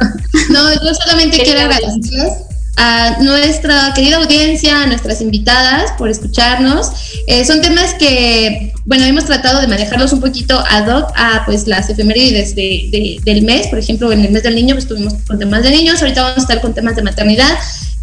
No, 0.49 0.73
yo 0.73 0.93
solamente 0.93 1.41
quiero 1.41 1.61
agradecer 1.61 2.54
a 2.77 3.17
nuestra 3.21 3.93
querida 3.93 4.17
audiencia, 4.17 4.83
a 4.83 4.87
nuestras 4.87 5.21
invitadas 5.21 5.91
por 5.97 6.09
escucharnos. 6.09 6.91
Eh, 7.27 7.45
son 7.45 7.61
temas 7.61 7.93
que, 7.93 8.73
bueno, 8.85 9.05
hemos 9.05 9.25
tratado 9.25 9.61
de 9.61 9.67
manejarlos 9.67 10.11
un 10.13 10.19
poquito 10.19 10.61
ad 10.69 10.87
hoc 10.87 11.11
a 11.15 11.43
pues 11.45 11.67
las 11.67 11.89
efemérides 11.89 12.55
de, 12.55 13.19
del 13.23 13.43
mes. 13.43 13.67
Por 13.67 13.79
ejemplo, 13.79 14.11
en 14.11 14.25
el 14.25 14.31
mes 14.31 14.43
del 14.43 14.55
niño 14.55 14.75
pues 14.75 14.85
estuvimos 14.85 15.13
con 15.25 15.39
temas 15.39 15.63
de 15.63 15.71
niños, 15.71 16.01
ahorita 16.01 16.21
vamos 16.21 16.37
a 16.37 16.41
estar 16.41 16.61
con 16.61 16.73
temas 16.73 16.95
de 16.95 17.03
maternidad. 17.03 17.51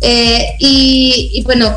Eh, 0.00 0.56
y, 0.58 1.42
bueno, 1.44 1.76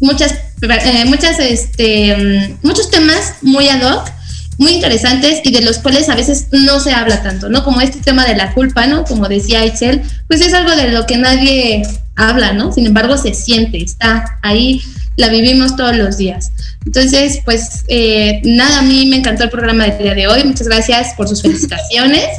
muchas, 0.00 0.34
eh, 0.62 1.04
muchas, 1.06 1.38
este, 1.38 2.16
mm, 2.16 2.66
muchos 2.66 2.90
temas 2.90 3.34
muy 3.42 3.68
ad 3.68 3.82
hoc 3.82 4.12
muy 4.58 4.72
interesantes 4.72 5.40
y 5.44 5.50
de 5.50 5.60
los 5.60 5.78
cuales 5.78 6.08
a 6.08 6.14
veces 6.14 6.46
no 6.50 6.80
se 6.80 6.92
habla 6.92 7.22
tanto, 7.22 7.50
¿no? 7.50 7.62
Como 7.62 7.82
este 7.82 8.00
tema 8.00 8.24
de 8.24 8.34
la 8.36 8.54
culpa, 8.54 8.86
¿no? 8.86 9.04
Como 9.04 9.28
decía 9.28 9.66
Itzel, 9.66 10.02
pues 10.28 10.40
es 10.40 10.54
algo 10.54 10.74
de 10.74 10.88
lo 10.88 11.04
que 11.04 11.18
nadie 11.18 11.82
habla, 12.16 12.52
¿no? 12.52 12.72
Sin 12.72 12.86
embargo, 12.86 13.16
se 13.16 13.34
siente, 13.34 13.82
está 13.82 14.38
ahí, 14.42 14.82
la 15.16 15.28
vivimos 15.28 15.76
todos 15.76 15.96
los 15.96 16.16
días. 16.16 16.52
Entonces, 16.84 17.40
pues 17.44 17.84
eh, 17.88 18.40
nada, 18.44 18.80
a 18.80 18.82
mí 18.82 19.06
me 19.06 19.16
encantó 19.16 19.44
el 19.44 19.50
programa 19.50 19.84
del 19.84 19.98
día 19.98 20.14
de 20.14 20.26
hoy. 20.26 20.44
Muchas 20.44 20.68
gracias 20.68 21.14
por 21.16 21.28
sus 21.28 21.42
felicitaciones. 21.42 22.26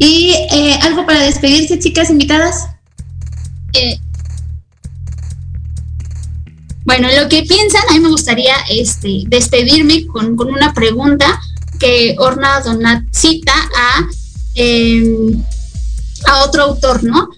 Y 0.00 0.32
eh, 0.52 0.78
algo 0.82 1.04
para 1.04 1.22
despedirse, 1.22 1.80
chicas 1.80 2.08
invitadas. 2.08 2.68
Eh, 3.72 3.98
bueno, 6.84 7.08
lo 7.20 7.28
que 7.28 7.42
piensan, 7.42 7.82
a 7.90 7.94
mí 7.94 7.98
me 7.98 8.08
gustaría 8.08 8.54
este, 8.70 9.24
despedirme 9.26 10.06
con, 10.06 10.36
con 10.36 10.52
una 10.52 10.72
pregunta 10.72 11.40
que 11.78 12.14
Orna 12.18 12.60
Donat 12.60 13.02
cita 13.12 13.52
a, 13.52 14.06
em, 14.54 15.42
a 16.26 16.44
otro 16.44 16.62
autor, 16.62 17.02
¿no? 17.02 17.28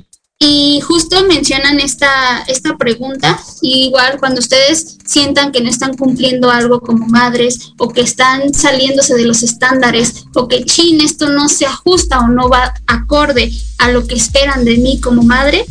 Y 0.42 0.80
justo 0.80 1.22
mencionan 1.26 1.80
esta, 1.80 2.40
esta 2.48 2.78
pregunta, 2.78 3.38
igual 3.60 4.18
cuando 4.18 4.40
ustedes 4.40 4.96
sientan 5.04 5.52
que 5.52 5.60
no 5.60 5.68
están 5.68 5.94
cumpliendo 5.98 6.50
algo 6.50 6.80
como 6.80 7.06
madres 7.08 7.72
o 7.76 7.90
que 7.90 8.00
están 8.00 8.54
saliéndose 8.54 9.14
de 9.16 9.26
los 9.26 9.42
estándares 9.42 10.24
o 10.34 10.48
que 10.48 10.64
chin, 10.64 11.02
esto 11.02 11.28
no 11.28 11.50
se 11.50 11.66
ajusta 11.66 12.20
o 12.20 12.28
no 12.28 12.48
va 12.48 12.72
acorde 12.86 13.52
a 13.76 13.90
lo 13.90 14.06
que 14.06 14.14
esperan 14.14 14.64
de 14.64 14.78
mí 14.78 14.98
como 14.98 15.22
madre, 15.22 15.66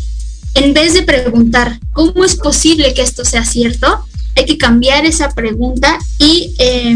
en 0.53 0.75
vez 0.75 0.93
de 0.93 1.01
preguntar 1.01 1.79
cómo 1.91 2.23
es 2.23 2.35
posible 2.35 2.93
que 2.93 3.01
esto 3.01 3.25
sea 3.25 3.45
cierto, 3.45 4.05
hay 4.35 4.45
que 4.45 4.59
cambiar 4.59 5.03
esa 5.03 5.31
pregunta 5.31 5.97
y 6.19 6.53
eh, 6.59 6.95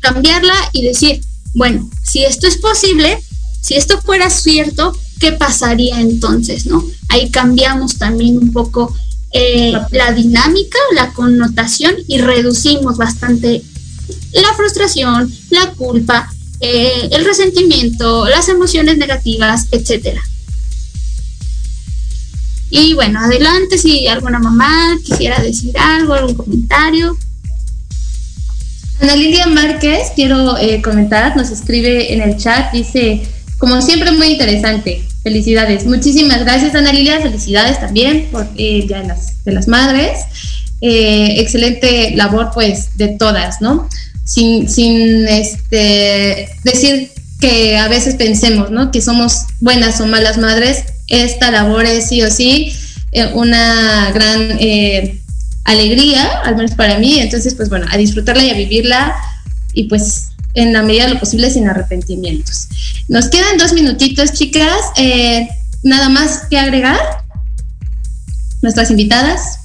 cambiarla 0.00 0.54
y 0.72 0.82
decir, 0.82 1.20
bueno, 1.54 1.88
si 2.02 2.24
esto 2.24 2.48
es 2.48 2.56
posible, 2.56 3.22
si 3.60 3.74
esto 3.74 4.00
fuera 4.00 4.28
cierto, 4.28 4.92
¿qué 5.20 5.32
pasaría 5.32 6.00
entonces? 6.00 6.66
¿no? 6.66 6.84
Ahí 7.08 7.30
cambiamos 7.30 7.98
también 7.98 8.38
un 8.38 8.52
poco 8.52 8.92
eh, 9.32 9.74
la 9.92 10.12
dinámica, 10.12 10.78
la 10.94 11.12
connotación 11.12 11.94
y 12.08 12.18
reducimos 12.18 12.96
bastante 12.96 13.62
la 14.32 14.52
frustración, 14.54 15.32
la 15.50 15.70
culpa, 15.72 16.32
eh, 16.58 17.08
el 17.12 17.24
resentimiento, 17.24 18.26
las 18.26 18.48
emociones 18.48 18.98
negativas, 18.98 19.68
etcétera. 19.70 20.20
Y 22.70 22.94
bueno, 22.94 23.20
adelante 23.20 23.78
si 23.78 24.06
alguna 24.06 24.38
mamá 24.38 24.96
quisiera 25.04 25.40
decir 25.40 25.76
algo, 25.78 26.14
algún 26.14 26.34
comentario. 26.34 27.16
Ana 29.00 29.16
Lilia 29.16 29.46
Márquez, 29.46 30.08
quiero 30.14 30.56
eh, 30.58 30.82
comentar, 30.82 31.36
nos 31.36 31.50
escribe 31.50 32.12
en 32.12 32.20
el 32.20 32.36
chat, 32.36 32.72
dice, 32.72 33.22
como 33.58 33.80
siempre, 33.80 34.12
muy 34.12 34.28
interesante. 34.28 35.09
Felicidades. 35.22 35.84
Muchísimas 35.84 36.40
gracias, 36.40 36.74
Ana 36.74 36.92
Lilia. 36.92 37.20
Felicidades 37.20 37.78
también 37.78 38.28
por 38.32 38.48
el 38.56 38.86
Día 38.86 39.00
de 39.02 39.08
las, 39.08 39.44
de 39.44 39.52
las 39.52 39.68
Madres. 39.68 40.20
Eh, 40.80 41.34
excelente 41.40 42.12
labor, 42.16 42.50
pues, 42.54 42.96
de 42.96 43.08
todas, 43.08 43.60
¿no? 43.60 43.86
Sin, 44.24 44.68
sin 44.68 45.28
este, 45.28 46.48
decir 46.64 47.10
que 47.38 47.76
a 47.76 47.88
veces 47.88 48.14
pensemos, 48.14 48.70
¿no? 48.70 48.90
Que 48.90 49.02
somos 49.02 49.46
buenas 49.60 50.00
o 50.00 50.06
malas 50.06 50.38
madres. 50.38 50.84
Esta 51.08 51.50
labor 51.50 51.84
es 51.84 52.08
sí 52.08 52.22
o 52.22 52.30
sí 52.30 52.72
eh, 53.12 53.30
una 53.34 54.10
gran 54.12 54.56
eh, 54.58 55.20
alegría, 55.64 56.40
al 56.44 56.56
menos 56.56 56.72
para 56.72 56.98
mí. 56.98 57.18
Entonces, 57.18 57.54
pues 57.54 57.68
bueno, 57.68 57.86
a 57.90 57.96
disfrutarla 57.96 58.44
y 58.44 58.50
a 58.50 58.54
vivirla. 58.54 59.16
Y 59.72 59.84
pues 59.84 60.29
en 60.54 60.72
la 60.72 60.82
medida 60.82 61.06
de 61.06 61.14
lo 61.14 61.20
posible 61.20 61.50
sin 61.50 61.68
arrepentimientos. 61.68 62.68
Nos 63.08 63.28
quedan 63.28 63.58
dos 63.58 63.72
minutitos, 63.72 64.32
chicas. 64.32 64.80
Eh, 64.96 65.48
nada 65.82 66.08
más 66.08 66.44
que 66.48 66.58
agregar. 66.58 66.98
Nuestras 68.62 68.90
invitadas. 68.90 69.58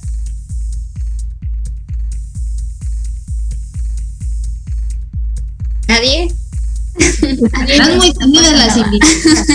Nadie. 5.88 6.34
Están 6.98 7.96
muy 7.98 8.12
tímidas 8.14 8.52
las 8.52 8.76
invitadas. 8.78 9.46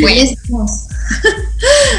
Pues. 0.00 0.36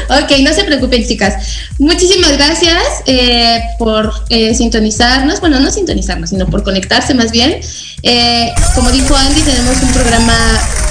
Ok, 0.08 0.38
no 0.40 0.52
se 0.52 0.64
preocupen 0.64 1.06
chicas. 1.06 1.68
Muchísimas 1.78 2.32
gracias 2.32 2.82
eh, 3.06 3.60
por 3.78 4.12
eh, 4.28 4.54
sintonizarnos, 4.54 5.40
bueno, 5.40 5.60
no 5.60 5.70
sintonizarnos, 5.70 6.30
sino 6.30 6.46
por 6.46 6.62
conectarse 6.62 7.14
más 7.14 7.30
bien. 7.30 7.60
Eh, 8.02 8.52
como 8.74 8.90
dijo 8.90 9.14
Andy, 9.14 9.40
tenemos 9.42 9.80
un 9.82 9.92
programa 9.92 10.36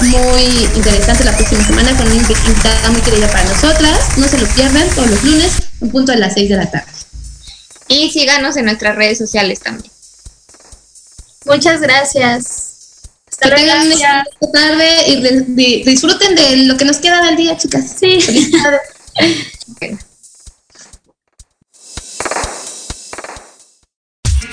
muy 0.00 0.42
interesante 0.74 1.24
la 1.24 1.36
próxima 1.36 1.64
semana 1.66 1.90
con 1.96 2.06
una 2.06 2.16
invitada 2.16 2.90
muy 2.90 3.00
querida 3.02 3.28
para 3.28 3.44
nosotras. 3.44 4.16
No 4.16 4.26
se 4.26 4.38
lo 4.38 4.46
pierdan 4.48 4.88
todos 4.94 5.10
los 5.10 5.22
lunes 5.22 5.52
en 5.80 5.90
punto 5.90 6.12
de 6.12 6.18
las 6.18 6.34
6 6.34 6.48
de 6.48 6.56
la 6.56 6.70
tarde. 6.70 6.90
Y 7.88 8.10
síganos 8.10 8.56
en 8.56 8.64
nuestras 8.64 8.96
redes 8.96 9.18
sociales 9.18 9.60
también. 9.60 9.92
Muchas 11.44 11.80
gracias. 11.80 12.71
Hasta 13.42 13.56
que 13.56 13.62
tengan 13.62 13.86
una 13.90 14.24
tarde 14.52 15.08
y 15.08 15.20
de, 15.20 15.82
disfruten 15.84 16.36
de 16.36 16.56
lo 16.58 16.76
que 16.76 16.84
nos 16.84 16.98
queda 16.98 17.24
del 17.26 17.36
día, 17.36 17.56
chicas. 17.56 17.96
Sí. 17.98 18.18
okay. 19.72 19.98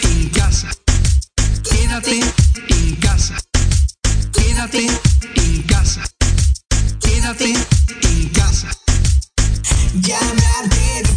En 0.04 0.30
casa. 0.30 0.70
Quédate 1.70 2.20
en 2.70 2.96
casa. 2.96 3.36
Quédate 4.34 4.88
en 5.36 5.62
casa. 5.64 6.02
Quédate 7.00 7.54
en 7.54 8.30
casa. 8.30 8.70
Ya 10.02 10.20
me 10.34 11.09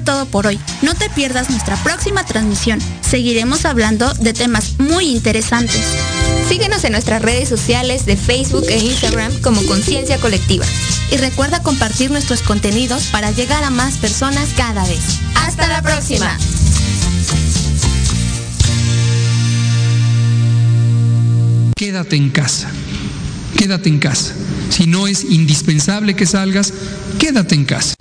todo 0.00 0.26
por 0.26 0.46
hoy. 0.46 0.58
No 0.82 0.94
te 0.94 1.08
pierdas 1.10 1.50
nuestra 1.50 1.76
próxima 1.82 2.24
transmisión. 2.24 2.80
Seguiremos 3.00 3.64
hablando 3.64 4.12
de 4.14 4.32
temas 4.32 4.78
muy 4.78 5.06
interesantes. 5.06 5.82
Síguenos 6.48 6.84
en 6.84 6.92
nuestras 6.92 7.22
redes 7.22 7.48
sociales 7.48 8.06
de 8.06 8.16
Facebook 8.16 8.64
e 8.68 8.78
Instagram 8.78 9.32
como 9.40 9.64
Conciencia 9.66 10.18
Colectiva. 10.18 10.64
Y 11.10 11.16
recuerda 11.16 11.62
compartir 11.62 12.10
nuestros 12.10 12.42
contenidos 12.42 13.04
para 13.06 13.30
llegar 13.30 13.64
a 13.64 13.70
más 13.70 13.96
personas 13.98 14.50
cada 14.56 14.84
vez. 14.86 15.20
Hasta 15.34 15.66
la 15.66 15.82
próxima. 15.82 16.36
Quédate 21.76 22.16
en 22.16 22.30
casa. 22.30 22.70
Quédate 23.56 23.88
en 23.88 23.98
casa. 23.98 24.34
Si 24.70 24.86
no 24.86 25.06
es 25.06 25.24
indispensable 25.24 26.14
que 26.14 26.26
salgas, 26.26 26.72
quédate 27.18 27.54
en 27.54 27.64
casa. 27.64 27.94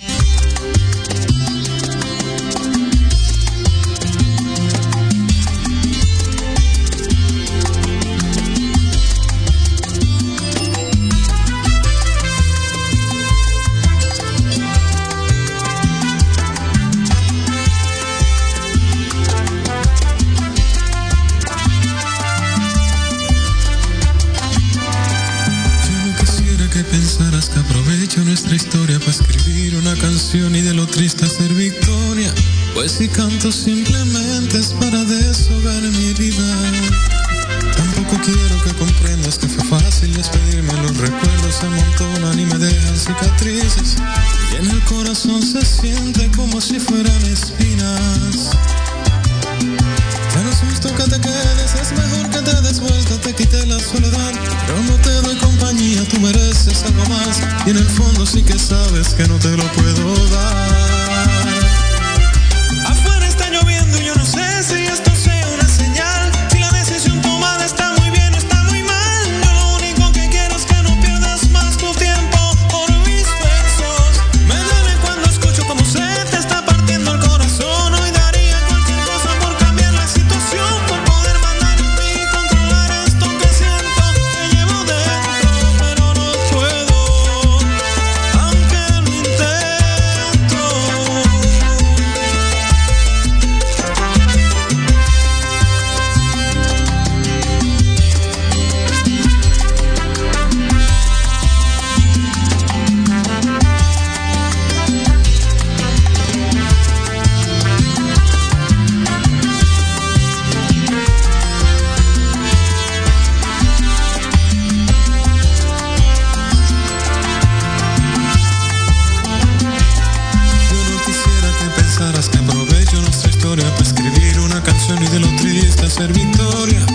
ser 125.96 126.12
victoria, 126.12 126.86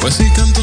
pues 0.00 0.14
si 0.14 0.30
cantamos 0.30 0.53